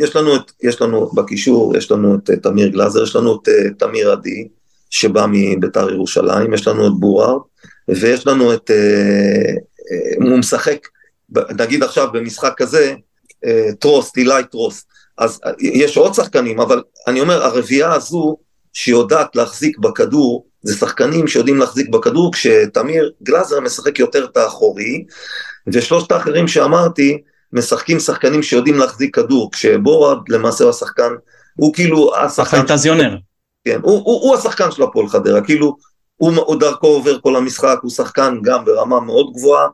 אה, 0.00 0.06
יש 0.06 0.16
לנו, 0.16 0.36
את, 0.36 0.52
יש 0.62 0.82
לנו 0.82 1.06
בקישור, 1.06 1.76
יש 1.76 1.90
לנו 1.90 2.14
את 2.14 2.30
תמיר 2.42 2.68
גלאזר, 2.68 3.02
יש 3.02 3.16
לנו 3.16 3.34
את 3.34 3.48
uh, 3.48 3.74
תמיר 3.78 4.12
עדי, 4.12 4.48
שבא 4.90 5.26
מביתר 5.32 5.90
ירושלים, 5.90 6.54
יש 6.54 6.68
לנו 6.68 6.86
את 6.86 6.92
בוראר, 6.98 7.38
ויש 7.88 8.26
לנו 8.26 8.54
את, 8.54 8.70
uh, 8.70 10.24
הוא 10.24 10.38
משחק, 10.38 10.78
נגיד 11.58 11.82
עכשיו 11.82 12.08
במשחק 12.12 12.52
כזה, 12.56 12.94
טרוסט, 13.78 14.16
אילי 14.16 14.44
טרוסט, 14.50 14.88
אז 15.18 15.40
יש 15.60 15.96
עוד 15.96 16.14
שחקנים, 16.14 16.60
אבל 16.60 16.82
אני 17.06 17.20
אומר, 17.20 17.42
הרביעייה 17.42 17.92
הזו, 17.92 18.36
שיודעת 18.72 19.36
להחזיק 19.36 19.78
בכדור, 19.78 20.46
זה 20.62 20.76
שחקנים 20.76 21.28
שיודעים 21.28 21.56
להחזיק 21.58 21.88
בכדור, 21.88 22.32
כשתמיר 22.32 23.12
גלאזר 23.22 23.60
משחק 23.60 23.98
יותר 23.98 24.24
את 24.24 24.36
האחורי, 24.36 25.04
ושלושת 25.66 26.12
האחרים 26.12 26.48
שאמרתי, 26.48 27.22
משחקים 27.52 27.98
שחקנים 28.00 28.42
שיודעים 28.42 28.78
להחזיק 28.78 29.14
כדור, 29.14 29.52
כשבורד 29.52 30.18
למעשה 30.28 30.64
הוא 30.64 30.70
השחקן, 30.70 31.10
הוא 31.56 31.74
כאילו 31.74 32.16
השחקן... 32.16 32.56
הפנטזיונר. 32.56 33.16
כן, 33.64 33.80
הוא, 33.82 34.02
הוא, 34.04 34.22
הוא 34.22 34.34
השחקן 34.34 34.70
של 34.70 34.82
הפועל 34.82 35.08
חדרה, 35.08 35.40
כאילו 35.40 35.76
הוא, 36.16 36.32
הוא 36.36 36.60
דרכו 36.60 36.86
עובר 36.86 37.20
כל 37.20 37.36
המשחק, 37.36 37.78
הוא 37.82 37.90
שחקן 37.90 38.38
גם 38.42 38.64
ברמה 38.64 39.00
מאוד 39.00 39.32
גבוהה, 39.34 39.66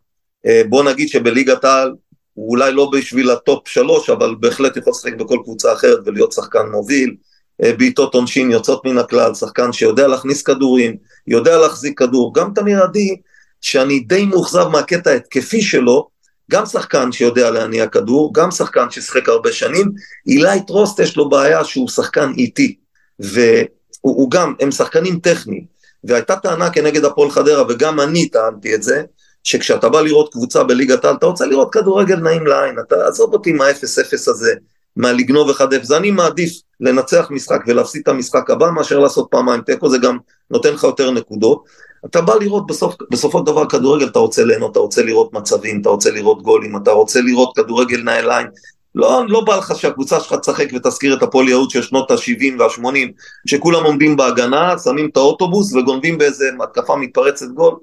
אה, 0.46 0.62
בוא 0.68 0.84
נגיד 0.84 1.08
שבליגת 1.08 1.64
העל 1.64 1.92
הוא 2.34 2.50
אולי 2.50 2.72
לא 2.72 2.90
בשביל 2.92 3.30
ה 3.31 3.40
top 3.40 3.68
שלוש, 3.68 4.10
אבל 4.10 4.34
בהחלט 4.40 4.76
יכול 4.76 4.90
לשחק 4.90 5.14
בכל 5.14 5.38
קבוצה 5.44 5.72
אחרת 5.72 5.98
ולהיות 6.06 6.32
שחקן 6.32 6.66
מוביל, 6.72 7.14
אה, 7.62 7.72
בעיטות 7.72 8.14
עונשין 8.14 8.50
יוצאות 8.50 8.87
מן 8.87 8.98
הכלל, 8.98 9.34
שחקן 9.34 9.72
שיודע 9.72 10.08
להכניס 10.08 10.42
כדורים, 10.42 10.96
יודע 11.26 11.58
להחזיק 11.58 11.98
כדור, 11.98 12.34
גם 12.34 12.52
תמיר 12.54 12.82
עדי, 12.82 13.16
שאני 13.60 14.00
די 14.00 14.24
מאוכזב 14.24 14.68
מהקטע 14.68 15.10
ההתקפי 15.10 15.62
שלו, 15.62 16.08
גם 16.50 16.66
שחקן 16.66 17.12
שיודע 17.12 17.50
להניע 17.50 17.87
כדור, 17.87 18.35
גם 18.35 18.50
שחקן 18.50 18.90
ששיחק 18.90 19.28
הרבה 19.28 19.52
שנים, 19.52 19.92
אילי 20.26 20.66
טרוסט 20.66 20.98
יש 20.98 21.16
לו 21.16 21.28
בעיה 21.28 21.64
שהוא 21.64 21.88
שחקן 21.88 22.33
איטי, 22.37 22.76
והוא 23.20 24.30
גם, 24.30 24.54
הם 24.61 24.70
שחקנים 24.70 25.18
טכניים, 25.18 25.64
והייתה 26.04 26.37
טענה 26.37 26.70
כנגד 26.70 27.04
הפועל 27.04 27.30
חדרה, 27.30 27.62
וגם 27.68 28.00
אני 28.00 28.28
טענתי 28.28 28.74
את 28.74 28.83
זה, 28.83 29.02
שכשאתה 29.44 29.88
בא 29.88 30.00
לראות 30.00 30.33
קבוצה 30.33 30.64
בליגת 30.64 31.04
העל, 31.04 31.14
אתה 31.14 31.26
רוצה 31.26 31.46
לראות 31.46 31.72
כדורגל 31.72 32.16
נעים 32.16 32.46
לעין, 32.46 32.74
אתה 32.87 32.96
עזוב 33.09 33.33
אותי 33.33 33.50
עם 33.50 33.61
ה-0-0 33.61 34.12
הזה, 34.12 34.54
מה 34.96 35.12
לגנוב 35.12 35.50
1-0, 35.50 35.96
אני 35.96 36.11
מעדיף 36.11 36.61
לנצח 36.80 37.26
משחק 37.30 37.61
ולהפסיד 37.66 38.02
את 38.02 38.09
המשחק 38.09 38.50
הבא, 38.50 38.70
מאשר 38.70 38.98
לעשות 38.98 39.28
פעמיים 39.30 39.61
תיקו, 39.61 39.90
זה 39.90 39.98
גם 39.98 40.18
נותן 40.50 40.72
לך 40.72 40.85
יותר 40.85 41.11
נקודות. 41.11 41.64
אתה 42.07 42.20
בא 42.20 42.35
לראות 42.35 42.66
בסוף, 42.66 42.94
בסופו 43.11 43.38
של 43.38 43.44
דבר 43.44 43.66
כדורגל, 43.68 44.07
אתה 44.07 44.18
רוצה 44.18 44.44
ליהנות, 44.44 44.72
אתה 44.72 44.78
רוצה 44.78 45.02
לראות 45.02 45.33
מצבים, 45.33 45.80
אתה 45.80 45.88
רוצה 45.88 46.11
לראות 46.11 46.42
גולים, 46.42 46.76
אתה 46.76 46.90
רוצה 46.90 47.20
לראות 47.20 47.57
כדורגל 47.57 48.02
נעל 48.02 48.30
עין. 48.30 48.46
לא, 48.94 49.24
לא 49.28 49.40
בא 49.40 49.57
לך 49.57 49.72
שהקבוצה 49.76 50.20
שלך 50.20 50.35
תשחק 50.35 50.68
ותזכיר 50.74 51.14
את 51.14 51.22
הפועל 51.22 51.48
יהוד 51.48 51.70
של 51.70 51.83
שנות 51.83 52.11
ה-70 52.11 52.54
וה-80, 52.59 53.12
שכולם 53.46 53.85
עומדים 53.85 54.16
בהגנה, 54.16 54.78
שמים 54.78 55.09
את 55.12 55.16
האוטובוס 55.16 55.74
וגונבים 55.74 56.18
באיזה 56.18 56.50
התקפה 56.62 56.96
מתפרצת 56.96 57.46
גול. 57.46 57.74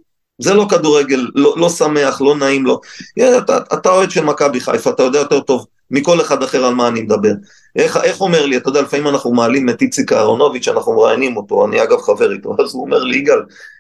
זה 0.42 0.54
לא 0.54 0.66
כדורגל, 0.70 1.28
לא, 1.36 1.54
לא 1.58 1.70
שמח, 1.70 2.22
לא 2.22 2.36
נעים 2.36 2.66
לו. 2.66 2.80
לא. 3.18 3.38
אתה 3.74 3.90
אוהד 3.90 4.12
של 4.12 4.24
מכבי 4.24 4.60
חיפה, 4.60 4.90
אתה 4.90 5.04
יודע 5.04 5.20
יותר 5.20 5.40
טוב 5.40 5.66
מכל 5.92 6.22
אחד 6.22 6.44
אחר 6.44 6.66
על 6.66 6.74
מה 6.74 6.88
אני 6.88 7.02
מדבר. 7.02 7.32
איך, 7.76 7.98
איך 7.98 8.22
אומר 8.22 8.46
לי, 8.46 8.58
אתה 8.58 8.70
יודע, 8.70 8.82
לפעמים 8.82 9.08
אנחנו 9.08 9.34
מעלים 9.34 9.70
את 9.70 9.82
איציק 9.82 10.14
אהרונוביץ', 10.14 10.68
אנחנו 10.68 10.94
מראיינים 10.94 11.38
אותו, 11.38 11.66
אני 11.66 11.84
אגב 11.84 12.02
חבר 12.02 12.32
איתו, 12.32 12.56
אז 12.64 12.74
הוא 12.74 12.86
אומר 12.86 13.04
לי, 13.04 13.18
יגאל, 13.18 13.40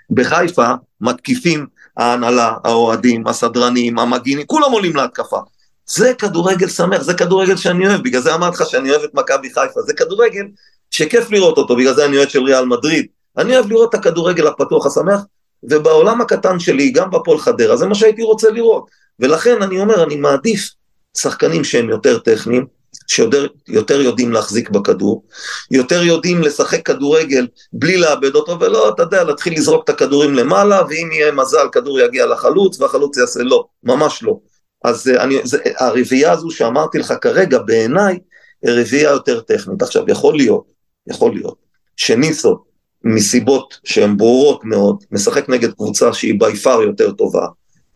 בחיפה 0.09 0.71
מתקיפים 1.01 1.65
ההנהלה, 1.97 2.53
האוהדים, 2.63 3.27
הסדרנים, 3.27 3.99
המגינים, 3.99 4.45
כולם 4.45 4.71
עולים 4.71 4.95
להתקפה. 4.95 5.39
זה 5.85 6.13
כדורגל 6.13 6.67
שמח, 6.67 7.01
זה 7.01 7.13
כדורגל 7.13 7.55
שאני 7.55 7.87
אוהב, 7.87 8.03
בגלל 8.03 8.21
זה 8.21 8.35
אמרתי 8.35 8.55
לך 8.55 8.69
שאני 8.69 8.91
אוהב 8.91 9.01
את 9.01 9.13
מכבי 9.13 9.49
חיפה, 9.53 9.81
זה 9.81 9.93
כדורגל 9.93 10.43
שכיף 10.91 11.31
לראות 11.31 11.57
אותו, 11.57 11.75
בגלל 11.75 11.93
זה 11.93 12.05
אני 12.05 12.17
אוהד 12.17 12.29
של 12.29 12.43
ריאל 12.43 12.65
מדריד. 12.65 13.05
אני 13.37 13.55
אוהב 13.55 13.71
לראות 13.71 13.89
את 13.89 13.99
הכדורגל 13.99 14.47
הפתוח 14.47 14.85
השמח, 14.85 15.21
ובעולם 15.63 16.21
הקטן 16.21 16.59
שלי, 16.59 16.91
גם 16.91 17.09
בפועל 17.09 17.39
חדרה, 17.39 17.75
זה 17.75 17.87
מה 17.87 17.95
שהייתי 17.95 18.23
רוצה 18.23 18.49
לראות. 18.49 18.85
ולכן 19.19 19.61
אני 19.61 19.79
אומר, 19.79 20.03
אני 20.03 20.15
מעדיף 20.15 20.69
שחקנים 21.17 21.63
שהם 21.63 21.89
יותר 21.89 22.19
טכניים, 22.19 22.65
שיותר 23.07 24.01
יודעים 24.01 24.31
להחזיק 24.31 24.69
בכדור, 24.69 25.25
יותר 25.71 26.03
יודעים 26.03 26.41
לשחק 26.41 26.85
כדורגל 26.85 27.47
בלי 27.73 27.97
לאבד 27.97 28.35
אותו, 28.35 28.59
ולא, 28.59 28.89
אתה 28.89 29.03
יודע, 29.03 29.23
להתחיל 29.23 29.53
לזרוק 29.53 29.83
את 29.83 29.89
הכדורים 29.89 30.33
למעלה, 30.33 30.81
ואם 30.89 31.09
יהיה 31.11 31.31
מזל, 31.31 31.67
כדור 31.71 31.99
יגיע 31.99 32.25
לחלוץ, 32.25 32.81
והחלוץ 32.81 33.17
יעשה 33.17 33.39
לא, 33.43 33.65
ממש 33.83 34.23
לא. 34.23 34.39
אז 34.83 35.07
אה, 35.07 35.23
אני, 35.23 35.39
זה, 35.43 35.57
הרביעייה 35.79 36.31
הזו 36.31 36.51
שאמרתי 36.51 36.97
לך 36.97 37.13
כרגע, 37.21 37.59
בעיניי, 37.59 38.19
היא 38.63 38.71
רביעייה 38.71 39.09
יותר 39.09 39.39
טכנית. 39.39 39.81
עכשיו, 39.81 40.03
יכול 40.07 40.35
להיות, 40.35 40.63
יכול 41.07 41.33
להיות, 41.33 41.55
שניסו, 41.95 42.63
מסיבות 43.03 43.79
שהן 43.83 44.17
ברורות 44.17 44.65
מאוד, 44.65 45.03
משחק 45.11 45.49
נגד 45.49 45.71
קבוצה 45.71 46.13
שהיא 46.13 46.39
בי 46.39 46.55
פאר 46.55 46.81
יותר 46.81 47.11
טובה, 47.11 47.47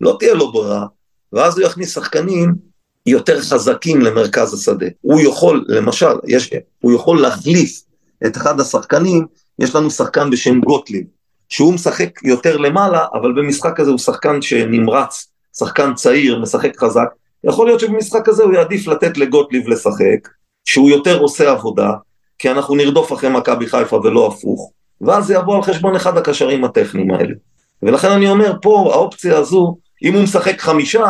לא 0.02 0.16
תהיה 0.20 0.34
לו 0.34 0.52
ברירה, 0.52 0.86
ואז 1.34 1.58
הוא 1.58 1.68
יכניס 1.68 1.94
שחקנים 1.94 2.75
יותר 3.06 3.42
חזקים 3.42 4.02
למרכז 4.02 4.54
השדה. 4.54 4.86
הוא 5.02 5.22
יכול, 5.22 5.66
למשל, 5.68 6.14
יש, 6.28 6.50
הוא 6.82 6.94
יכול 6.94 7.22
להחליף 7.22 7.82
את 8.26 8.38
אחד 8.38 8.60
השחקנים, 8.60 9.26
יש 9.60 9.76
לנו 9.76 9.92
שחקן 9.92 10.30
בשם 10.30 10.62
גוטליב, 10.62 11.04
שהוא 11.50 11.74
משחק 11.74 12.10
יותר 12.24 12.58
למעלה, 12.58 13.06
אבל 13.14 13.34
במשחק 13.34 13.80
הזה 13.80 13.90
הוא 13.90 14.00
שחקן 14.00 14.42
שנמרץ, 14.42 15.28
שחקן 15.58 15.94
צעיר, 15.94 16.40
משחק 16.40 16.80
חזק. 16.80 17.08
יכול 17.44 17.68
להיות 17.68 17.80
שבמשחק 17.80 18.30
הזה 18.30 18.44
הוא 18.44 18.54
יעדיף 18.54 18.88
לתת 18.88 19.18
לגוטליב 19.18 19.70
לשחק, 19.70 20.30
שהוא 20.66 20.90
יותר 20.90 21.20
עושה 21.20 21.52
עבודה, 21.52 21.92
כי 22.40 22.52
אנחנו 22.52 22.76
נרדוף 22.76 23.14
אחרי 23.14 23.30
מכבי 23.30 23.68
חיפה 23.68 23.96
ולא 23.96 24.28
הפוך, 24.28 24.72
ואז 25.02 25.26
זה 25.26 25.34
יבוא 25.34 25.56
על 25.56 25.62
חשבון 25.62 25.96
אחד 25.96 26.18
הקשרים 26.18 26.64
הטכניים 26.64 27.12
האלה. 27.12 27.34
ולכן 27.84 28.12
אני 28.12 28.30
אומר, 28.30 28.54
פה 28.62 28.90
האופציה 28.94 29.38
הזו, 29.38 29.78
אם 30.04 30.14
הוא 30.14 30.24
משחק 30.24 30.62
חמישה, 30.62 31.06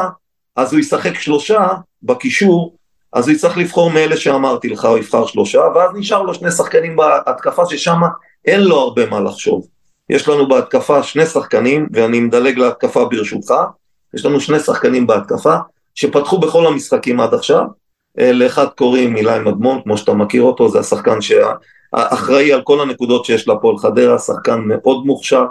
אז 0.56 0.74
הוא 0.74 0.80
ישחק 0.80 1.20
שלושה 1.20 1.68
בקישור, 2.04 2.76
אז 3.14 3.28
הוא 3.28 3.36
יצטרך 3.36 3.58
לבחור 3.58 3.92
מאלה 3.92 4.18
שאמרתי 4.18 4.70
לך, 4.70 4.86
הוא 4.86 4.98
יבחר 4.98 5.26
שלושה, 5.26 5.60
ואז 5.76 5.90
נשאר 5.94 6.22
לו 6.22 6.34
שני 6.34 6.52
שחקנים 6.52 6.96
בהתקפה 6.96 7.66
ששם 7.66 8.00
אין 8.46 8.62
לו 8.62 8.80
הרבה 8.80 9.06
מה 9.06 9.20
לחשוב. 9.20 9.68
יש 10.10 10.28
לנו 10.30 10.48
בהתקפה 10.48 11.04
שני 11.04 11.26
שחקנים, 11.26 11.88
ואני 11.94 12.20
מדלג 12.20 12.58
להתקפה 12.58 13.06
ברשותך, 13.06 13.54
יש 14.14 14.26
לנו 14.26 14.40
שני 14.40 14.60
שחקנים 14.60 15.08
בהתקפה, 15.08 15.56
שפתחו 15.96 16.38
בכל 16.38 16.68
המשחקים 16.68 17.20
עד 17.20 17.34
עכשיו, 17.34 17.66
לאחד 18.18 18.68
קוראים 18.68 19.16
אילי 19.16 19.40
מדמון, 19.40 19.82
כמו 19.84 19.98
שאתה 19.98 20.14
מכיר 20.14 20.44
אותו, 20.44 20.70
זה 20.70 20.80
השחקן 20.80 21.18
שאחראי 21.22 22.54
על 22.54 22.62
כל 22.64 22.82
הנקודות 22.82 23.26
שיש 23.26 23.48
להפועל 23.48 23.78
חדרה, 23.78 24.20
שחקן 24.20 24.60
מאוד 24.66 25.06
מוכשר, 25.06 25.46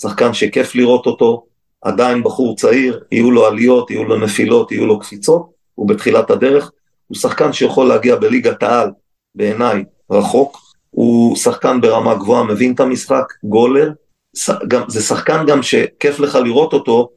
שחקן 0.00 0.34
שכיף 0.34 0.74
לראות 0.74 1.06
אותו, 1.06 1.44
עדיין 1.86 2.22
בחור 2.22 2.56
צעיר, 2.56 3.00
יהיו 3.12 3.30
לו 3.30 3.46
עליות, 3.46 3.90
יהיו 3.90 4.04
לו 4.04 4.16
נפילות, 4.16 4.72
יהיו 4.72 4.86
לו 4.86 4.98
קפיצות, 4.98 5.50
הוא 5.74 5.88
בתחילת 5.88 6.30
הדרך, 6.30 6.70
הוא 7.06 7.16
שחקן 7.16 7.52
שיכול 7.52 7.86
להגיע 7.86 8.16
בליגת 8.16 8.62
העל, 8.62 8.90
בעיניי, 9.34 9.84
רחוק, 10.10 10.58
הוא 10.90 11.36
שחקן 11.36 11.80
ברמה 11.80 12.14
גבוהה, 12.14 12.44
מבין 12.44 12.74
את 12.74 12.80
המשחק, 12.80 13.32
גולר, 13.44 13.90
זה 14.88 15.02
שחקן 15.02 15.46
גם 15.46 15.62
שכיף 15.62 16.20
לך 16.20 16.34
לראות 16.34 16.72
אותו, 16.72 17.08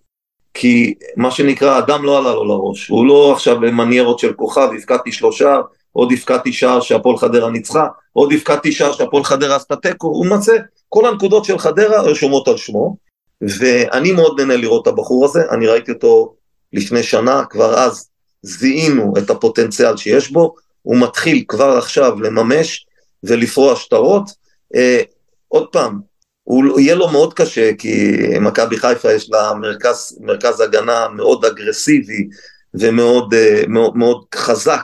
כי 0.54 0.94
מה 1.16 1.32
שנקרא, 1.32 1.78
אדם 1.78 2.04
לא 2.04 2.18
עלה 2.18 2.34
לו 2.34 2.44
לראש, 2.44 2.88
הוא 2.88 3.06
לא 3.06 3.32
עכשיו 3.34 3.60
במניירות 3.60 4.20
של 4.20 4.34
כוכב, 4.34 4.70
הפקדתי 4.78 5.12
שלושה, 5.12 5.58
עוד 5.92 6.12
הפקדתי 6.12 6.54
שער 6.54 6.80
שהפועל 6.80 7.18
חדרה 7.18 7.50
ניצחה, 7.50 7.88
עוד 8.14 8.34
הפקדתי 8.34 8.72
שער 8.72 8.92
שהפועל 8.92 9.24
חדרה 9.24 9.56
עשתה 9.56 9.76
תיקו, 9.76 10.08
הוא 10.08 10.26
מצא, 10.26 10.54
כל 10.90 11.06
הנקודות 11.06 11.46
של 11.46 11.58
חדרה 11.58 12.02
רשומות 12.02 12.48
על 12.48 12.58
שמו, 12.58 13.09
ואני 13.42 14.12
מאוד 14.12 14.42
נהנה 14.42 14.56
לראות 14.56 14.82
את 14.82 14.88
הבחור 14.88 15.26
הזה, 15.26 15.42
אני 15.52 15.68
ראיתי 15.68 15.92
אותו 15.92 16.36
לפני 16.74 17.04
שנה, 17.04 17.44
כבר 17.50 17.80
אז 17.80 18.10
זיהינו 18.42 19.14
את 19.18 19.30
הפוטנציאל 19.30 19.98
שיש 19.98 20.32
בו, 20.32 20.56
הוא 20.82 20.98
מתחיל 20.98 21.44
כבר 21.48 21.78
עכשיו 21.78 22.22
לממש 22.22 22.86
ולפרוע 23.24 23.76
שטרות. 23.76 24.30
אה, 24.76 25.02
עוד 25.48 25.68
פעם, 25.72 26.00
הוא 26.44 26.80
יהיה 26.80 26.96
לו 26.96 27.08
מאוד 27.08 27.34
קשה, 27.34 27.72
כי 27.78 28.18
מכבי 28.42 28.78
חיפה 28.78 29.14
יש 29.14 29.30
לה 29.30 29.54
מרכז, 29.54 30.18
מרכז 30.22 30.60
הגנה 30.60 31.08
מאוד 31.08 31.46
אגרסיבי 31.46 32.28
ומאוד 32.74 33.34
אה, 33.34 33.64
מאוד, 33.68 33.98
מאוד 33.98 34.26
חזק. 34.36 34.84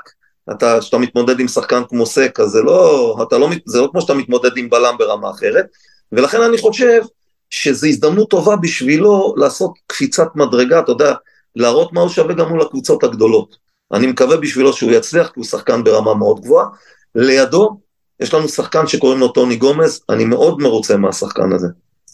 אתה, 0.52 0.78
כשאתה 0.82 0.98
מתמודד 0.98 1.40
עם 1.40 1.48
שחקן 1.48 1.82
כמו 1.90 2.06
סק, 2.06 2.40
אז 2.40 2.50
זה 2.50 2.62
לא, 2.62 3.18
אתה 3.28 3.38
לא, 3.38 3.50
זה 3.66 3.82
לא 3.82 3.90
כמו 3.92 4.02
שאתה 4.02 4.14
מתמודד 4.14 4.58
עם 4.58 4.70
בלם 4.70 4.96
ברמה 5.00 5.30
אחרת, 5.30 5.66
ולכן 6.12 6.42
אני 6.42 6.58
חושב 6.58 7.02
שזו 7.50 7.88
הזדמנות 7.88 8.30
טובה 8.30 8.56
בשבילו 8.56 9.36
לעשות 9.38 9.74
קפיצת 9.88 10.28
מדרגה, 10.36 10.80
אתה 10.80 10.92
יודע, 10.92 11.14
להראות 11.56 11.94
מה 11.94 12.02
הוא 12.02 12.10
שווה 12.10 12.34
גם 12.34 12.50
מול 12.50 12.62
הקבוצות 12.62 13.04
הגדולות. 13.04 13.58
אני 13.94 14.08
מקווה 14.08 14.38
בשבילו 14.38 14.74
שהוא 14.74 14.92
יצליח, 14.92 15.28
כי 15.28 15.34
הוא 15.36 15.46
שחקן 15.46 15.84
ברמה 15.84 16.14
מאוד 16.14 16.42
גבוהה. 16.42 16.68
לידו, 17.16 17.80
יש 18.20 18.34
לנו 18.34 18.50
שחקן 18.50 18.88
שקוראים 18.88 19.20
לו 19.20 19.28
טוני 19.28 19.56
גומז, 19.56 20.02
אני 20.10 20.26
מאוד 20.26 20.60
מרוצה 20.60 20.98
מהשחקן 20.98 21.54
הזה. 21.54 21.68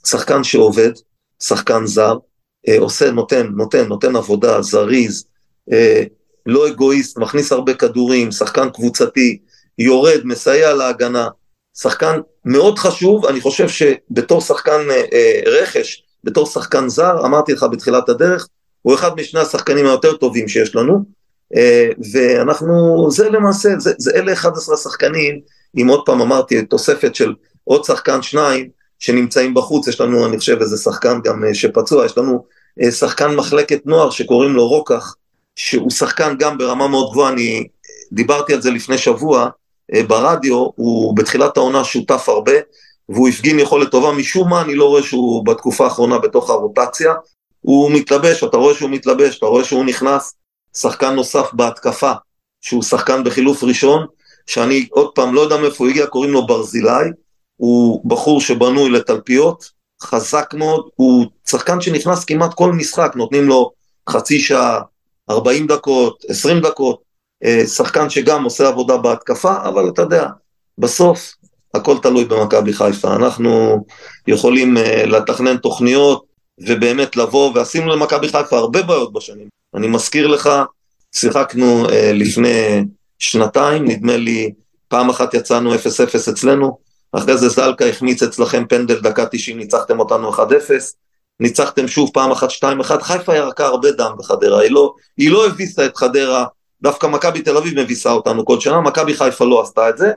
שחקן 0.06 0.44
שעובד, 0.44 0.92
שחקן 1.40 1.86
זר, 1.86 2.18
אה, 2.68 2.80
עושה, 2.80 3.12
נותן, 3.12 3.48
נותן, 3.48 3.88
נותן 3.88 4.16
עבודה, 4.16 4.62
זריז, 4.62 5.26
אה, 5.72 6.04
לא 6.46 6.68
אגואיסט, 6.68 7.18
מכניס 7.18 7.52
הרבה 7.52 7.74
כדורים, 7.74 8.32
שחקן 8.32 8.70
קבוצתי, 8.70 9.40
יורד, 9.78 10.20
מסייע 10.24 10.74
להגנה, 10.74 11.28
שחקן 11.78 12.20
מאוד 12.46 12.80
חשוב, 12.80 13.26
אני 13.26 13.42
חושב 13.42 13.68
שבתור 13.70 14.42
שחקן 14.42 14.82
אה, 14.90 15.04
אה, 15.14 15.42
רכש, 15.46 16.04
בתור 16.24 16.46
שחקן 16.46 16.90
זר, 16.90 17.26
אמרתי 17.26 17.54
לך 17.54 17.66
בתחילת 17.72 18.10
הדרך, 18.10 18.48
הוא 18.82 18.96
אחד 18.96 19.16
משני 19.16 19.40
השחקנים 19.40 19.86
היותר 19.86 20.14
טובים 20.14 20.48
שיש 20.48 20.76
לנו, 20.76 21.04
אה, 21.56 21.90
ואנחנו, 22.14 23.08
זה 23.12 23.30
למעשה, 23.30 23.70
זה, 23.78 23.94
זה 23.98 24.12
אלה 24.16 24.34
11 24.34 24.76
השחקנים, 24.76 25.40
אם 25.78 25.88
עוד 25.88 26.02
פעם 26.06 26.22
אמרתי, 26.22 26.66
תוספת 26.66 27.16
של 27.16 27.34
עוד 27.64 27.84
שחקן 27.84 28.22
שניים 28.22 28.70
שנמצאים 29.00 29.54
בחוץ, 29.54 29.88
יש 29.88 30.02
לנו, 30.02 30.26
אני 30.26 30.38
חושב, 30.38 30.58
איזה 30.62 30.78
שחקן 30.78 31.20
גם 31.24 31.44
אה, 31.44 31.54
שפצוע, 31.54 32.06
יש 32.06 32.18
לנו 32.18 32.46
אה, 32.82 32.92
שחקן 32.92 33.36
מחלקת 33.36 33.86
נוער 33.86 34.10
שקוראים 34.10 34.54
לו 34.54 34.68
רוקח, 34.68 35.16
שהוא 35.56 35.92
שחקן 35.92 36.36
גם 36.40 36.58
ברמה 36.58 36.88
מאוד 36.88 37.12
גבוהה, 37.12 37.32
אני 37.32 37.68
דיברתי 38.12 38.54
על 38.54 38.62
זה 38.62 38.72
לפני 38.72 38.98
שבוע 38.98 39.42
אה, 39.44 39.50
ברדיו, 40.08 40.68
הוא 40.76 41.16
בתחילת 41.16 41.58
העונה 41.58 41.84
שותף 41.84 42.30
הרבה, 42.30 42.52
והוא 43.10 43.30
הפגין 43.30 43.60
יכולת 43.60 43.92
טובה, 43.92 44.12
משום 44.12 44.50
מה 44.50 44.62
אני 44.62 44.76
לא 44.76 44.86
רואה 44.86 45.04
שהוא 45.04 45.46
בתקופה 45.46 45.84
האחרונה 45.84 46.20
בתוך 46.20 46.50
הרוטציה, 46.50 47.14
הוא 47.62 47.92
מתלבש, 47.92 48.44
אתה 48.44 48.58
רואה 48.58 48.76
שהוא 48.76 48.90
מתלבש, 48.90 49.38
אתה 49.38 49.46
רואה 49.46 49.64
שהוא 49.64 49.86
נכנס, 49.86 50.34
שחקן 50.78 51.14
נוסף 51.16 51.50
בהתקפה, 51.54 52.12
שהוא 52.62 52.84
שחקן 52.84 53.24
בחילוף 53.24 53.64
ראשון, 53.64 54.06
שאני 54.46 54.88
עוד 54.92 55.12
פעם 55.16 55.34
לא 55.34 55.42
יודע 55.42 55.58
מאיפה 55.58 55.84
הוא 55.84 55.92
הגיע, 55.92 56.08
קוראים 56.08 56.32
לו 56.32 56.48
ברזילי, 56.48 57.10
הוא 57.56 58.10
בחור 58.10 58.42
שבנוי 58.42 58.90
לתלפיות, 58.90 59.66
חזק 60.02 60.54
מאוד, 60.54 60.90
הוא 60.96 61.26
שחקן 61.50 61.82
שנכנס 61.82 62.26
כמעט 62.26 62.54
כל 62.54 62.72
משחק, 62.72 63.12
נותנים 63.16 63.48
לו 63.48 63.72
חצי 64.10 64.40
שעה, 64.40 64.82
40 65.30 65.68
דקות, 65.68 66.26
20 66.30 66.60
דקות, 66.60 67.00
אה, 67.00 67.11
שחקן 67.68 68.10
שגם 68.10 68.44
עושה 68.44 68.68
עבודה 68.68 68.98
בהתקפה, 68.98 69.56
אבל 69.64 69.90
אתה 69.90 70.02
יודע, 70.02 70.28
בסוף 70.78 71.34
הכל 71.74 71.98
תלוי 72.02 72.26
במכבי 72.26 72.74
חיפה, 72.74 73.16
אנחנו 73.16 73.84
יכולים 74.28 74.78
אה, 74.78 75.06
לתכנן 75.06 75.58
תוכניות 75.58 76.24
ובאמת 76.60 77.16
לבוא, 77.16 77.52
ועשינו 77.56 77.90
למכבי 77.90 78.30
חיפה 78.30 78.58
הרבה 78.58 78.82
בעיות 78.82 79.14
בשנים. 79.14 79.48
אני 79.76 79.88
מזכיר 79.88 80.28
לך, 80.28 80.50
שיחקנו 81.16 81.90
אה, 81.90 82.12
לפני 82.14 82.84
שנתיים, 83.20 83.86
נדמה 83.86 84.18
לי, 84.18 84.52
פעם 84.88 85.10
אחת 85.10 85.34
יצאנו 85.34 85.76
0-0 85.76 85.78
אצלנו, 86.30 86.78
אחרי 87.12 87.38
זה 87.38 87.50
זלקה 87.50 87.86
החמיץ 87.86 88.24
אצלכם 88.24 88.66
פנדל 88.70 89.00
דקה 89.00 89.26
90, 89.26 89.58
ניצחתם 89.58 90.00
אותנו 90.00 90.34
1-0, 90.34 90.40
ניצחתם 91.40 91.88
שוב 91.88 92.10
פעם 92.14 92.32
אחת 92.32 92.50
2-1, 92.50 93.02
חיפה 93.02 93.36
ירקה 93.36 93.66
הרבה 93.66 93.92
דם 93.92 94.12
בחדרה, 94.18 94.62
היא 94.62 94.72
לא, 94.72 94.94
היא 95.18 95.32
לא 95.32 95.48
הביסה 95.48 95.86
את 95.86 95.98
חדרה, 95.98 96.46
דווקא 96.84 97.08
מכבי 97.08 97.42
תל 97.42 97.58
אביב 97.58 97.80
מביסה 97.80 98.12
אותנו 98.12 98.46
כל 98.46 98.60
שנה, 98.60 98.82
מכבי 98.82 99.14
חיפה 99.14 99.46
לא 99.46 99.62
עשתה 99.62 99.90
את 99.90 99.98
זה, 99.98 100.12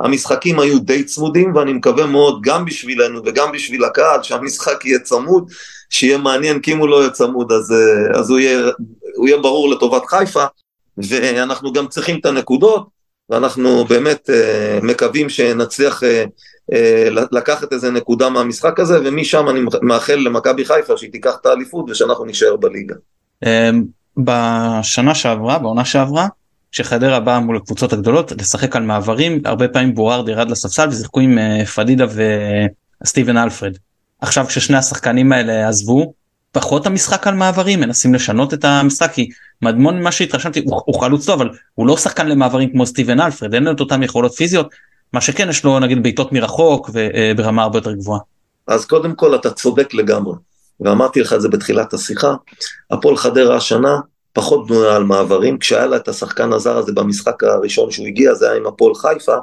המשחקים 0.00 0.60
היו 0.60 0.78
די 0.78 1.04
צמודים 1.04 1.54
ואני 1.54 1.72
מקווה 1.72 2.06
מאוד 2.06 2.42
גם 2.42 2.64
בשבילנו 2.64 3.20
וגם 3.24 3.52
בשביל 3.52 3.84
הקהל 3.84 4.22
שהמשחק 4.22 4.84
יהיה 4.84 4.98
צמוד, 4.98 5.50
שיהיה 5.90 6.18
מעניין 6.18 6.60
כי 6.60 6.72
אם 6.72 6.78
הוא 6.78 6.88
לא 6.88 7.00
יהיה 7.00 7.10
צמוד 7.10 7.52
אז, 7.52 7.72
אה, 7.72 8.18
אז 8.20 8.30
הוא, 8.30 8.38
יהיה, 8.38 8.70
הוא 9.16 9.28
יהיה 9.28 9.38
ברור 9.38 9.70
לטובת 9.70 10.06
חיפה 10.06 10.44
ואנחנו 10.98 11.72
גם 11.72 11.88
צריכים 11.88 12.18
את 12.20 12.26
הנקודות 12.26 12.88
ואנחנו 13.30 13.84
באמת 13.84 14.30
uh, 14.30 14.84
מקווים 14.84 15.28
שנצליח 15.28 16.02
uh, 16.02 16.76
לקחת 17.32 17.72
איזה 17.72 17.90
נקודה 17.90 18.28
מהמשחק 18.28 18.80
הזה 18.80 18.98
ומשם 19.04 19.48
אני 19.48 19.60
מאחל 19.82 20.14
למכבי 20.14 20.64
חיפה 20.64 20.96
שהיא 20.96 21.12
תיקח 21.12 21.36
את 21.40 21.46
האליפות 21.46 21.90
ושאנחנו 21.90 22.24
נשאר 22.24 22.56
בליגה. 22.56 22.94
בשנה 24.18 25.14
שעברה 25.14 25.58
בעונה 25.58 25.84
שעברה 25.84 26.28
כשחדרה 26.72 27.20
באה 27.20 27.40
מול 27.40 27.56
הקבוצות 27.56 27.92
הגדולות 27.92 28.32
לשחק 28.32 28.76
על 28.76 28.82
מעברים 28.82 29.40
הרבה 29.44 29.68
פעמים 29.68 29.94
בורארד 29.94 30.28
ירד 30.28 30.50
לספסל 30.50 30.88
ושיחקו 30.88 31.20
עם 31.20 31.38
פדידה 31.74 32.06
וסטיבן 33.04 33.36
אלפרד. 33.36 33.72
עכשיו 34.20 34.46
כששני 34.46 34.76
השחקנים 34.76 35.32
האלה 35.32 35.68
עזבו 35.68 36.12
פחות 36.52 36.86
המשחק 36.86 37.26
על 37.26 37.34
מעברים 37.34 37.80
מנסים 37.80 38.14
לשנות 38.14 38.54
את 38.54 38.64
המשחק 38.64 39.12
כי 39.12 39.28
מדמון 39.62 40.02
מה 40.02 40.12
שהתרשמתי 40.12 40.62
הוא, 40.64 40.80
הוא 40.84 41.00
חלוץ 41.00 41.26
טוב 41.26 41.40
אבל 41.40 41.50
הוא 41.74 41.86
לא 41.86 41.96
שחקן 41.96 42.28
למעברים 42.28 42.70
כמו 42.72 42.86
סטיבן 42.86 43.20
אלפרד 43.20 43.54
אין 43.54 43.64
לו 43.64 43.72
את 43.72 43.80
אותם 43.80 44.02
יכולות 44.02 44.32
פיזיות 44.32 44.68
מה 45.12 45.20
שכן 45.20 45.48
יש 45.48 45.64
לו 45.64 45.78
נגיד 45.78 46.02
בעיטות 46.02 46.32
מרחוק 46.32 46.90
וברמה 46.92 47.62
הרבה 47.62 47.78
יותר 47.78 47.92
גבוהה. 47.92 48.20
אז 48.66 48.84
קודם 48.84 49.14
כל 49.14 49.34
אתה 49.34 49.50
צודק 49.50 49.94
לגמרי 49.94 50.34
ואמרתי 50.80 51.20
לך 51.20 51.32
את 51.32 51.40
זה 51.40 51.48
בתחילת 51.48 51.94
השיחה 51.94 52.34
הפועל 52.90 53.16
חדרה 53.16 53.56
השנה 53.56 53.96
פחות 54.32 54.66
בנויה 54.66 54.96
על 54.96 55.04
מעברים 55.04 55.58
כשהיה 55.58 55.86
לה 55.86 55.96
את 55.96 56.08
השחקן 56.08 56.52
הזר 56.52 56.76
הזה 56.76 56.92
במשחק 56.92 57.44
הראשון 57.44 57.90
שהוא 57.90 58.06
הגיע 58.06 58.34
זה 58.34 58.50
היה 58.50 58.56
עם 58.56 58.66
הפועל 58.66 58.94
חיפה 58.94 59.36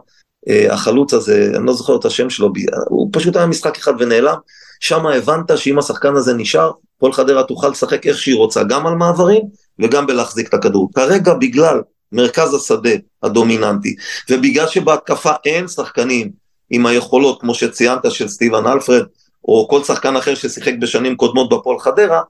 אה, 0.49 0.73
החלוץ 0.73 1.13
הזה 1.13 1.51
אני 1.55 1.65
לא 1.65 1.73
זוכר 1.73 1.95
את 1.95 2.05
השם 2.05 2.29
שלו 2.29 2.49
הוא 2.89 3.09
פשוט 3.13 3.35
היה 3.35 3.45
משחק 3.45 3.77
אחד 3.77 3.93
ונעלם 3.99 4.35
שם 4.79 5.05
הבנת 5.05 5.57
שאם 5.57 5.79
השחקן 5.79 6.15
הזה 6.15 6.33
נשאר, 6.33 6.71
כל 6.99 7.11
חדרה 7.11 7.43
תוכל 7.43 7.69
לשחק 7.69 8.07
איך 8.07 8.17
שהיא 8.17 8.35
רוצה, 8.35 8.63
גם 8.63 8.87
על 8.87 8.95
מעברים 8.95 9.41
וגם 9.79 10.07
בלהחזיק 10.07 10.49
את 10.49 10.53
הכדור. 10.53 10.89
כרגע 10.95 11.33
בגלל 11.33 11.81
מרכז 12.11 12.53
השדה 12.53 12.89
הדומיננטי, 13.23 13.95
ובגלל 14.29 14.67
שבהתקפה 14.67 15.31
אין 15.45 15.67
שחקנים 15.67 16.31
עם 16.69 16.85
היכולות, 16.85 17.41
כמו 17.41 17.53
שציינת, 17.53 18.11
של 18.11 18.27
סטיבן 18.27 18.67
אלפרד, 18.67 19.03
או 19.47 19.67
כל 19.69 19.83
שחקן 19.83 20.15
אחר 20.15 20.35
ששיחק 20.35 20.73
בשנים 20.79 21.15
קודמות 21.15 21.49
בפועל 21.49 21.79
חדרה, 21.79 22.21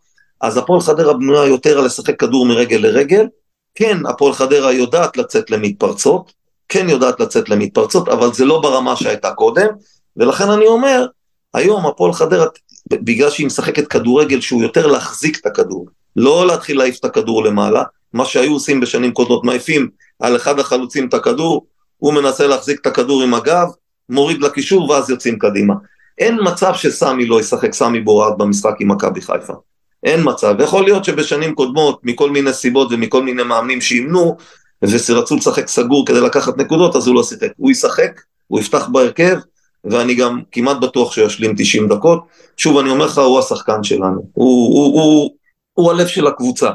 אז 0.41 0.57
הפועל 0.57 0.81
חדרה 0.81 1.13
בנויה 1.13 1.45
יותר 1.45 1.79
על 1.79 1.85
לשחק 1.85 2.19
כדור 2.19 2.45
מרגל 2.45 2.77
לרגל. 2.77 3.27
כן, 3.75 3.97
הפועל 4.05 4.33
חדרה 4.33 4.73
יודעת 4.73 5.17
לצאת 5.17 5.51
למתפרצות, 5.51 6.33
כן 6.69 6.89
יודעת 6.89 7.19
לצאת 7.19 7.49
למתפרצות, 7.49 8.09
אבל 8.09 8.33
זה 8.33 8.45
לא 8.45 8.61
ברמה 8.61 8.95
שהייתה 8.95 9.31
קודם, 9.31 9.67
ולכן 10.17 10.49
אני 10.49 10.67
אומר, 10.67 11.05
היום 11.53 11.85
הפועל 11.85 12.13
חדרה, 12.13 12.45
בגלל 12.91 13.29
שהיא 13.29 13.47
משחקת 13.47 13.87
כדורגל 13.87 14.41
שהוא 14.41 14.63
יותר 14.63 14.87
להחזיק 14.87 15.39
את 15.39 15.45
הכדור, 15.45 15.87
לא 16.15 16.47
להתחיל 16.47 16.77
להעיף 16.77 16.99
את 16.99 17.05
הכדור 17.05 17.43
למעלה, 17.43 17.83
מה 18.13 18.25
שהיו 18.25 18.53
עושים 18.53 18.79
בשנים 18.79 19.11
קודמות, 19.11 19.43
מעיפים 19.43 19.89
על 20.19 20.35
אחד 20.35 20.59
החלוצים 20.59 21.07
את 21.07 21.13
הכדור, 21.13 21.65
הוא 21.97 22.13
מנסה 22.13 22.47
להחזיק 22.47 22.81
את 22.81 22.85
הכדור 22.85 23.23
עם 23.23 23.33
הגב, 23.33 23.67
מוריד 24.09 24.41
לקישור 24.41 24.89
ואז 24.89 25.09
יוצאים 25.09 25.39
קדימה. 25.39 25.73
אין 26.17 26.37
מצב 26.43 26.73
שסמי 26.73 27.25
לא 27.25 27.39
ישחק 27.39 27.73
סמי 27.73 27.99
בורד 27.99 28.37
במשחק 28.37 28.73
עם 28.79 28.91
מכבי 28.91 29.21
חיפה. 29.21 29.53
אין 30.03 30.19
מצב. 30.23 30.55
יכול 30.59 30.83
להיות 30.83 31.05
שבשנים 31.05 31.55
קודמות, 31.55 31.99
מכל 32.03 32.31
מיני 32.31 32.53
סיבות 32.53 32.87
ומכל 32.91 33.23
מיני 33.23 33.43
מאמנים 33.43 33.81
שימנו, 33.81 34.37
ורצו 34.81 35.35
לשחק 35.35 35.67
סגור 35.67 36.05
כדי 36.05 36.21
לקחת 36.21 36.57
נקודות, 36.57 36.95
אז 36.95 37.07
הוא 37.07 37.15
לא 37.15 37.23
שיחק. 37.23 37.51
הוא 37.57 37.71
ישחק, 37.71 38.21
הוא 38.47 38.59
יפתח 38.59 38.87
בהרכב, 38.87 39.37
ואני 39.83 40.15
גם 40.15 40.41
כמעט 40.51 40.77
בטוח 40.77 41.11
שהוא 41.11 41.27
ישלים 41.27 41.53
90 41.57 41.87
דקות. 41.87 42.23
שוב, 42.57 42.77
אני 42.77 42.89
אומר 42.89 43.05
לך, 43.05 43.17
הוא 43.17 43.39
השחקן 43.39 43.83
שלנו. 43.83 44.29
הוא, 44.33 44.77
הוא, 44.77 45.01
הוא, 45.01 45.31
הוא 45.73 45.91
הלב 45.91 46.07
של 46.07 46.27
הקבוצה, 46.27 46.69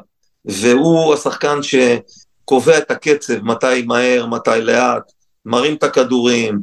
והוא 0.44 1.14
השחקן 1.14 1.58
שקובע 1.62 2.78
את 2.78 2.90
הקצב, 2.90 3.42
מתי 3.42 3.82
מהר, 3.86 4.26
מתי 4.26 4.60
לאט, 4.60 5.02
מרים 5.46 5.74
את 5.74 5.82
הכדורים, 5.82 6.60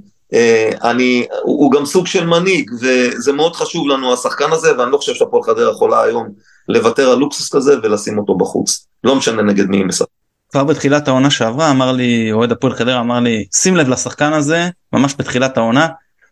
אני, 0.83 1.25
הוא 1.43 1.71
גם 1.71 1.85
סוג 1.85 2.07
של 2.07 2.25
מנהיג, 2.25 2.71
וזה 2.81 3.33
מאוד 3.33 3.55
חשוב 3.55 3.87
לנו 3.87 4.13
השחקן 4.13 4.51
הזה, 4.51 4.77
ואני 4.77 4.91
לא 4.91 4.97
חושב 4.97 5.13
שהפועל 5.13 5.43
חדרה 5.43 5.71
יכולה 5.71 6.01
היום 6.01 6.27
לוותר 6.69 7.09
על 7.09 7.17
לוקסוס 7.17 7.55
כזה 7.55 7.75
ולשים 7.83 8.17
אותו 8.17 8.37
בחוץ. 8.37 8.87
לא 9.03 9.15
משנה 9.15 9.41
נגד 9.41 9.65
מי 9.65 9.83
משחק. 9.83 10.07
כבר 10.51 10.63
בתחילת 10.63 11.07
העונה 11.07 11.29
שעברה 11.29 11.71
אמר 11.71 11.91
לי 11.91 12.31
אוהד 12.31 12.51
הפועל 12.51 12.73
חדרה 12.73 12.99
אמר 12.99 13.19
לי 13.19 13.45
שים 13.55 13.75
לב 13.75 13.89
לשחקן 13.89 14.33
הזה 14.33 14.69
ממש 14.93 15.15
בתחילת 15.17 15.57
העונה. 15.57 15.87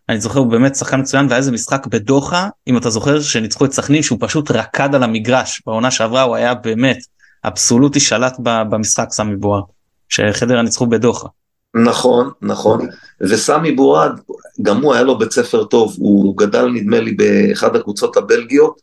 אני 0.10 0.20
זוכר 0.20 0.40
הוא 0.40 0.48
באמת 0.48 0.76
שחקן 0.76 1.00
מצוין 1.00 1.26
והיה 1.26 1.38
איזה 1.38 1.52
משחק 1.52 1.88
בדוחה 1.88 2.50
אם 2.68 2.78
אתה 2.78 2.90
זוכר 2.90 3.22
שניצחו 3.22 3.66
את 3.66 3.74
סכנין 3.74 4.04
שהוא 4.04 4.18
פשוט 4.22 4.52
רקד 4.52 4.96
על 4.96 5.04
המגרש 5.04 5.62
בעונה 5.66 5.92
שעברה 5.92 6.22
הוא 6.22 6.36
היה 6.36 6.54
באמת 6.54 6.98
אבסולוטי 7.46 8.00
שלט 8.00 8.38
במשחק 8.44 9.08
סמי 9.12 9.36
בוער 9.36 9.62
שחדרה 10.10 10.62
ניצחו 10.62 10.88
בדוחה. 10.88 11.28
נכון, 11.76 12.32
נכון, 12.42 12.88
וסמי 13.22 13.72
בורד, 13.72 14.20
גם 14.62 14.82
הוא 14.82 14.94
היה 14.94 15.04
לו 15.04 15.18
בית 15.18 15.32
ספר 15.32 15.64
טוב, 15.64 15.96
הוא 16.00 16.38
גדל 16.38 16.66
נדמה 16.66 17.00
לי 17.00 17.12
באחד 17.12 17.76
הקבוצות 17.76 18.18
הבלגיות, 18.18 18.82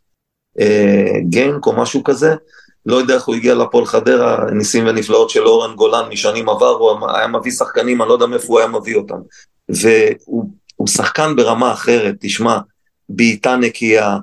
אה, 0.59 1.19
גנק 1.29 1.65
או 1.65 1.73
משהו 1.73 2.03
כזה, 2.03 2.35
לא 2.85 2.95
יודע 2.95 3.13
איך 3.13 3.23
הוא 3.23 3.35
הגיע 3.35 3.55
לפועל 3.55 3.85
חדרה, 3.85 4.51
ניסים 4.51 4.87
ונפלאות 4.87 5.29
של 5.29 5.43
אורן 5.43 5.75
גולן 5.75 6.09
משנים 6.09 6.49
עבר, 6.49 6.69
הוא 6.69 7.09
היה 7.09 7.27
מביא 7.27 7.51
שחקנים, 7.51 8.01
אני 8.01 8.09
לא 8.09 8.13
יודע 8.13 8.25
מאיפה 8.25 8.47
הוא 8.47 8.59
היה 8.59 8.67
מביא 8.67 8.95
אותם. 8.95 9.17
והוא 9.69 10.87
שחקן 10.87 11.35
ברמה 11.35 11.73
אחרת, 11.73 12.15
תשמע, 12.19 12.57
בעיטה 13.09 13.55
נקייה, 13.55 14.17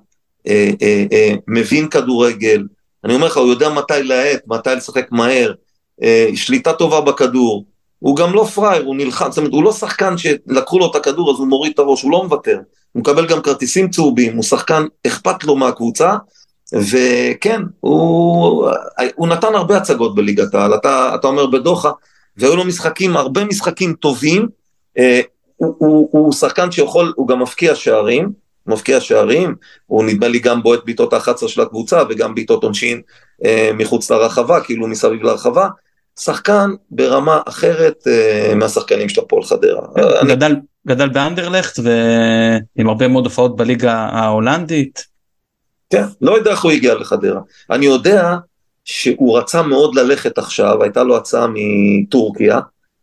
אה, 0.46 0.70
אה, 0.83 1.04
אה, 1.12 1.35
מבין 1.48 1.88
כדורגל, 1.88 2.66
אני 3.04 3.14
אומר 3.14 3.26
לך, 3.26 3.37
הוא 3.37 3.50
יודע 3.50 3.68
מתי 3.68 4.02
להאט, 4.02 4.40
מתי 4.46 4.70
לשחק 4.76 5.06
מהר, 5.12 5.52
אה, 6.02 6.28
שליטה 6.35 6.72
טובה 6.72 7.00
בכדור, 7.00 7.64
הוא 8.00 8.16
גם 8.16 8.32
לא 8.34 8.44
פראייר, 8.44 8.84
הוא 8.84 8.96
נלחם, 8.96 9.30
זאת 9.30 9.38
אומרת, 9.38 9.52
הוא 9.52 9.64
לא 9.64 9.72
שחקן 9.72 10.18
שלקחו 10.18 10.78
לו 10.78 10.90
את 10.90 10.96
הכדור 10.96 11.30
אז 11.30 11.38
הוא 11.38 11.46
מוריד 11.46 11.72
את 11.72 11.78
הראש, 11.78 12.02
הוא 12.02 12.12
לא 12.12 12.24
מוותר. 12.24 12.58
הוא 12.92 13.00
מקבל 13.00 13.26
גם 13.26 13.42
כרטיסים 13.42 13.90
צהובים, 13.90 14.36
הוא 14.36 14.42
שחקן, 14.42 14.84
אכפת 15.06 15.44
לו 15.44 15.56
מהקבוצה, 15.56 16.16
וכן, 16.72 17.60
הוא, 17.80 18.68
הוא 19.14 19.28
נתן 19.28 19.54
הרבה 19.54 19.76
הצגות 19.76 20.14
בליגת 20.14 20.54
העל, 20.54 20.74
אתה, 20.74 21.14
אתה 21.14 21.26
אומר 21.26 21.46
בדוחה, 21.46 21.90
והיו 22.36 22.56
לו 22.56 22.64
משחקים, 22.64 23.16
הרבה 23.16 23.44
משחקים 23.44 23.92
טובים, 23.92 24.48
אה, 24.98 25.20
הוא, 25.56 25.74
הוא, 25.78 26.08
הוא 26.12 26.32
שחקן 26.32 26.70
שיכול, 26.70 27.12
הוא 27.16 27.28
גם 27.28 27.42
מפקיע 27.42 27.74
שערים, 27.74 28.32
מפקיע 28.66 29.00
שערים, 29.00 29.54
הוא 29.86 30.04
נדמה 30.04 30.28
לי 30.28 30.38
גם 30.38 30.62
בועט 30.62 30.80
בעיטות 30.84 31.12
ה-11 31.12 31.48
של 31.48 31.60
הקבוצה 31.60 32.02
וגם 32.08 32.34
בעיטות 32.34 32.64
עונשין 32.64 33.00
אה, 33.44 33.70
מחוץ 33.74 34.10
לרחבה, 34.10 34.60
כאילו 34.60 34.86
מסביב 34.86 35.22
לרחבה, 35.22 35.68
שחקן 36.20 36.70
ברמה 36.90 37.40
אחרת 37.46 38.04
אה, 38.06 38.54
מהשחקנים 38.54 39.09
של 39.09 39.20
הפועל 39.20 39.42
חדרה. 39.42 39.83
גדל. 40.28 40.56
גדל 40.87 41.09
באנדרלכט 41.09 41.78
ועם 41.78 42.88
הרבה 42.88 43.09
מאוד 43.09 43.24
הופעות 43.24 43.56
בליגה 43.56 43.94
ההולנדית. 43.94 45.04
כן, 45.90 46.04
לא 46.20 46.33
יודע 46.33 46.50
איך 46.50 46.62
הוא 46.64 46.72
הגיע 46.72 46.94
לחדרה. 46.94 47.40
אני 47.70 47.87
יודע 47.87 48.37
שהוא 48.85 49.38
רצה 49.38 49.62
מאוד 49.62 49.94
ללכת 49.94 50.38
עכשיו, 50.38 50.83
הייתה 50.83 51.02
לו 51.02 51.16
הצעה 51.16 51.46
מטורקיה, 51.54 52.61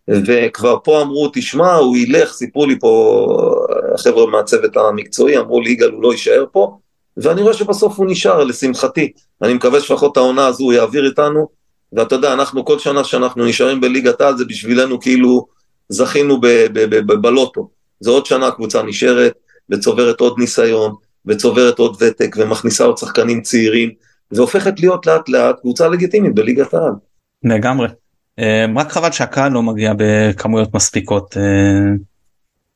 וכבר 0.07 0.77
פה 0.83 1.01
אמרו, 1.01 1.29
תשמע, 1.33 1.73
הוא 1.73 1.97
ילך, 1.97 2.31
סיפרו 2.33 2.65
לי 2.65 2.79
פה 2.79 3.55
החבר'ה 3.93 4.27
מהצוות 4.27 4.77
המקצועי, 4.77 5.37
אמרו 5.37 5.61
לי, 5.61 5.71
יגאל, 5.71 5.91
הוא 5.91 6.03
לא 6.03 6.11
יישאר 6.11 6.45
פה, 6.51 6.77
ואני 7.17 7.41
רואה 7.41 7.53
שבסוף 7.53 7.97
הוא 7.97 8.07
נשאר, 8.09 8.43
לשמחתי. 8.43 9.11
אני 9.41 9.53
מקווה 9.53 9.79
שלפחות 9.79 10.17
העונה 10.17 10.47
הזו 10.47 10.63
הוא 10.63 10.73
יעביר 10.73 11.05
איתנו, 11.05 11.47
ואתה 11.93 12.15
יודע, 12.15 12.33
אנחנו 12.33 12.65
כל 12.65 12.79
שנה 12.79 13.03
שאנחנו 13.03 13.45
נשארים 13.45 13.81
בליגת 13.81 14.21
העל, 14.21 14.37
זה 14.37 14.45
בשבילנו 14.45 14.99
כאילו 14.99 15.47
זכינו 15.89 16.41
בלוטו. 17.21 17.69
זה 17.99 18.09
עוד 18.09 18.25
שנה 18.25 18.47
הקבוצה 18.47 18.83
נשארת, 18.83 19.33
וצוברת 19.69 20.19
עוד 20.19 20.35
ניסיון, 20.37 20.95
וצוברת 21.25 21.79
עוד 21.79 21.95
ותק, 21.99 22.35
ומכניסה 22.37 22.83
עוד 22.83 22.97
שחקנים 22.97 23.41
צעירים, 23.41 23.89
והופכת 24.31 24.79
להיות 24.79 25.05
לאט 25.05 25.29
לאט 25.29 25.59
קבוצה 25.61 25.87
לגיטימית 25.87 26.35
בליגת 26.35 26.73
העל. 26.73 26.93
לגמרי. 27.43 27.87
אה, 28.39 28.65
רק 28.75 28.91
חבל 28.91 29.11
שהקהל 29.11 29.51
לא 29.51 29.63
מגיע 29.63 29.93
בכמויות 29.97 30.73
מספיקות. 30.73 31.37
אה, 31.37 31.95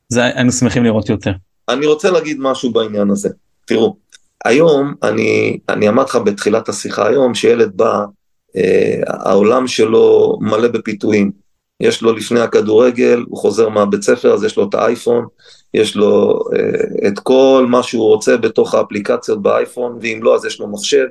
זה 0.08 0.24
היינו 0.24 0.52
שמחים 0.52 0.84
לראות 0.84 1.08
יותר. 1.08 1.32
אני 1.68 1.86
רוצה 1.86 2.10
להגיד 2.10 2.36
משהו 2.40 2.72
בעניין 2.72 3.10
הזה. 3.10 3.28
תראו, 3.66 3.96
היום, 4.44 4.94
אני, 5.02 5.58
אני 5.68 5.88
אמרתי 5.88 6.10
לך 6.10 6.16
בתחילת 6.16 6.68
השיחה 6.68 7.08
היום, 7.08 7.34
שילד 7.34 7.76
בא, 7.76 8.04
העולם 9.06 9.66
שלו 9.66 10.38
מלא 10.40 10.68
בפיתויים. 10.68 11.42
יש 11.80 12.02
לו 12.02 12.12
לפני 12.12 12.40
הכדורגל, 12.40 13.24
הוא 13.28 13.38
חוזר 13.38 13.68
מהבית 13.68 14.02
ספר, 14.02 14.34
אז 14.34 14.44
יש 14.44 14.56
לו 14.56 14.68
את 14.68 14.74
האייפון, 14.74 15.26
יש 15.74 15.96
לו 15.96 16.40
אה, 16.56 17.08
את 17.08 17.18
כל 17.18 17.66
מה 17.68 17.82
שהוא 17.82 18.04
רוצה 18.04 18.36
בתוך 18.36 18.74
האפליקציות 18.74 19.42
באייפון, 19.42 19.98
ואם 20.00 20.20
לא, 20.22 20.34
אז 20.34 20.44
יש 20.44 20.60
לו 20.60 20.68
מחשב, 20.68 21.06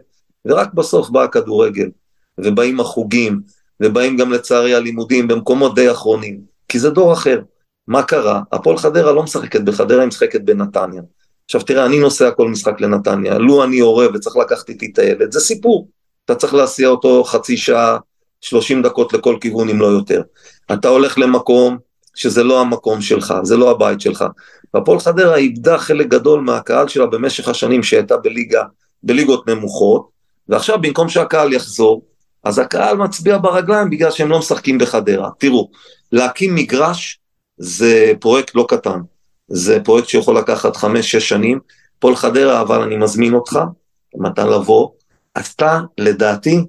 ורק 0.45 0.73
בסוף 0.73 1.09
בא 1.09 1.23
הכדורגל, 1.23 1.89
ובאים 2.37 2.79
החוגים, 2.79 3.41
ובאים 3.83 4.17
גם 4.17 4.31
לצערי 4.31 4.75
הלימודים 4.75 5.27
במקומות 5.27 5.75
די 5.75 5.91
אחרונים, 5.91 6.39
כי 6.69 6.79
זה 6.79 6.89
דור 6.89 7.13
אחר. 7.13 7.41
מה 7.87 8.03
קרה? 8.03 8.41
הפועל 8.51 8.77
חדרה 8.77 9.11
לא 9.11 9.23
משחקת 9.23 9.61
בחדרה, 9.61 9.99
היא 9.99 10.07
משחקת 10.07 10.41
בנתניה. 10.41 11.01
עכשיו 11.45 11.61
תראה, 11.61 11.85
אני 11.85 11.99
נוסע 11.99 12.31
כל 12.31 12.47
משחק 12.47 12.81
לנתניה, 12.81 13.37
לו 13.37 13.63
אני 13.63 13.79
הורה 13.79 14.07
וצריך 14.13 14.37
לקחת 14.37 14.69
איתי 14.69 14.89
את 14.93 14.99
הילד, 14.99 15.31
זה 15.31 15.39
סיפור. 15.39 15.87
אתה 16.25 16.35
צריך 16.35 16.53
להסיע 16.53 16.87
אותו 16.87 17.23
חצי 17.23 17.57
שעה, 17.57 17.97
30 18.41 18.81
דקות 18.81 19.13
לכל 19.13 19.37
כיוון 19.41 19.69
אם 19.69 19.79
לא 19.79 19.85
יותר. 19.85 20.21
אתה 20.73 20.87
הולך 20.87 21.17
למקום 21.17 21.77
שזה 22.15 22.43
לא 22.43 22.61
המקום 22.61 23.01
שלך, 23.01 23.33
זה 23.43 23.57
לא 23.57 23.71
הבית 23.71 24.01
שלך. 24.01 24.25
והפועל 24.73 24.99
חדרה 24.99 25.35
איבדה 25.35 25.77
חלק 25.77 26.07
גדול 26.07 26.41
מהקהל 26.41 26.87
שלה 26.87 27.05
במשך 27.05 27.47
השנים 27.47 27.83
שהייתה 27.83 28.17
בליגה, 28.17 28.63
בליגות 29.03 29.49
נמוכות, 29.49 30.09
ועכשיו 30.49 30.81
במקום 30.81 31.09
שהקהל 31.09 31.53
יחזור, 31.53 32.05
אז 32.43 32.59
הקהל 32.59 32.97
מצביע 32.97 33.37
ברגליים 33.37 33.89
בגלל 33.89 34.11
שהם 34.11 34.29
לא 34.29 34.39
משחקים 34.39 34.77
בחדרה. 34.77 35.29
תראו, 35.39 35.69
להקים 36.11 36.55
מגרש 36.55 37.19
זה 37.57 38.13
פרויקט 38.19 38.55
לא 38.55 38.65
קטן, 38.69 38.99
זה 39.47 39.79
פרויקט 39.83 40.07
שיכול 40.07 40.37
לקחת 40.37 40.75
5-6 40.75 40.85
שנים. 41.01 41.59
פועל 41.99 42.15
חדרה, 42.15 42.61
אבל 42.61 42.81
אני 42.81 42.97
מזמין 42.97 43.33
אותך, 43.33 43.59
אם 44.19 44.25
אתה 44.25 44.45
לבוא, 44.45 44.89
עשתה 45.35 45.79
לדעתי 45.97 46.59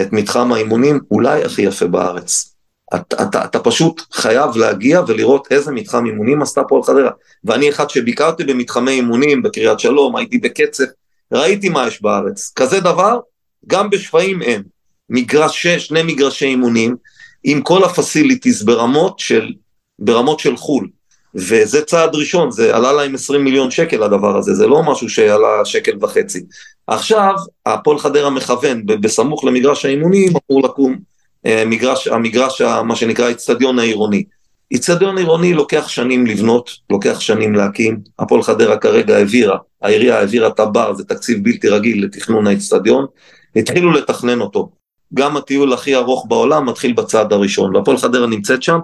את 0.00 0.12
מתחם 0.12 0.52
האימונים 0.52 1.00
אולי 1.10 1.44
הכי 1.44 1.62
יפה 1.62 1.86
בארץ. 1.86 2.56
אתה, 2.94 3.22
אתה, 3.22 3.44
אתה 3.44 3.58
פשוט 3.58 4.02
חייב 4.12 4.56
להגיע 4.56 5.02
ולראות 5.06 5.48
איזה 5.50 5.72
מתחם 5.72 6.06
אימונים 6.06 6.42
עשתה 6.42 6.62
פה 6.68 6.76
על 6.76 6.82
חדרה. 6.82 7.10
ואני 7.44 7.68
אחד 7.68 7.90
שביקרתי 7.90 8.44
במתחמי 8.44 8.90
אימונים 8.90 9.42
בקריית 9.42 9.80
שלום, 9.80 10.16
הייתי 10.16 10.38
בקצב, 10.38 10.84
ראיתי 11.32 11.68
מה 11.68 11.86
יש 11.86 12.02
בארץ. 12.02 12.52
כזה 12.56 12.80
דבר, 12.80 13.18
גם 13.66 13.90
בשפיים 13.90 14.42
אין. 14.42 14.62
מגרש, 15.10 15.66
שני 15.66 16.02
מגרשי 16.02 16.46
אימונים, 16.46 16.96
עם 17.44 17.62
כל 17.62 17.84
הפסיליטיז 17.84 18.64
ברמות 18.64 19.18
של, 19.18 19.52
ברמות 19.98 20.40
של 20.40 20.56
חו"ל. 20.56 20.88
וזה 21.36 21.82
צעד 21.82 22.14
ראשון, 22.14 22.50
זה 22.50 22.76
עלה 22.76 22.92
להם 22.92 23.14
20 23.14 23.44
מיליון 23.44 23.70
שקל 23.70 24.02
הדבר 24.02 24.36
הזה, 24.36 24.54
זה 24.54 24.66
לא 24.66 24.82
משהו 24.82 25.08
שעלה 25.08 25.64
שקל 25.64 25.92
וחצי. 26.00 26.44
עכשיו, 26.86 27.34
הפועל 27.66 27.98
חדרה 27.98 28.30
מכוון, 28.30 28.86
בסמוך 28.86 29.44
למגרש 29.44 29.84
האימונים 29.84 30.32
אמור 30.50 30.62
לקום 30.62 30.96
אה, 31.46 31.64
מגרש, 31.66 32.08
המגרש, 32.08 32.62
מה 32.62 32.96
שנקרא 32.96 33.24
האיצטדיון 33.24 33.78
העירוני. 33.78 34.24
איצטדיון 34.70 35.18
עירוני 35.18 35.54
לוקח 35.54 35.88
שנים 35.88 36.26
לבנות, 36.26 36.70
לוקח 36.90 37.20
שנים 37.20 37.54
להקים, 37.54 38.00
הפועל 38.18 38.42
חדרה 38.42 38.76
כרגע 38.76 39.16
העבירה, 39.16 39.58
העירייה 39.82 40.18
העבירה 40.18 40.50
טב"ר, 40.50 40.94
זה 40.94 41.04
תקציב 41.04 41.44
בלתי 41.44 41.68
רגיל 41.68 42.04
לתכנון 42.04 42.46
האיצטדיון, 42.46 43.06
התחילו 43.56 43.92
לתכנן 43.92 44.40
אותו. 44.40 44.70
גם 45.14 45.36
הטיול 45.36 45.72
הכי 45.72 45.96
ארוך 45.96 46.26
בעולם 46.28 46.66
מתחיל 46.66 46.92
בצעד 46.92 47.32
הראשון, 47.32 47.76
והפועל 47.76 47.96
חדרה 47.96 48.26
נמצאת 48.26 48.62
שם. 48.62 48.78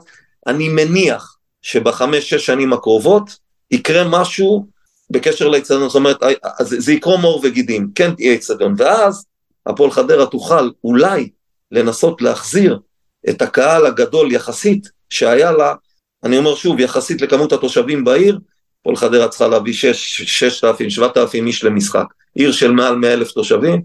אני 0.47 0.69
מניח 0.69 1.32
שבחמש-שש 1.63 2.47
שנים 2.47 2.73
הקרובות 2.73 3.39
יקרה 3.71 4.09
משהו 4.09 4.67
בקשר 5.11 5.49
לאיצטדיון, 5.49 5.89
זאת 5.89 5.95
אומרת, 5.95 6.17
זה, 6.61 6.81
זה 6.81 6.93
יקרום 6.93 7.23
עור 7.23 7.41
וגידים, 7.45 7.91
כן 7.95 8.15
תהיה 8.15 8.33
איצטדיון, 8.33 8.75
ואז 8.79 9.27
הפועל 9.67 9.91
חדרה 9.91 10.27
תוכל 10.27 10.71
אולי 10.85 11.29
לנסות 11.73 12.23
להחזיר 12.23 12.79
את 13.29 13.43
הקהל 13.43 13.87
הגדול 13.87 14.33
יחסית 14.33 14.89
שהיה 15.11 15.53
לה, 15.53 15.75
אני 16.25 16.39
אומר 16.39 16.55
שוב, 16.55 16.81
יחסית 16.81 17.23
לכמות 17.23 17.53
התושבים 17.53 18.05
בעיר, 18.05 18.39
הפועל 18.81 18.97
חדרה 18.97 19.29
צריכה 19.29 19.49
להביא 19.49 19.73
6,000, 19.73 20.91
7,000 20.91 21.47
איש 21.47 21.65
למשחק. 21.65 22.05
עיר 22.35 22.53
של 22.53 22.71
מעל 22.71 22.97
100 22.97 23.13
אלף 23.13 23.33
תושבים, 23.33 23.83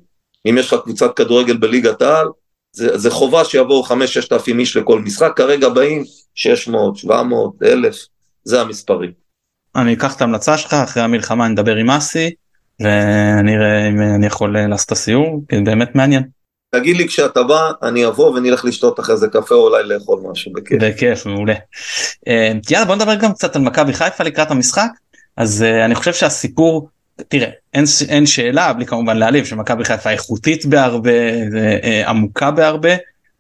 אם 0.50 0.58
יש 0.58 0.74
לך 0.74 0.80
קבוצת 0.84 1.16
כדורגל 1.16 1.58
בליגת 1.58 2.02
העל, 2.02 2.28
זה, 2.72 2.98
זה 2.98 3.12
חובה 3.12 3.46
שיבואו 3.46 3.86
5-6 3.86 3.92
אלפים 4.32 4.60
איש 4.60 4.78
לכל 4.78 5.00
משחק, 5.00 5.32
כרגע 5.36 5.70
באים 5.70 6.04
600, 6.36 6.98
700, 6.98 7.54
1,000, 7.64 7.96
זה 8.44 8.62
המספרים. 8.62 9.12
אני 9.76 9.94
אקח 9.94 10.16
את 10.16 10.22
ההמלצה 10.22 10.58
שלך, 10.58 10.74
אחרי 10.74 11.04
המלחמה 11.04 11.48
נדבר 11.48 11.76
עם 11.76 11.90
אסי, 11.90 12.30
ונראה 12.80 13.90
אם 13.90 14.02
אני 14.02 14.26
יכול 14.26 14.58
לעשות 14.70 14.86
את 14.86 14.92
הסיור, 14.92 15.42
כי 15.50 15.56
באמת 15.62 15.96
מעניין. 15.96 16.24
תגיד 16.76 16.98
לי 16.98 17.08
כשאתה 17.08 17.44
בא, 17.44 17.72
אני 17.84 18.08
אבוא 18.08 18.30
ונלך 18.30 18.66
לשתות 18.66 19.00
אחרי 19.00 19.18
זה 19.18 19.28
קפה 19.28 19.56
או 19.56 19.68
אולי 19.68 19.84
לאכול 19.84 20.20
משהו, 20.32 20.54
בכיף. 20.54 20.84
בכיף, 20.84 21.26
מעולה. 21.26 21.56
אה, 22.28 22.52
יאללה 22.70 22.86
בוא 22.86 22.96
נדבר 22.96 23.16
גם 23.16 23.34
קצת 23.34 23.56
על 23.56 23.62
מכבי 23.62 23.94
חיפה 23.94 24.24
לקראת 24.24 24.52
המשחק. 24.52 24.90
אז 25.38 25.66
uh, 25.68 25.86
אני 25.86 25.96
חושב 25.96 26.14
שהסיפור, 26.14 26.90
תראה, 27.28 27.50
אין, 27.74 27.86
אין 28.10 28.26
שאלה, 28.26 28.74
בלי 28.74 28.86
כמובן 28.86 29.18
להעליב, 29.18 29.46
שמכבי 29.46 29.86
חיפה 29.86 30.10
איכותית 30.10 30.66
בהרבה, 30.66 31.12
uh, 31.12 32.10
עמוקה 32.10 32.52
בהרבה. 32.52 32.90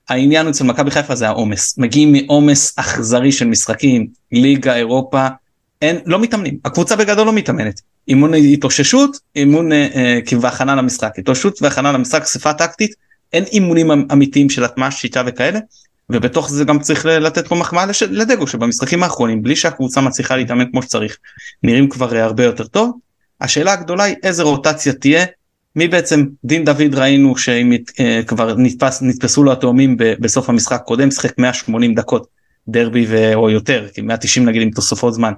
העניין 0.09 0.47
אצל 0.47 0.63
מכבי 0.63 0.91
חיפה 0.91 1.15
זה 1.15 1.27
העומס. 1.27 1.77
מגיעים 1.77 2.13
מעומס 2.13 2.73
אכזרי 2.79 3.31
של 3.31 3.47
משחקים, 3.47 4.07
ליגה, 4.31 4.75
אירופה, 4.75 5.27
אין, 5.81 5.97
לא 6.05 6.19
מתאמנים. 6.19 6.57
הקבוצה 6.65 6.95
בגדול 6.95 7.25
לא 7.25 7.33
מתאמנת. 7.33 7.81
אימון 8.07 8.33
התאוששות, 8.33 9.17
אימון 9.35 9.71
uh, 9.71 10.35
והכנה 10.41 10.75
למשחק. 10.75 11.13
התאוששות 11.17 11.61
והכנה 11.61 11.91
למשחק, 11.91 12.21
אספה 12.21 12.53
טקטית. 12.53 12.91
אין 13.33 13.43
אימונים 13.43 13.91
אמ-, 13.91 14.05
אמיתיים 14.11 14.49
של 14.49 14.63
הטמעה 14.63 14.91
שיטה 14.91 15.23
וכאלה 15.25 15.59
ובתוך 16.09 16.49
זה 16.49 16.63
גם 16.63 16.79
צריך 16.79 17.05
לתת 17.05 17.47
פה 17.47 17.55
מחמאה 17.55 17.85
לדגו 18.09 18.47
שבמשחקים 18.47 19.03
האחרונים 19.03 19.43
בלי 19.43 19.55
שהקבוצה 19.55 20.01
מצליחה 20.01 20.35
להתאמן 20.35 20.71
כמו 20.71 20.83
שצריך 20.83 21.17
נראים 21.63 21.89
כבר 21.89 22.15
אה, 22.15 22.23
הרבה 22.23 22.43
יותר 22.43 22.67
טוב. 22.67 22.91
השאלה 23.41 23.73
הגדולה 23.73 24.03
היא 24.03 24.15
איזה 24.23 24.43
רוטציה 24.43 24.93
תהיה. 24.93 25.25
מי 25.75 25.87
בעצם 25.87 26.25
דין 26.43 26.65
דוד 26.65 26.95
ראינו 26.95 27.37
שאם 27.37 27.73
אה, 27.99 28.21
כבר 28.27 28.55
נתפס 28.57 29.01
נתפסו 29.01 29.43
לו 29.43 29.51
התאומים 29.51 29.97
בסוף 29.97 30.49
המשחק 30.49 30.81
קודם 30.85 31.11
שחק 31.11 31.37
180 31.37 31.95
דקות 31.95 32.27
דרבי 32.67 33.05
ו... 33.09 33.33
או 33.33 33.49
יותר 33.49 33.87
כי 33.93 34.01
190 34.01 34.45
נגיד 34.45 34.61
עם 34.61 34.71
תוספות 34.71 35.13
זמן 35.13 35.33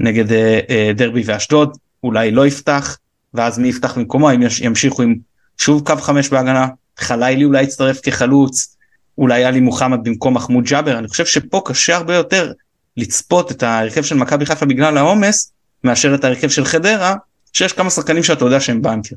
נגד 0.00 0.32
אה, 0.32 0.60
אה, 0.70 0.90
דרבי 0.96 1.22
ואשדוד 1.26 1.76
אולי 2.02 2.30
לא 2.30 2.46
יפתח 2.46 2.98
ואז 3.34 3.58
מי 3.58 3.68
יפתח 3.68 3.98
במקומו? 3.98 4.30
אם 4.30 4.42
ימשיכו 4.62 5.02
עם 5.02 5.14
שוב 5.58 5.86
קו 5.86 5.96
חמש 5.96 6.28
בהגנה? 6.28 6.66
חלילי 6.98 7.44
אולי 7.44 7.62
יצטרף 7.62 8.00
כחלוץ, 8.00 8.76
אולי 9.18 9.44
עלי 9.44 9.60
מוחמד 9.60 9.98
במקום 10.04 10.34
מחמוד 10.34 10.64
ג'אבר, 10.64 10.98
אני 10.98 11.08
חושב 11.08 11.26
שפה 11.26 11.62
קשה 11.64 11.96
הרבה 11.96 12.14
יותר 12.14 12.52
לצפות 12.96 13.50
את 13.50 13.62
ההרכב 13.62 14.02
של 14.02 14.14
מכבי 14.14 14.46
חיפה 14.46 14.66
בגלל 14.66 14.98
העומס, 14.98 15.52
מאשר 15.84 16.14
את 16.14 16.24
ההרכב 16.24 16.48
של 16.48 16.64
חדרה, 16.64 17.14
שיש 17.54 17.72
כמה 17.72 17.90
שחקנים 17.90 18.22
שאתה 18.22 18.44
יודע 18.44 18.60
שהם 18.60 18.82
בנקר. 18.82 19.16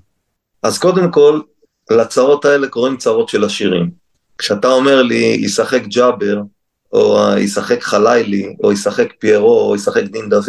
אז 0.64 0.78
קודם 0.78 1.12
כל, 1.12 1.42
לצרות 1.92 2.46
האלה 2.46 2.68
קוראים 2.68 2.98
צרות 2.98 3.30
של 3.30 3.44
עשירים. 3.44 3.92
כשאתה 4.38 4.68
אומר 4.68 5.02
לי, 5.02 5.38
ישחק 5.42 5.82
ג'אבר, 5.84 6.42
או 6.94 7.20
ישחק 7.38 7.84
חלילי, 7.84 8.56
או 8.64 8.72
ישחק 8.72 9.14
פיירו, 9.20 9.70
או 9.70 9.76
ישחק 9.76 10.04
דין 10.04 10.30
דוד, 10.30 10.48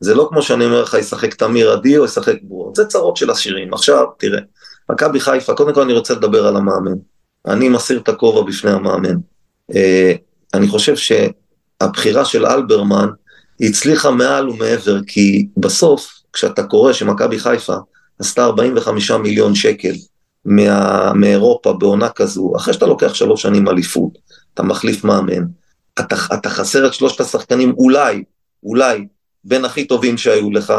זה 0.00 0.14
לא 0.14 0.26
כמו 0.30 0.42
שאני 0.42 0.64
אומר 0.64 0.82
לך, 0.82 0.94
ישחק 0.94 1.34
תמיר 1.34 1.72
עדי 1.72 1.98
או 1.98 2.04
ישחק 2.04 2.36
בור, 2.42 2.72
זה 2.76 2.86
צרות 2.86 3.16
של 3.16 3.30
עשירים. 3.30 3.74
עכשיו, 3.74 4.04
תראה, 4.18 4.40
מכבי 4.90 5.20
חיפה, 5.20 5.54
קודם 5.54 5.74
כל 5.74 5.82
אני 5.82 5.92
רוצה 5.92 6.14
לדבר 6.14 6.46
על 6.46 6.56
המאמן. 6.56 6.94
אני 7.46 7.68
מסיר 7.68 7.98
את 7.98 8.08
הכובע 8.08 8.42
בפני 8.42 8.70
המאמן. 8.70 9.16
אה, 9.74 10.12
אני 10.54 10.68
חושב 10.68 10.94
שהבחירה 10.96 12.24
של 12.24 12.46
אלברמן 12.46 13.08
הצליחה 13.60 14.10
מעל 14.10 14.48
ומעבר, 14.48 14.98
כי 15.06 15.48
בסוף, 15.56 16.23
כשאתה 16.34 16.62
קורא 16.62 16.92
שמכבי 16.92 17.38
חיפה 17.38 17.76
עשתה 18.18 18.44
45 18.44 19.10
מיליון 19.10 19.54
שקל 19.54 19.92
מה, 20.44 21.12
מאירופה 21.14 21.72
בעונה 21.72 22.08
כזו, 22.08 22.52
אחרי 22.56 22.74
שאתה 22.74 22.86
לוקח 22.86 23.14
שלוש 23.14 23.42
שנים 23.42 23.68
אליפות, 23.68 24.18
אתה 24.54 24.62
מחליף 24.62 25.04
מאמן, 25.04 25.44
אתה, 26.00 26.16
אתה 26.34 26.50
חסר 26.50 26.86
את 26.86 26.94
שלושת 26.94 27.20
השחקנים 27.20 27.74
אולי, 27.78 28.24
אולי, 28.62 29.06
בין 29.44 29.64
הכי 29.64 29.84
טובים 29.84 30.18
שהיו 30.18 30.50
לך, 30.50 30.72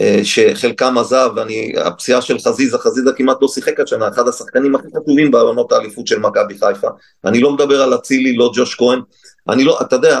אה, 0.00 0.20
שחלקם 0.24 0.98
עזב, 0.98 1.30
ואני, 1.36 1.72
הפציעה 1.84 2.22
של 2.22 2.38
חזיזה, 2.38 2.78
חזיזה 2.78 3.10
כמעט 3.16 3.36
לא 3.42 3.48
שיחק 3.48 3.80
השנה, 3.80 4.08
אחד 4.08 4.28
השחקנים 4.28 4.74
הכי 4.74 4.86
חשובים 4.96 5.30
בעונות 5.30 5.72
האליפות 5.72 6.06
של 6.06 6.18
מכבי 6.18 6.54
חיפה. 6.58 6.88
אני 7.24 7.40
לא 7.40 7.52
מדבר 7.52 7.82
על 7.82 7.94
אצילי, 7.94 8.36
לא 8.36 8.50
ג'וש 8.54 8.74
כהן, 8.74 9.00
אני 9.48 9.64
לא, 9.64 9.78
אתה 9.80 9.96
יודע, 9.96 10.20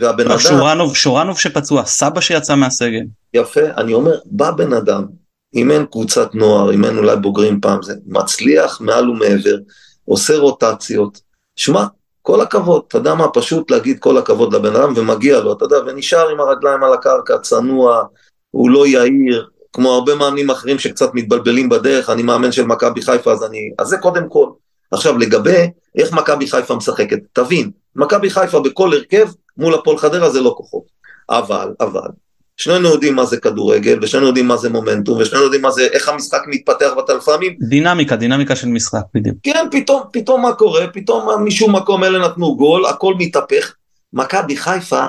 והבן 0.00 0.24
לא, 0.24 0.32
אדם... 0.32 0.38
שורנוב, 0.38 0.96
שורנוב 0.96 1.38
שפצוע, 1.38 1.84
סבא 1.84 2.20
שיצא 2.20 2.54
מהסגל. 2.54 3.02
יפה, 3.34 3.60
אני 3.76 3.94
אומר, 3.94 4.18
בא 4.24 4.50
בן 4.50 4.72
אדם, 4.72 5.04
אם 5.54 5.70
אין 5.70 5.86
קבוצת 5.86 6.34
נוער, 6.34 6.74
אם 6.74 6.84
אין 6.84 6.98
אולי 6.98 7.16
בוגרים 7.16 7.60
פעם, 7.60 7.82
זה 7.82 7.94
מצליח 8.06 8.80
מעל 8.80 9.10
ומעבר, 9.10 9.56
עושה 10.04 10.36
רוטציות. 10.36 11.20
שמע, 11.56 11.84
כל 12.22 12.40
הכבוד, 12.40 12.82
אתה 12.88 12.98
יודע 12.98 13.14
מה, 13.14 13.28
פשוט 13.28 13.70
להגיד 13.70 13.98
כל 13.98 14.18
הכבוד 14.18 14.54
לבן 14.54 14.76
אדם 14.76 14.92
ומגיע 14.96 15.40
לו, 15.40 15.52
אתה 15.52 15.64
יודע, 15.64 15.76
ונשאר 15.86 16.28
עם 16.28 16.40
הרגליים 16.40 16.84
על 16.84 16.92
הקרקע, 16.92 17.38
צנוע, 17.38 18.02
הוא 18.50 18.70
לא 18.70 18.86
יהיר, 18.86 19.48
כמו 19.72 19.92
הרבה 19.92 20.14
מאמנים 20.14 20.50
אחרים 20.50 20.78
שקצת 20.78 21.14
מתבלבלים 21.14 21.68
בדרך, 21.68 22.10
אני 22.10 22.22
מאמן 22.22 22.52
של 22.52 22.66
מכבי 22.66 23.02
חיפה, 23.02 23.32
אז 23.32 23.44
אני... 23.44 23.58
אז 23.78 23.86
זה 23.86 23.98
קודם 23.98 24.28
כל. 24.28 24.46
עכשיו, 24.90 25.18
לגבי 25.18 25.70
איך 25.98 26.12
מכבי 26.12 26.46
חיפה 26.46 26.76
משחקת, 26.76 27.18
תבין, 27.32 27.70
מכבי 27.96 28.30
חיפה 28.30 28.60
בכל 28.60 28.92
הרכב 28.92 29.28
מול 29.56 29.74
הפועל 29.74 29.98
חדרה 29.98 30.30
זה 30.30 30.40
לא 30.40 30.54
כוחות. 30.56 30.84
אבל, 31.30 31.74
אבל, 31.80 32.08
שנינו 32.56 32.88
יודעים 32.88 33.14
מה 33.14 33.24
זה 33.24 33.36
כדורגל, 33.36 33.98
ושנינו 34.02 34.26
יודעים 34.26 34.48
מה 34.48 34.56
זה 34.56 34.70
מומנטום, 34.70 35.18
ושנינו 35.20 35.44
יודעים 35.44 35.62
מה 35.62 35.70
זה, 35.70 35.88
איך 35.92 36.08
המשחק 36.08 36.40
מתפתח, 36.46 36.90
ואתה 36.96 37.14
לפעמים... 37.14 37.56
דינמיקה, 37.60 38.16
דינמיקה 38.16 38.56
של 38.56 38.68
משחק, 38.68 39.02
בדיוק. 39.14 39.36
כן, 39.42 39.66
פתאום, 39.70 40.02
פתאום 40.12 40.42
מה 40.42 40.54
קורה, 40.54 40.86
פתאום 40.92 41.44
משום 41.44 41.76
מקום 41.76 42.04
אלה 42.04 42.18
נתנו 42.18 42.56
גול, 42.56 42.86
הכל 42.86 43.14
מתהפך. 43.18 43.74
מכבי 44.12 44.56
חיפה, 44.56 45.04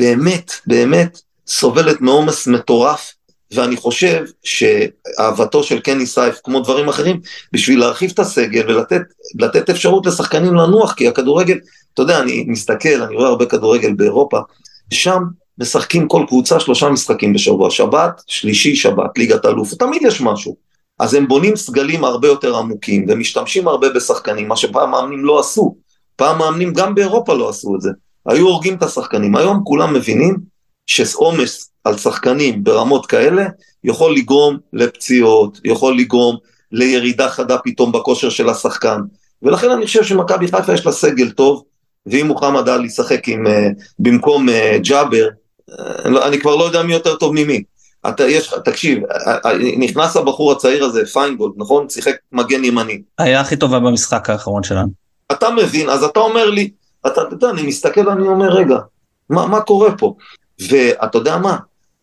באמת, 0.00 0.52
באמת, 0.66 1.20
סובלת 1.46 2.00
מעומס 2.00 2.46
מטורף, 2.46 3.12
ואני 3.54 3.76
חושב 3.76 4.24
שאהבתו 4.44 5.62
של 5.62 5.80
קני 5.80 6.06
סייף, 6.06 6.40
כמו 6.44 6.60
דברים 6.60 6.88
אחרים, 6.88 7.20
בשביל 7.52 7.80
להרחיב 7.80 8.10
את 8.14 8.18
הסגל 8.18 8.78
ולתת 9.38 9.70
אפשרות 9.70 10.06
לשחקנים 10.06 10.54
לנוח, 10.54 10.94
כי 10.94 11.08
הכדורגל, 11.08 11.58
אתה 11.94 12.02
יודע, 12.02 12.20
אני 12.20 12.44
מסתכל, 12.48 13.02
אני 13.02 13.14
רואה 13.14 13.28
הרבה 13.28 13.46
כדורגל 13.46 13.92
באירופה, 13.92 14.38
שם 14.92 15.22
משחקים 15.58 16.08
כל 16.08 16.24
קבוצה 16.28 16.60
שלושה 16.60 16.88
משחקים 16.88 17.32
בשבוע, 17.32 17.70
שבת, 17.70 18.22
שלישי, 18.26 18.76
שבת, 18.76 19.18
ליגת 19.18 19.46
אלוף, 19.46 19.74
תמיד 19.74 20.02
יש 20.02 20.20
משהו. 20.20 20.56
אז 20.98 21.14
הם 21.14 21.28
בונים 21.28 21.56
סגלים 21.56 22.04
הרבה 22.04 22.28
יותר 22.28 22.56
עמוקים, 22.56 23.06
ומשתמשים 23.08 23.68
הרבה 23.68 23.88
בשחקנים, 23.90 24.48
מה 24.48 24.56
שפעם 24.56 24.90
מאמנים 24.90 25.24
לא 25.24 25.40
עשו. 25.40 25.76
פעם 26.16 26.38
מאמנים 26.38 26.72
גם 26.72 26.94
באירופה 26.94 27.34
לא 27.34 27.48
עשו 27.48 27.76
את 27.76 27.80
זה. 27.80 27.90
היו 28.26 28.46
הורגים 28.46 28.74
את 28.74 28.82
השחקנים. 28.82 29.36
היום 29.36 29.60
כולם 29.64 29.94
מבינים 29.94 30.36
שעומס 30.86 31.69
על 31.84 31.96
שחקנים 31.96 32.64
ברמות 32.64 33.06
כאלה 33.06 33.46
יכול 33.84 34.16
לגרום 34.16 34.58
לפציעות, 34.72 35.60
יכול 35.64 35.98
לגרום 35.98 36.36
לירידה 36.72 37.28
חדה 37.28 37.58
פתאום 37.58 37.92
בכושר 37.92 38.30
של 38.30 38.48
השחקן. 38.48 39.00
ולכן 39.42 39.70
אני 39.70 39.86
חושב 39.86 40.04
שמכבי 40.04 40.48
חיפה 40.48 40.74
יש 40.74 40.86
לה 40.86 40.92
סגל 40.92 41.30
טוב, 41.30 41.64
ואם 42.06 42.26
מוחמד 42.26 42.68
עלי 42.68 42.86
ישחק 42.86 43.28
עם, 43.28 43.46
uh, 43.46 43.50
במקום 43.98 44.48
uh, 44.48 44.52
ג'אבר, 44.78 45.28
uh, 45.70 45.74
אני 46.26 46.40
כבר 46.40 46.56
לא 46.56 46.64
יודע 46.64 46.82
מי 46.82 46.92
יותר 46.92 47.16
טוב 47.16 47.32
ממי. 47.34 47.62
אתה, 48.08 48.24
יש, 48.24 48.54
תקשיב, 48.64 49.02
נכנס 49.78 50.16
הבחור 50.16 50.52
הצעיר 50.52 50.84
הזה, 50.84 51.06
פיינגולד, 51.06 51.52
נכון? 51.56 51.88
שיחק 51.88 52.14
מגן 52.32 52.64
ימני. 52.64 53.02
היה 53.18 53.40
הכי 53.40 53.56
טובה 53.56 53.78
במשחק 53.78 54.30
האחרון 54.30 54.62
שלנו. 54.62 54.88
אתה 55.32 55.50
מבין, 55.50 55.90
אז 55.90 56.04
אתה 56.04 56.20
אומר 56.20 56.50
לי, 56.50 56.70
אתה 57.06 57.20
יודע, 57.30 57.50
אני 57.50 57.62
מסתכל, 57.62 58.08
אני 58.08 58.28
אומר, 58.28 58.48
רגע, 58.48 58.76
מה, 59.30 59.46
מה 59.46 59.60
קורה 59.60 59.96
פה? 59.96 60.14
ואתה 60.70 61.18
יודע 61.18 61.36
מה? 61.38 61.56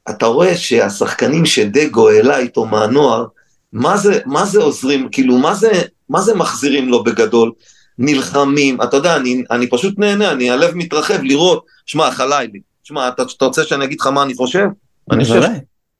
אתה 0.09 0.25
רואה 0.25 0.57
שהשחקנים 0.57 1.45
שדגו 1.45 2.09
העלה 2.09 2.37
איתו 2.37 2.65
מהנוער, 2.65 3.25
מה 3.73 3.97
זה, 3.97 4.19
מה 4.25 4.45
זה 4.45 4.59
עוזרים, 4.59 5.09
כאילו, 5.11 5.37
מה 5.37 5.53
זה, 5.53 5.71
מה 6.09 6.21
זה 6.21 6.35
מחזירים 6.35 6.89
לו 6.89 7.03
בגדול? 7.03 7.51
נלחמים, 7.99 8.81
אתה 8.81 8.97
יודע, 8.97 9.15
אני, 9.15 9.43
אני 9.51 9.69
פשוט 9.69 9.99
נהנה, 9.99 10.31
אני, 10.31 10.51
הלב 10.51 10.75
מתרחב 10.75 11.23
לראות, 11.23 11.65
שמע, 11.85 12.11
חלילי, 12.11 12.59
שמע, 12.83 13.07
אתה, 13.07 13.23
אתה 13.37 13.45
רוצה 13.45 13.63
שאני 13.63 13.85
אגיד 13.85 13.99
לך 13.99 14.07
מה 14.07 14.23
אני 14.23 14.35
חושב? 14.35 14.67
אני 15.11 15.25
חושב, 15.25 15.41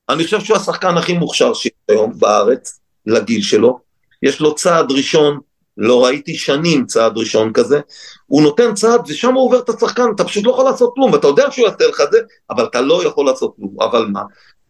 אני 0.10 0.24
חושב 0.24 0.40
שהוא 0.40 0.58
השחקן 0.58 0.98
הכי 0.98 1.14
מוכשר 1.14 1.54
שיש 1.54 1.72
היום 1.90 2.14
בארץ, 2.16 2.80
לגיל 3.06 3.42
שלו, 3.42 3.80
יש 4.24 4.40
לו 4.40 4.56
צעד 4.56 4.92
ראשון, 4.92 5.40
לא 5.78 6.06
ראיתי 6.06 6.36
שנים 6.36 6.86
צעד 6.86 7.18
ראשון 7.18 7.54
כזה, 7.54 7.80
הוא 8.26 8.42
נותן 8.42 8.74
צעד 8.74 9.02
ושם 9.08 9.34
הוא 9.34 9.46
עובר 9.46 9.60
את 9.60 9.70
השחקן, 9.70 10.04
אתה 10.16 10.24
פשוט 10.24 10.46
לא 10.46 10.52
יכול 10.52 10.66
לעשות 10.66 10.92
כלום, 10.94 11.12
ואתה 11.12 11.28
יודע 11.28 11.52
שהוא 11.52 11.68
יעשה 11.68 11.88
לך 11.90 12.02
את 12.02 12.12
זה, 12.12 12.18
אבל 12.50 12.66
אתה 12.66 12.82
לא 12.82 13.04
יכול 13.06 13.26
לעשות 13.26 13.54
כלום, 13.56 13.76
אבל 13.82 14.08
מה? 14.12 14.22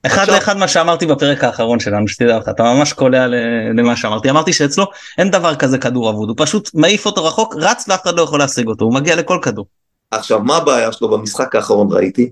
אחד 0.05 0.21
עכשיו... 0.21 0.35
לאחד 0.35 0.57
מה 0.57 0.67
שאמרתי 0.67 1.05
בפרק 1.05 1.43
האחרון 1.43 1.79
שלנו 1.79 2.07
שתדע 2.07 2.37
לך 2.37 2.49
אתה 2.49 2.63
ממש 2.63 2.93
קולע 2.93 3.27
למה 3.73 3.95
שאמרתי. 3.95 4.29
אמרתי 4.29 4.53
שאצלו 4.53 4.85
אין 5.17 5.31
דבר 5.31 5.55
כזה 5.55 5.77
כדור 5.77 6.09
אבוד 6.09 6.29
הוא 6.29 6.35
פשוט 6.39 6.69
מעיף 6.73 7.05
אותו 7.05 7.25
רחוק 7.25 7.55
רץ 7.57 7.85
ואף 7.87 8.03
אחד 8.03 8.17
לא 8.17 8.21
יכול 8.21 8.39
להשיג 8.39 8.67
אותו 8.67 8.85
הוא 8.85 8.93
מגיע 8.93 9.15
לכל 9.15 9.39
כדור. 9.41 9.65
עכשיו 10.11 10.39
מה 10.39 10.57
הבעיה 10.57 10.91
שלו? 10.91 11.09
במשחק 11.09 11.55
האחרון 11.55 11.87
ראיתי 11.91 12.29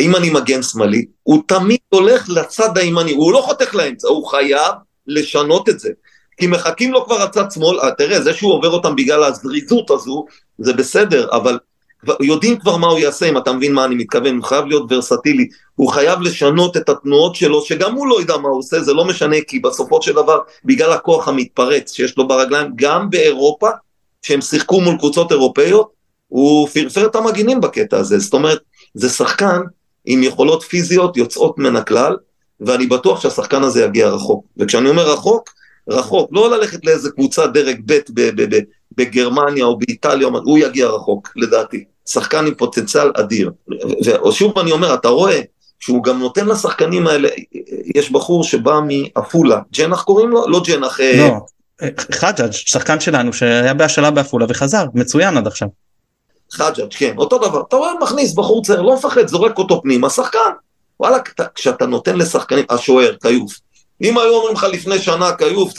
אם 0.00 0.16
אני 0.16 0.30
מגן 0.30 0.62
שמאלי 0.62 1.04
הוא 1.22 1.42
תמיד 1.48 1.78
הולך 1.88 2.28
לצד 2.28 2.78
הימני 2.78 3.12
הוא 3.12 3.32
לא 3.32 3.40
חותך 3.40 3.74
לאמצע 3.74 4.08
הוא 4.08 4.26
חייב 4.26 4.72
לשנות 5.06 5.68
את 5.68 5.80
זה 5.80 5.90
כי 6.36 6.46
מחכים 6.46 6.92
לו 6.92 7.04
כבר 7.04 7.22
הצד 7.22 7.50
שמאל. 7.50 7.80
אה, 7.80 7.90
תראה 7.90 8.20
זה 8.20 8.34
שהוא 8.34 8.52
עובר 8.52 8.70
אותם 8.70 8.96
בגלל 8.96 9.24
הזריזות 9.24 9.90
הזו 9.90 10.24
זה 10.58 10.72
בסדר 10.72 11.28
אבל 11.32 11.58
יודעים 12.20 12.58
כבר 12.58 12.76
מה 12.76 12.86
הוא 12.86 12.98
יעשה, 12.98 13.26
אם 13.28 13.38
אתה 13.38 13.52
מבין 13.52 13.72
מה 13.72 13.84
אני 13.84 13.94
מתכוון, 13.94 14.36
הוא 14.36 14.44
חייב 14.44 14.66
להיות 14.66 14.92
ורסטילי, 14.92 15.48
הוא 15.74 15.90
חייב 15.90 16.20
לשנות 16.20 16.76
את 16.76 16.88
התנועות 16.88 17.34
שלו, 17.34 17.62
שגם 17.62 17.94
הוא 17.94 18.06
לא 18.06 18.20
ידע 18.20 18.36
מה 18.36 18.48
הוא 18.48 18.58
עושה, 18.58 18.80
זה 18.80 18.92
לא 18.92 19.04
משנה, 19.04 19.36
כי 19.48 19.58
בסופו 19.58 20.02
של 20.02 20.12
דבר, 20.12 20.38
בגלל 20.64 20.92
הכוח 20.92 21.28
המתפרץ 21.28 21.92
שיש 21.92 22.18
לו 22.18 22.28
ברגליים, 22.28 22.72
גם 22.76 23.10
באירופה, 23.10 23.68
שהם 24.22 24.40
שיחקו 24.40 24.80
מול 24.80 24.96
קבוצות 24.98 25.32
אירופאיות, 25.32 25.90
הוא 26.28 26.68
פרפר 26.68 27.06
את 27.06 27.16
המגינים 27.16 27.60
בקטע 27.60 27.98
הזה, 27.98 28.18
זאת 28.18 28.32
אומרת, 28.34 28.58
זה 28.94 29.08
שחקן 29.08 29.60
עם 30.04 30.22
יכולות 30.22 30.62
פיזיות 30.62 31.16
יוצאות 31.16 31.58
מן 31.58 31.76
הכלל, 31.76 32.16
ואני 32.60 32.86
בטוח 32.86 33.20
שהשחקן 33.20 33.62
הזה 33.62 33.84
יגיע 33.84 34.08
רחוק, 34.08 34.44
וכשאני 34.56 34.88
אומר 34.88 35.12
רחוק, 35.12 35.50
רחוק, 35.88 36.30
לא 36.32 36.50
ללכת 36.50 36.86
לאיזה 36.86 37.10
קבוצה 37.10 37.46
דרג 37.46 37.80
ב' 37.86 37.98
בגרמניה 38.96 39.64
או 39.64 39.78
באיטליה, 39.78 40.28
הוא 40.28 40.58
יגיע 40.58 40.86
רחוק, 40.88 41.32
לדעתי. 41.36 41.84
שחקן 42.06 42.46
עם 42.46 42.54
פוטנציאל 42.54 43.10
אדיר. 43.14 43.50
ושוב 44.28 44.58
אני 44.58 44.72
אומר, 44.72 44.94
אתה 44.94 45.08
רואה 45.08 45.40
שהוא 45.80 46.04
גם 46.04 46.18
נותן 46.18 46.46
לשחקנים 46.46 47.06
האלה, 47.06 47.28
יש 47.94 48.12
בחור 48.12 48.44
שבא 48.44 48.80
מעפולה, 48.86 49.60
ג'נח 49.72 50.02
קוראים 50.02 50.30
לו? 50.30 50.48
לא 50.48 50.62
ג'נח. 50.66 51.00
אה, 51.00 51.16
לא, 51.16 51.90
חג'אג', 52.10 52.50
שחקן 52.52 53.00
שלנו 53.00 53.32
שהיה 53.32 53.74
בהשאלה 53.74 54.10
בעפולה 54.10 54.46
וחזר, 54.48 54.84
מצוין 54.94 55.36
עד 55.36 55.46
עכשיו. 55.46 55.68
חג'אג', 56.52 56.90
כן, 56.90 57.14
אותו 57.18 57.38
דבר. 57.38 57.62
אתה 57.68 57.76
רואה, 57.76 57.92
מכניס 58.02 58.34
בחור 58.34 58.62
צעיר, 58.62 58.82
לא 58.82 58.94
מפחד, 58.94 59.28
זורק 59.28 59.58
אותו 59.58 59.82
פנימה, 59.82 60.10
שחקן. 60.10 60.38
וואלה, 61.00 61.18
כשאתה 61.54 61.86
נותן 61.86 62.16
לשחקנים, 62.16 62.64
השוער, 62.70 63.16
כיוף. 63.22 63.58
אם 64.02 64.18
היו 64.18 64.34
אומרים 64.34 64.54
לך 64.54 64.66
לפני 64.72 64.98
שנה, 64.98 65.36
כיוף, 65.36 65.72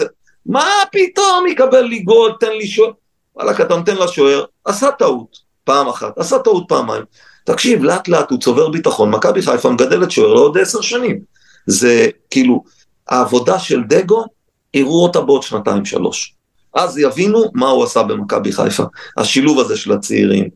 מה 0.45 0.69
פתאום 0.91 1.47
יקבל 1.47 1.81
לי 1.81 1.99
גול, 1.99 2.31
תן 2.39 2.51
לי 2.51 2.67
שוער. 2.67 2.91
וואלה, 3.35 3.51
אתה 3.51 3.75
נותן 3.75 3.95
לשוער, 3.95 4.45
עשה 4.65 4.91
טעות. 4.91 5.37
פעם 5.63 5.87
אחת, 5.87 6.17
עשה 6.17 6.39
טעות 6.39 6.65
פעמיים. 6.67 7.03
תקשיב, 7.43 7.83
לאט 7.83 8.07
לאט 8.07 8.31
הוא 8.31 8.39
צובר 8.39 8.69
ביטחון, 8.69 9.11
מכבי 9.11 9.41
חיפה 9.41 9.69
מגדלת 9.69 10.11
שוער 10.11 10.33
לעוד 10.33 10.57
עשר 10.57 10.81
שנים. 10.81 11.19
זה 11.65 12.07
כאילו, 12.29 12.63
העבודה 13.07 13.59
של 13.59 13.83
דגו, 13.83 14.25
יראו 14.73 15.03
אותה 15.03 15.21
בעוד 15.21 15.43
שנתיים 15.43 15.85
שלוש. 15.85 16.33
אז 16.75 16.97
יבינו 16.97 17.43
מה 17.53 17.69
הוא 17.69 17.83
עשה 17.83 18.03
במכבי 18.03 18.51
חיפה. 18.51 18.83
השילוב 19.17 19.59
הזה 19.59 19.77
של 19.77 19.91
הצעירים, 19.91 20.49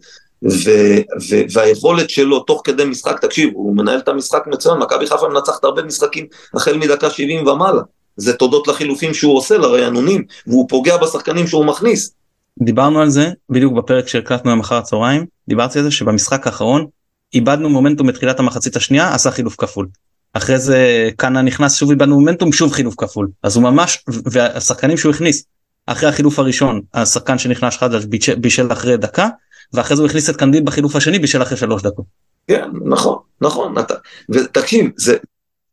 ו- 0.44 1.02
ו- 1.30 1.44
והיכולת 1.54 2.10
שלו 2.10 2.40
תוך 2.40 2.62
כדי 2.64 2.86
משחק, 2.86 3.22
תקשיב, 3.22 3.50
הוא 3.54 3.76
מנהל 3.76 4.00
את 4.00 4.08
המשחק 4.08 4.44
מצוין, 4.48 4.78
מכבי 4.78 5.08
חיפה 5.08 5.28
מנצחת 5.28 5.64
הרבה 5.64 5.84
משחקים 5.84 6.26
החל 6.54 6.78
מדקה 6.78 7.10
70 7.10 7.48
ומעלה. 7.48 7.82
זה 8.18 8.34
תודות 8.34 8.68
לחילופים 8.68 9.14
שהוא 9.14 9.38
עושה, 9.38 9.58
לרענונים, 9.58 10.24
והוא 10.48 10.70
פוגע 10.70 10.98
בשחקנים 10.98 11.48
שהוא 11.48 11.66
מכניס. 11.66 12.14
דיברנו 12.62 13.02
על 13.02 13.10
זה 13.10 13.30
בדיוק 13.50 13.74
בפרק 13.74 14.08
שהקלטנו 14.08 14.52
היום 14.52 14.60
אחר 14.60 14.76
הצהריים 14.76 15.26
דיברתי 15.48 15.80
על 15.80 15.84
זה 15.84 15.92
שבמשחק 15.92 16.48
האחרון 16.48 16.86
איבדנו 17.34 17.70
מומנטום 17.70 18.08
בתחילת 18.08 18.40
המחצית 18.40 18.76
השנייה 18.76 19.14
עשה 19.14 19.32
חילוף 19.32 19.56
כפול. 19.58 19.88
אחרי 20.34 20.60
זה 20.60 21.10
קאנה 21.16 21.42
נכנס 21.42 21.76
שוב 21.76 21.90
איבדנו 21.90 22.16
מומנטום 22.16 22.54
שוב 22.54 22.72
חילוף 22.74 22.96
כפול 22.98 23.28
אז 23.44 23.56
הוא 23.56 23.64
ממש 23.64 24.04
והשחקנים 24.08 24.98
שהוא 24.98 25.14
הכניס 25.14 25.44
אחרי 25.86 26.10
החילוף 26.10 26.40
הראשון 26.40 26.82
השחקן 26.94 27.38
שנכנס 27.38 27.78
חדש 27.78 28.06
בישל 28.38 28.72
אחרי 28.72 28.98
דקה 28.98 29.30
ואחרי 29.74 29.96
זה 29.96 30.02
הוא 30.02 30.10
הכניס 30.10 30.30
את 30.30 30.36
קנדיל 30.36 30.64
בחילוף 30.64 30.96
השני 30.96 31.20
בישל 31.20 31.42
אחרי 31.42 31.58
שלוש 31.58 31.82
דקות. 31.82 32.06
כן 32.48 32.70
נכון 32.86 33.18
נכון. 33.42 33.80
אתה 33.80 33.94
ותקשיב 34.30 34.92
זה, 34.98 35.18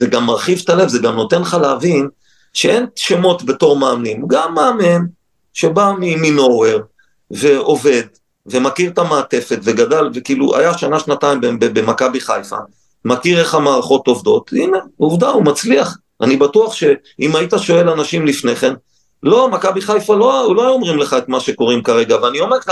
זה 0.01 0.07
גם 0.07 0.27
מרחיב 0.27 0.61
את 0.65 0.71
הלב 0.71 0.89
זה 0.89 0.99
גם 0.99 1.15
נותן 1.15 1.43
לך 1.43 1.57
להבין 1.63 2.09
שאין 2.53 2.87
שמות 2.97 3.43
בתור 3.43 3.77
מאמנים. 3.77 4.25
גם 4.29 4.55
מאמן 4.55 5.05
שבא 5.53 5.93
מנוהוור 5.99 6.81
ועובד 7.31 8.03
ומכיר 8.47 8.91
את 8.91 8.99
המעטפת 8.99 9.59
וגדל 9.63 10.11
וכאילו 10.15 10.57
היה 10.57 10.79
שנה 10.79 10.99
שנתיים 11.01 11.41
במכבי 11.61 12.21
חיפה, 12.21 12.57
מכיר 13.05 13.41
איך 13.41 13.55
המערכות 13.55 14.07
עובדות, 14.07 14.51
הנה 14.53 14.79
עובדה 14.97 15.29
הוא 15.29 15.45
מצליח, 15.45 15.97
אני 16.21 16.37
בטוח 16.37 16.75
שאם 16.75 17.37
היית 17.37 17.53
שואל 17.59 17.89
אנשים 17.89 18.27
לפני 18.27 18.57
כן, 18.57 18.75
לא 19.23 19.49
מכבי 19.49 19.81
חיפה 19.81 20.15
לא, 20.15 20.55
לא 20.57 20.71
אומרים 20.71 20.99
לך 20.99 21.17
את 21.19 21.29
מה 21.29 21.41
שקוראים 21.41 21.83
כרגע 21.83 22.17
ואני 22.23 22.41
אומר 22.41 22.57
לך 22.57 22.69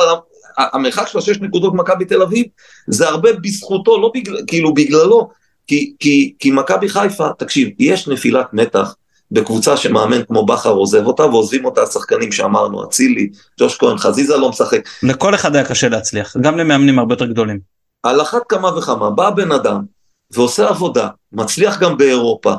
המרחק 0.58 1.06
של 1.06 1.18
השש 1.18 1.36
נקודות 1.40 1.74
מכבי 1.74 2.04
תל 2.04 2.22
אביב 2.22 2.46
זה 2.86 3.08
הרבה 3.08 3.32
בזכותו 3.32 4.00
לא 4.00 4.10
בגלל, 4.14 4.40
כאילו 4.46 4.74
בגללו 4.74 5.28
כי, 5.66 5.94
כי, 5.98 6.34
כי 6.38 6.50
מכבי 6.50 6.88
חיפה 6.88 7.28
תקשיב 7.38 7.68
יש 7.78 8.08
נפילת 8.08 8.46
מתח 8.52 8.94
בקבוצה 9.30 9.76
שמאמן 9.76 10.24
כמו 10.24 10.46
בכר 10.46 10.70
עוזב 10.70 11.06
אותה 11.06 11.22
ועוזבים 11.22 11.64
אותה 11.64 11.82
השחקנים 11.82 12.32
שאמרנו, 12.32 12.84
אצילי, 12.84 13.30
ג'וש 13.60 13.76
כהן, 13.78 13.98
חזיזה 13.98 14.36
לא 14.36 14.48
משחק. 14.48 14.88
לכל 15.02 15.34
אחד 15.34 15.56
היה 15.56 15.64
קשה 15.64 15.88
להצליח, 15.88 16.36
גם 16.36 16.58
למאמנים 16.58 16.98
הרבה 16.98 17.14
יותר 17.14 17.26
גדולים. 17.26 17.60
על 18.02 18.22
אחת 18.22 18.42
כמה 18.48 18.78
וכמה, 18.78 19.10
בא 19.10 19.30
בן 19.30 19.52
אדם 19.52 19.80
ועושה 20.30 20.68
עבודה, 20.68 21.08
מצליח 21.32 21.80
גם 21.80 21.96
באירופה, 21.96 22.54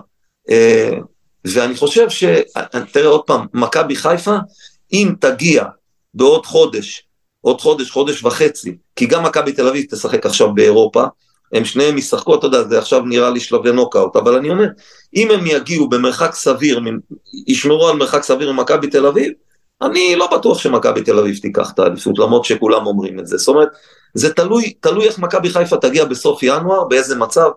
אה, 0.50 0.92
ואני 1.46 1.76
חושב 1.76 2.10
ש... 2.10 2.24
תראה 2.92 3.08
עוד 3.08 3.22
פעם, 3.26 3.46
מכבי 3.54 3.96
חיפה, 3.96 4.38
אם 4.94 5.14
תגיע 5.20 5.64
בעוד 6.14 6.46
חודש, 6.46 7.07
עוד 7.42 7.62
חודש, 7.62 7.92
חודש 7.92 8.24
וחצי, 8.24 8.76
כי 8.96 9.06
גם 9.06 9.24
מכבי 9.24 9.52
תל 9.52 9.68
אביב 9.68 9.86
תשחק 9.92 10.26
עכשיו 10.26 10.54
באירופה, 10.54 11.04
הם 11.54 11.66
שניהם 11.66 11.98
ישחקו, 11.98 12.36
אתה 12.36 12.48
יודע, 12.48 12.64
זה 12.64 12.80
עכשיו 12.80 13.02
נראה 13.02 13.30
לי 13.30 13.40
שלבי 13.40 13.72
נוקאוט, 13.72 14.16
אבל 14.16 14.36
אני 14.36 14.50
אומר, 14.50 14.68
אם 15.16 15.32
הם 15.32 15.48
יגיעו 15.48 15.90
במרחק 15.90 16.34
סביר, 16.34 16.80
ישמרו 17.48 17.88
על 17.88 17.98
מרחק 17.98 18.24
סביר 18.24 18.52
ממכבי 18.52 18.88
תל 18.88 19.06
אביב, 19.06 19.32
אני 19.82 20.16
לא 20.16 20.38
בטוח 20.38 20.60
שמכבי 20.60 21.02
תל 21.02 21.20
אביב 21.20 21.38
תיקח 21.38 21.72
את 21.72 21.80
האליפות, 21.80 22.20
למרות 22.20 22.46
שכולם 22.46 22.88
אומרים 22.88 23.20
את 23.20 23.28
זה. 23.28 23.38
זאת 23.38 23.48
אומרת, 23.48 23.68
זה 24.14 24.34
תלוי, 24.34 24.74
תלוי 24.80 25.08
איך 25.08 25.20
מכבי 25.20 25.50
חיפה 25.50 25.78
תגיע 25.78 26.06
בסוף 26.06 26.44
ינואר, 26.44 26.84
באיזה 26.84 27.16
מצב, 27.16 27.50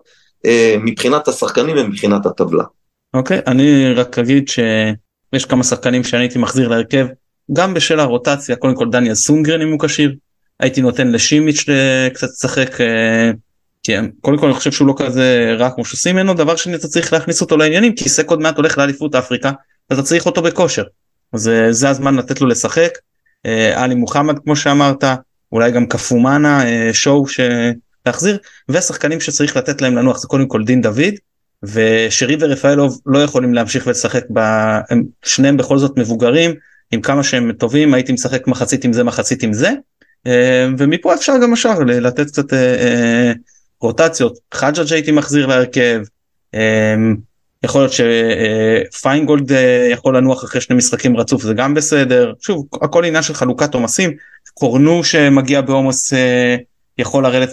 אה, 0.45 0.75
מבחינת 0.79 1.27
השחקנים 1.27 1.75
ומבחינת 1.77 2.25
הטבלה. 2.25 2.63
אוקיי, 3.13 3.39
okay, 3.39 3.41
אני 3.47 3.93
רק 3.93 4.19
אגיד 4.19 4.47
שיש 4.47 5.45
כמה 5.45 5.63
שחקנים 5.63 6.03
שאני 6.03 6.23
הייתי 6.23 6.39
מחזיר 6.39 6.67
להרכב, 6.67 7.05
גם 7.53 7.73
בשל 7.73 7.99
הרוטציה, 7.99 8.55
קודם 8.55 8.75
כל 8.75 8.89
דניאל 8.91 9.15
סונגרן 9.15 9.61
אם 9.61 9.71
הוא 9.71 9.79
כשיר, 9.79 10.15
הייתי 10.59 10.81
נותן 10.81 11.11
לשימיץ' 11.11 11.65
אה, 11.69 12.07
קצת 12.13 12.27
לשחק. 12.27 12.81
אה, 12.81 13.31
כן, 13.83 14.05
קודם 14.21 14.37
כל 14.37 14.45
אני 14.45 14.55
חושב 14.55 14.71
שהוא 14.71 14.87
לא 14.87 14.93
כזה 14.97 15.55
רע 15.59 15.69
כמו 15.69 15.85
שעושים 15.85 16.15
ממנו, 16.15 16.33
דבר 16.33 16.55
שני 16.55 16.75
אתה 16.75 16.87
צריך 16.87 17.13
להכניס 17.13 17.41
אותו 17.41 17.57
לעניינים, 17.57 17.95
כי 17.95 18.09
סק 18.09 18.29
עוד 18.29 18.41
מעט 18.41 18.57
הולך 18.57 18.77
לאליפות 18.77 19.15
אפריקה, 19.15 19.51
ואתה 19.89 20.03
צריך 20.03 20.25
אותו 20.25 20.41
בכושר. 20.41 20.83
אז 21.33 21.49
אה, 21.49 21.73
זה 21.73 21.89
הזמן 21.89 22.15
לתת 22.15 22.41
לו 22.41 22.47
לשחק. 22.47 22.97
עלי 23.75 23.95
מוחמד 23.95 24.39
כמו 24.39 24.55
שאמרת, 24.55 25.03
אולי 25.51 25.71
גם 25.71 25.85
קפומאנה, 25.85 26.63
שואו 26.93 27.25
להחזיר, 28.05 28.37
ושחקנים 28.69 29.19
שצריך 29.19 29.57
לתת 29.57 29.81
להם 29.81 29.95
לנוח 29.95 30.17
זה 30.17 30.27
קודם 30.27 30.47
כל 30.47 30.63
דין 30.63 30.81
דוד, 30.81 31.13
ושרי 31.63 32.37
ורפאלוב 32.39 33.01
לא 33.05 33.19
יכולים 33.23 33.53
להמשיך 33.53 33.87
ולשחק, 33.87 34.23
ב... 34.33 34.39
הם 34.89 35.03
שניהם 35.23 35.57
בכל 35.57 35.77
זאת 35.77 35.97
מבוגרים, 35.97 36.55
עם 36.91 37.01
כמה 37.01 37.23
שהם 37.23 37.51
טובים, 37.51 37.93
הייתי 37.93 38.13
משחק 38.13 38.47
מחצית 38.47 38.83
עם 38.83 38.93
זה 38.93 39.03
מחצית 39.03 39.43
עם 39.43 39.53
זה, 39.53 39.71
ומפה 40.77 41.13
אפשר 41.13 41.33
גם 41.43 41.53
השאר 41.53 41.79
לתת 41.79 42.27
קצת 42.27 42.53
רוטציות. 43.81 44.37
חג'ג' 44.53 44.93
הייתי 44.93 45.11
מחזיר 45.11 45.45
להרכב 45.45 46.01
יכול 47.63 47.81
להיות 47.81 47.93
שפיינגולד 48.91 49.51
אה, 49.51 49.87
יכול 49.91 50.17
לנוח 50.17 50.43
אחרי 50.43 50.61
שני 50.61 50.75
משחקים 50.75 51.17
רצוף 51.17 51.41
זה 51.41 51.53
גם 51.53 51.73
בסדר. 51.73 52.33
שוב 52.41 52.65
הכל 52.81 53.05
עניין 53.05 53.23
של 53.23 53.33
חלוקת 53.33 53.73
עומסים. 53.73 54.11
קורנו 54.53 55.03
שמגיע 55.03 55.61
בעומס 55.61 56.13
אה, 56.13 56.55
יכול 56.97 57.23
לרדת 57.23 57.49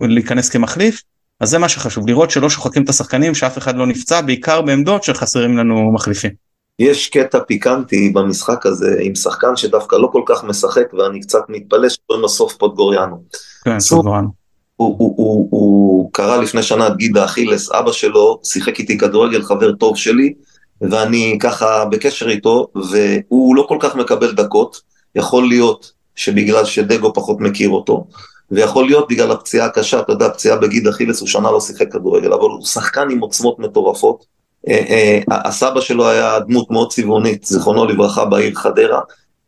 ולהיכנס 0.00 0.48
כמחליף 0.48 1.02
אז 1.40 1.50
זה 1.50 1.58
מה 1.58 1.68
שחשוב. 1.68 2.08
לראות 2.08 2.30
שלא 2.30 2.50
שוחקים 2.50 2.84
את 2.84 2.88
השחקנים 2.88 3.34
שאף 3.34 3.58
אחד 3.58 3.76
לא 3.76 3.86
נפצע 3.86 4.20
בעיקר 4.20 4.62
בעמדות 4.62 5.04
שחסרים 5.04 5.56
לנו 5.56 5.92
מחליפים. 5.92 6.45
יש 6.78 7.08
קטע 7.08 7.38
פיקנטי 7.40 8.10
במשחק 8.10 8.66
הזה 8.66 8.96
עם 9.00 9.14
שחקן 9.14 9.56
שדווקא 9.56 9.96
לא 9.96 10.08
כל 10.12 10.22
כך 10.26 10.44
משחק 10.44 10.94
ואני 10.94 11.20
קצת 11.20 11.42
מתפלא 11.48 11.88
שקוראים 11.88 12.22
לו 12.22 12.28
סוף 12.28 12.54
פוטגוריאנו. 12.54 13.22
כן, 13.64 13.80
סוף 13.80 13.96
פוטגוריאנו. 13.96 14.28
הוא, 14.76 14.96
הוא, 14.98 15.14
הוא, 15.16 15.48
הוא 15.50 16.10
קרא 16.12 16.36
לפני 16.36 16.62
שנה 16.62 16.86
את 16.86 16.96
גידה 16.96 17.24
אכילס, 17.24 17.72
אבא 17.72 17.92
שלו 17.92 18.40
שיחק 18.44 18.78
איתי 18.78 18.98
כדורגל, 18.98 19.42
חבר 19.42 19.72
טוב 19.72 19.96
שלי, 19.96 20.34
ואני 20.80 21.38
ככה 21.40 21.84
בקשר 21.84 22.28
איתו, 22.28 22.66
והוא 22.74 23.56
לא 23.56 23.64
כל 23.68 23.76
כך 23.80 23.96
מקבל 23.96 24.32
דקות, 24.32 24.80
יכול 25.14 25.48
להיות 25.48 25.92
שבגלל 26.14 26.64
שדגו 26.64 27.14
פחות 27.14 27.40
מכיר 27.40 27.70
אותו, 27.70 28.06
ויכול 28.50 28.86
להיות 28.86 29.08
בגלל 29.08 29.30
הפציעה 29.30 29.66
הקשה, 29.66 30.00
אתה 30.00 30.12
יודע, 30.12 30.28
פציעה 30.28 30.56
בגיד 30.56 30.88
אכילס, 30.88 31.20
הוא 31.20 31.28
שנה 31.28 31.50
לא 31.50 31.60
שיחק 31.60 31.92
כדורגל, 31.92 32.32
אבל 32.32 32.42
הוא 32.42 32.64
שחקן 32.64 33.10
עם 33.10 33.18
עוצמות 33.18 33.58
מטורפות. 33.58 34.35
אה, 34.68 34.82
אה, 34.88 35.20
הסבא 35.28 35.80
שלו 35.80 36.08
היה 36.08 36.38
דמות 36.38 36.70
מאוד 36.70 36.92
צבעונית, 36.92 37.44
זיכרונו 37.44 37.86
לברכה, 37.86 38.24
בעיר 38.24 38.54
חדרה. 38.54 39.00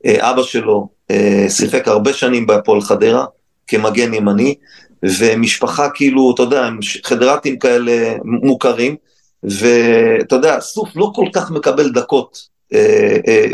אה, 0.06 0.30
אבא 0.30 0.42
שלו 0.42 0.98
שיחק 1.48 1.88
הרבה 1.88 2.12
שנים 2.12 2.46
בהפועל 2.46 2.80
חדרה, 2.80 3.24
כמגן 3.66 4.14
ימני, 4.14 4.54
ומשפחה 5.02 5.88
כאילו, 5.90 6.32
אתה 6.34 6.42
יודע, 6.42 6.64
הם 6.64 6.78
חדרתים 7.04 7.58
כאלה 7.58 8.14
מוכרים, 8.24 8.96
ואתה 9.42 10.34
יודע, 10.34 10.60
סוף 10.60 10.88
לא 10.96 11.10
כל 11.14 11.26
כך 11.32 11.50
מקבל 11.50 11.90
דקות 11.90 12.48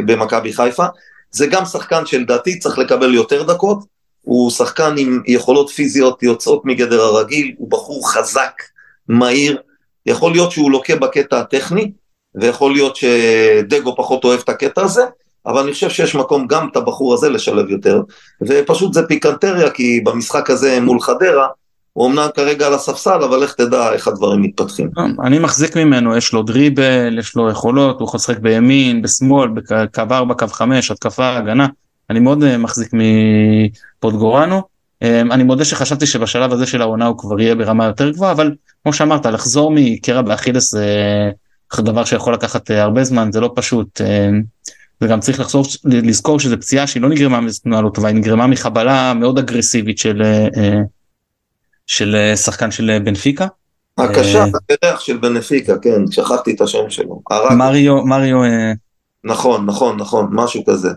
במכבי 0.07 0.53
חיפה, 0.53 0.85
זה 1.31 1.47
גם 1.47 1.65
שחקן 1.65 2.07
שלדעתי 2.07 2.59
צריך 2.59 2.79
לקבל 2.79 3.15
יותר 3.15 3.43
דקות, 3.43 3.79
הוא 4.23 4.51
שחקן 4.51 4.95
עם 4.99 5.23
יכולות 5.27 5.71
פיזיות 5.71 6.23
יוצאות 6.23 6.65
מגדר 6.65 7.01
הרגיל, 7.01 7.55
הוא 7.59 7.71
בחור 7.71 8.13
חזק, 8.13 8.63
מהיר, 9.09 9.59
יכול 10.07 10.33
להיות 10.33 10.53
שהוא 10.53 10.71
לוקה 10.71 10.97
בקטע 10.97 11.41
הטכני, 11.41 11.93
ויכול 12.35 12.73
להיות 12.73 12.97
שדגו 12.97 13.97
פחות 13.97 14.25
אוהב 14.25 14.41
את 14.41 14.49
הקטע 14.49 14.83
הזה, 14.83 15.03
אבל 15.47 15.63
אני 15.63 15.73
חושב 15.73 15.91
שיש 15.91 16.15
מקום 16.15 16.47
גם 16.47 16.69
את 16.73 16.77
הבחור 16.77 17.15
הזה 17.15 17.31
לשלב 17.31 17.71
יותר, 17.71 18.03
ופשוט 18.43 18.93
זה 18.93 19.07
פיקנטריה, 19.07 19.71
כי 19.71 20.01
במשחק 20.05 20.51
הזה 20.51 20.81
מול 20.81 21.01
חדרה, 21.01 21.47
הוא 21.93 22.07
אמנם 22.07 22.27
כרגע 22.35 22.67
על 22.67 22.75
הספסל, 22.75 23.23
אבל 23.23 23.39
לך 23.39 23.55
תדע 23.55 23.93
איך 23.93 24.09
הדברים 24.09 24.43
מתפתחים. 24.43 24.91
אני 25.25 25.39
מחזיק 25.39 25.77
ממנו, 25.77 26.17
יש 26.17 26.33
לו 26.33 26.43
דריבל, 26.43 27.19
יש 27.19 27.37
לו 27.37 27.51
יכולות, 27.51 28.01
הוא 28.01 28.09
יכול 28.09 28.19
לשחק 28.19 28.39
בימין, 28.39 29.03
בשמאל, 29.03 29.49
בקו 29.49 30.03
4, 30.11 30.35
קו 30.35 30.47
5, 30.47 30.91
התקפה, 30.91 31.37
הגנה. 31.37 31.67
אני 32.11 32.21
מאוד 32.21 32.43
אה, 32.43 32.59
מחזיק 32.59 32.91
מפוטגורנו. 32.93 34.74
אה, 35.05 35.21
אני 35.21 35.43
מודה 35.43 35.65
שחשבתי 35.65 36.07
שבשלב 36.07 36.53
הזה 36.53 36.67
של 36.67 36.83
העונה 36.83 37.07
הוא 37.07 37.19
כבר 37.19 37.41
יהיה 37.41 37.55
ברמה 37.55 37.87
יותר 37.87 38.11
גבוהה, 38.11 38.33
אבל 38.33 38.55
כמו 38.83 38.93
שאמרת, 38.93 39.27
לחזור 39.27 39.73
מקרע 39.75 40.23
באכילס 40.23 40.71
זה 40.71 41.31
דבר 41.79 42.05
שיכול 42.05 42.35
לקחת 42.35 42.71
אה, 42.71 42.83
הרבה 42.83 43.05
זמן, 43.05 43.33
זה 43.33 43.41
לא 43.41 43.53
פשוט. 43.55 44.01
וגם 45.01 45.21
צריך 45.21 45.41
לחזור, 45.41 45.65
לזכור 45.85 46.41
שזו 46.41 46.57
פציעה 46.61 46.87
שהיא 46.87 47.03
לא 47.03 47.09
נגרמה 47.09 47.41
לא 47.65 47.91
טובה, 47.95 48.09
היא 48.09 48.17
נגרמה 48.17 48.47
מחבלה 48.47 49.15
מאוד 49.15 49.39
אגרסיבית 49.39 49.99
של, 49.99 50.23
של 51.87 52.33
שחקן 52.37 52.71
של 52.71 52.99
בנפיקה. 53.05 53.47
הקשה, 53.99 54.45
הקרח 54.45 55.01
של 55.01 55.17
בנפיקה, 55.17 55.79
כן, 55.79 56.11
שכחתי 56.11 56.55
את 56.55 56.61
השם 56.61 56.91
שלו. 56.91 57.21
מריו, 57.59 58.05
מריו... 58.05 58.39
נכון, 59.25 59.67
נכון, 59.67 59.97
נכון, 59.97 60.29
משהו 60.31 60.65
כזה. 60.65 60.89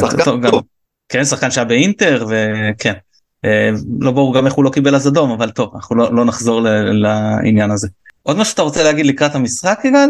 שחקן 0.00 0.24
טוב. 0.24 0.62
כן, 1.08 1.24
שחקן 1.24 1.50
שהיה 1.50 1.64
באינטר 1.64 2.26
וכן. 2.28 2.94
אה, 3.44 3.70
לא 4.00 4.10
ברור 4.10 4.34
גם 4.34 4.46
איך 4.46 4.54
הוא 4.54 4.64
לא 4.64 4.70
קיבל 4.70 4.94
אז 4.94 5.08
אדום 5.08 5.30
אבל 5.30 5.50
טוב 5.50 5.70
אנחנו 5.74 5.96
לא, 5.96 6.14
לא 6.14 6.24
נחזור 6.24 6.60
לעניין 6.92 7.70
הזה. 7.70 7.88
עוד 8.22 8.36
משהו 8.36 8.50
שאתה 8.50 8.62
רוצה 8.62 8.82
להגיד 8.82 9.06
לקראת 9.06 9.34
המשחק 9.34 9.80
יגאל? 9.84 10.08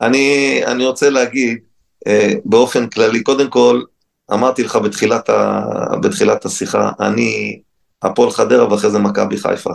אני 0.00 0.60
אני 0.66 0.86
רוצה 0.86 1.10
להגיד 1.10 1.58
אה, 2.06 2.32
באופן 2.44 2.86
כללי 2.86 3.22
קודם 3.22 3.50
כל 3.50 3.82
אמרתי 4.32 4.62
לך 4.62 4.76
בתחילת, 4.76 5.28
ה, 5.28 5.62
בתחילת 6.02 6.44
השיחה 6.44 6.90
אני 7.00 7.60
הפועל 8.02 8.30
חדרה 8.30 8.72
ואחרי 8.72 8.90
זה 8.90 8.98
מכבי 8.98 9.36
חיפה. 9.36 9.70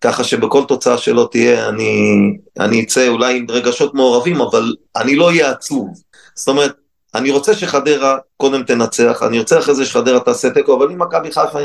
ככה 0.00 0.24
שבכל 0.24 0.64
תוצאה 0.68 0.98
שלא 0.98 1.28
תהיה 1.30 1.68
אני 1.68 2.16
אני 2.60 2.82
אצא 2.82 3.08
אולי 3.08 3.38
עם 3.38 3.46
רגשות 3.48 3.94
מעורבים 3.94 4.40
אבל 4.40 4.74
אני 4.96 5.16
לא 5.16 5.28
אהיה 5.28 5.50
עצוב. 5.50 5.88
זאת 6.34 6.48
אומרת 6.48 6.72
אני 7.14 7.30
רוצה 7.30 7.54
שחדרה 7.54 8.18
קודם 8.36 8.62
תנצח, 8.62 9.22
אני 9.26 9.38
רוצה 9.38 9.58
אחרי 9.58 9.74
זה 9.74 9.84
שחדרה 9.84 10.20
תעשה 10.20 10.50
תיקו, 10.50 10.76
אבל 10.76 10.92
אם 10.92 11.02
מכבי 11.02 11.32
חיפה 11.32 11.58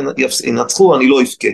ינצחו, 0.44 0.96
אני 0.96 1.08
לא 1.08 1.22
אבכה. 1.22 1.48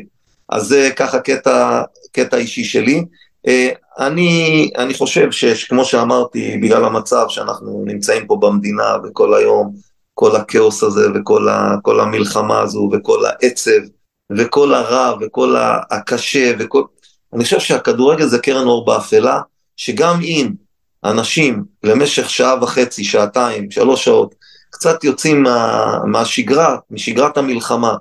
אז 0.49 0.67
זה 0.67 0.89
ככה 0.95 1.19
קטע, 1.19 1.81
קטע 2.11 2.37
אישי 2.37 2.63
שלי. 2.63 3.03
אה, 3.47 3.69
אני, 3.99 4.69
אני 4.77 4.93
חושב 4.93 5.31
שכמו 5.31 5.85
שאמרתי, 5.85 6.57
בגלל 6.57 6.85
המצב 6.85 7.25
שאנחנו 7.29 7.83
נמצאים 7.85 8.27
פה 8.27 8.37
במדינה 8.41 8.95
וכל 9.03 9.33
היום, 9.33 9.73
כל 10.13 10.35
הכאוס 10.35 10.83
הזה 10.83 11.07
וכל 11.15 11.49
ה, 11.49 11.75
המלחמה 12.01 12.59
הזו 12.59 12.89
וכל 12.93 13.25
העצב 13.25 13.81
וכל 14.37 14.73
הרע 14.73 15.13
וכל 15.21 15.55
הקשה 15.91 16.53
וכל... 16.59 16.83
אני 17.33 17.43
חושב 17.43 17.59
שהכדורגל 17.59 18.25
זה 18.25 18.39
קרן 18.39 18.67
אור 18.67 18.85
באפלה, 18.85 19.41
שגם 19.77 20.21
אם 20.21 20.51
אנשים 21.03 21.63
למשך 21.83 22.29
שעה 22.29 22.63
וחצי, 22.63 23.03
שעתיים, 23.03 23.71
שלוש 23.71 24.05
שעות, 24.05 24.35
קצת 24.69 25.03
יוצאים 25.03 25.43
מה, 25.43 25.99
מהשגרה, 26.05 26.77
משגרת 26.91 27.37
המלחמה, 27.37 27.95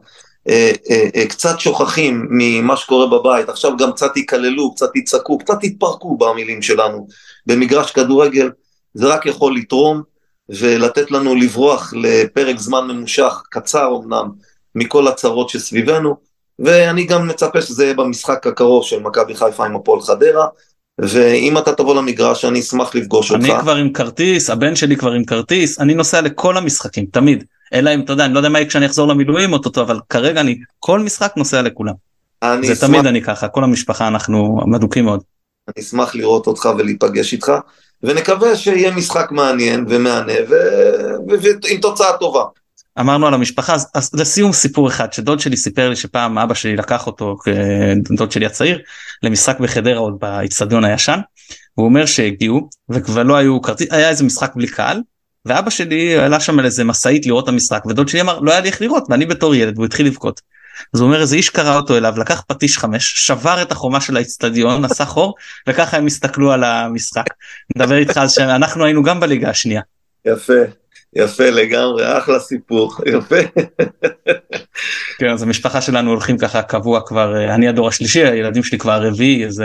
אה, 0.49 0.73
אה, 0.91 1.09
אה, 1.17 1.27
קצת 1.27 1.61
שוכחים 1.61 2.27
ממה 2.31 2.77
שקורה 2.77 3.07
בבית, 3.07 3.49
עכשיו 3.49 3.77
גם 3.77 3.93
קצת 3.93 4.17
יקללו, 4.17 4.75
קצת 4.75 4.97
יצעקו, 4.97 5.39
קצת 5.39 5.65
יתפרקו 5.65 6.17
במילים 6.17 6.63
שלנו. 6.63 7.07
במגרש 7.47 7.91
כדורגל, 7.91 8.51
זה 8.95 9.07
רק 9.07 9.27
יכול 9.27 9.57
לתרום 9.57 10.03
ולתת 10.49 11.11
לנו 11.11 11.35
לברוח 11.35 11.93
לפרק 11.97 12.59
זמן 12.59 12.87
ממושך, 12.87 13.43
קצר 13.51 13.97
אמנם, 13.97 14.31
מכל 14.75 15.09
הצרות 15.09 15.49
שסביבנו, 15.49 16.17
ואני 16.59 17.05
גם 17.05 17.29
מצפה 17.29 17.63
שזה 17.63 17.85
יהיה 17.85 17.95
במשחק 17.95 18.47
הקרוב 18.47 18.85
של 18.85 19.01
מכבי 19.01 19.35
חיפה 19.35 19.67
עם 19.67 19.77
הפועל 19.77 20.01
חדרה, 20.01 20.47
ואם 20.99 21.59
אתה 21.59 21.73
תבוא 21.73 21.95
למגרש 21.95 22.45
אני 22.45 22.61
אשמח 22.61 22.95
לפגוש 22.95 23.33
אותך. 23.33 23.45
אני 23.45 23.61
כבר 23.61 23.77
עם 23.77 23.93
כרטיס, 23.93 24.51
הבן 24.51 24.77
שלי 24.77 24.97
כבר 24.97 25.13
עם 25.13 25.25
כרטיס, 25.25 25.81
אני 25.81 25.95
נוסע 25.95 26.21
לכל 26.21 26.57
המשחקים, 26.57 27.07
תמיד. 27.07 27.45
אלא 27.75 27.95
אם 27.95 28.01
אתה 28.01 28.13
יודע, 28.13 28.25
אני 28.25 28.35
לא 28.35 28.39
יודע 28.39 28.49
מה 28.49 28.59
יהיה 28.59 28.69
כשאני 28.69 28.87
אחזור 28.87 29.09
למילואים 29.09 29.53
אותו, 29.53 29.81
אבל 29.81 29.99
כרגע 30.09 30.41
אני 30.41 30.59
כל 30.79 31.01
משחק 31.01 31.33
נוסע 31.37 31.63
לכולם. 31.63 31.95
זה 32.45 32.73
אשמח... 32.73 32.89
תמיד 32.89 33.07
אני 33.07 33.23
ככה, 33.23 33.49
כל 33.49 33.65
המשפחה 33.65 34.09
אנחנו 34.09 34.61
מדוקים 34.67 35.05
מאוד. 35.05 35.23
אני 35.77 35.85
אשמח 35.85 36.15
לראות 36.15 36.47
אותך 36.47 36.69
ולהיפגש 36.79 37.33
איתך, 37.33 37.53
ונקווה 38.03 38.57
שיהיה 38.57 38.91
משחק 38.91 39.29
מעניין 39.31 39.85
ומהנה 39.89 40.33
ועם 41.29 41.81
תוצאה 41.81 42.17
טובה. 42.21 42.45
אמרנו 43.01 43.27
על 43.27 43.35
המשפחה 43.35 43.75
אז, 43.75 43.89
אז 43.95 44.11
לסיום 44.15 44.53
סיפור 44.53 44.89
אחד 44.89 45.13
שדוד 45.13 45.41
שלי 45.41 45.57
סיפר 45.57 45.89
לי 45.89 45.97
שפעם 45.97 46.39
אבא 46.39 46.55
שלי 46.55 46.77
לקח 46.77 47.07
אותו 47.07 47.37
דוד 48.17 48.33
שלי 48.33 48.47
הצעיר 48.47 48.79
למשחק 49.23 49.61
בחדרה 49.61 49.99
עוד 49.99 50.17
באיצטדיון 50.21 50.85
הישן. 50.85 51.19
הוא 51.75 51.87
אומר 51.87 52.07
שהגיעו 52.07 52.69
וכבר 52.89 53.23
לא 53.23 53.37
היו 53.37 53.63
כרטיס 53.63 53.89
היה 53.91 54.09
איזה 54.09 54.25
משחק 54.25 54.53
בלי 54.57 54.67
קהל 54.67 55.01
ואבא 55.47 55.71
שלי 55.71 56.19
עלה 56.19 56.41
שם 56.41 56.59
על 56.59 56.65
איזה 56.65 56.85
משאית 56.85 57.27
לראות 57.27 57.45
את 57.45 57.49
המשחק 57.49 57.87
ודוד 57.87 58.09
שלי 58.09 58.21
אמר 58.21 58.41
לא 58.41 58.51
היה 58.51 58.61
לי 58.61 58.69
איך 58.69 58.83
לראות 58.83 59.05
ואני 59.09 59.27
בתור 59.27 59.55
ילד 59.55 59.75
והוא 59.75 59.87
התחיל 59.87 60.07
לבכות. 60.07 60.41
אז 60.95 61.01
הוא 61.01 61.07
אומר 61.07 61.21
איזה 61.21 61.37
איש 61.37 61.51
קרא 61.51 61.77
אותו 61.77 61.97
אליו 61.97 62.15
לקח 62.19 62.43
פטיש 62.47 62.79
חמש 62.79 63.13
שבר 63.17 63.63
את 63.63 63.73
החומה 63.73 64.01
של 64.01 64.17
האיצטדיון 64.17 64.85
עשה 64.85 65.05
חור 65.05 65.35
וככה 65.69 65.97
הם 65.97 66.07
הסתכלו 66.07 66.53
על 66.53 66.65
המשחק. 66.65 67.25
נדבר 67.77 67.97
איתך 67.97 68.19
אז 68.19 68.33
שאנחנו 68.33 68.85
היינו 68.85 69.03
גם 69.03 69.21
בליגה 69.21 69.51
השנייה. 69.51 69.83
יפה 70.25 70.80
יפה 71.17 71.51
לגמרי, 71.51 72.19
אחלה 72.19 72.41
סיפור, 72.41 72.95
יפה. 73.17 73.37
כן, 75.19 75.31
אז 75.31 75.43
המשפחה 75.43 75.81
שלנו 75.81 76.11
הולכים 76.11 76.39
ככה 76.39 76.63
קבוע 76.63 77.01
כבר, 77.07 77.37
אה, 77.37 77.55
אני 77.55 77.69
הדור 77.69 77.89
השלישי, 77.89 78.25
הילדים 78.25 78.63
שלי 78.63 78.79
כבר 78.79 78.93
הרביעי, 78.93 79.47
אז... 79.47 79.63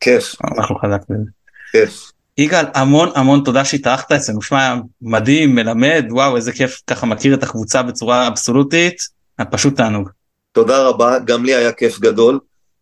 כיף. 0.00 0.36
אנחנו 0.58 0.78
חזק 0.78 1.00
בזה. 1.08 1.30
כיף. 1.72 2.12
יגאל, 2.38 2.64
המון 2.74 3.08
המון 3.14 3.42
תודה 3.44 3.64
שהתארחת 3.64 4.12
אצלנו, 4.12 4.42
שמע, 4.42 4.74
מדהים, 5.02 5.54
מלמד, 5.54 6.04
וואו, 6.10 6.36
איזה 6.36 6.52
כיף 6.52 6.80
ככה 6.86 7.06
מכיר 7.06 7.34
את 7.34 7.42
הקבוצה 7.42 7.82
בצורה 7.82 8.28
אבסולוטית, 8.28 9.02
פשוט 9.50 9.76
תענוג. 9.76 10.08
תודה 10.52 10.82
רבה, 10.82 11.18
גם 11.18 11.44
לי 11.44 11.54
היה 11.54 11.72
כיף 11.72 12.00
גדול, 12.00 12.38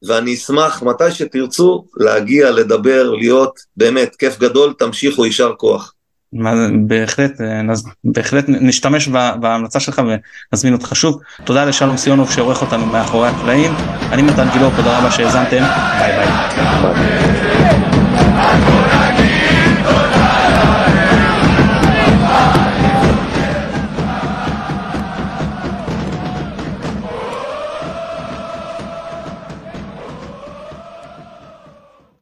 ואני 0.08 0.34
אשמח 0.34 0.82
מתי 0.82 1.10
שתרצו 1.10 1.84
להגיע, 1.96 2.50
לדבר, 2.50 3.10
להיות, 3.10 3.60
באמת, 3.76 4.16
כיף 4.16 4.38
גדול, 4.38 4.74
תמשיכו, 4.78 5.26
יישר 5.26 5.52
כוח. 5.56 5.94
בהחלט 6.86 7.40
אה, 7.40 7.60
בהחלט 8.04 8.44
נשתמש 8.48 9.08
בהמלצה 9.40 9.80
שלך 9.80 10.02
ונזמין 10.52 10.72
אותך 10.72 10.96
שוב. 10.96 11.20
תודה 11.44 11.64
לשלום 11.64 11.96
סיונוב 11.96 12.30
שעורך 12.30 12.62
אותנו 12.62 12.86
מאחורי 12.86 13.28
הקלעים. 13.28 13.72
אני 14.12 14.22
מתן 14.22 14.48
גילאור 14.52 14.72
תודה 14.76 14.98
רבה 14.98 15.10
שהאזנתם. 15.10 15.62
ביי 15.98 16.12
ביי. 16.12 16.28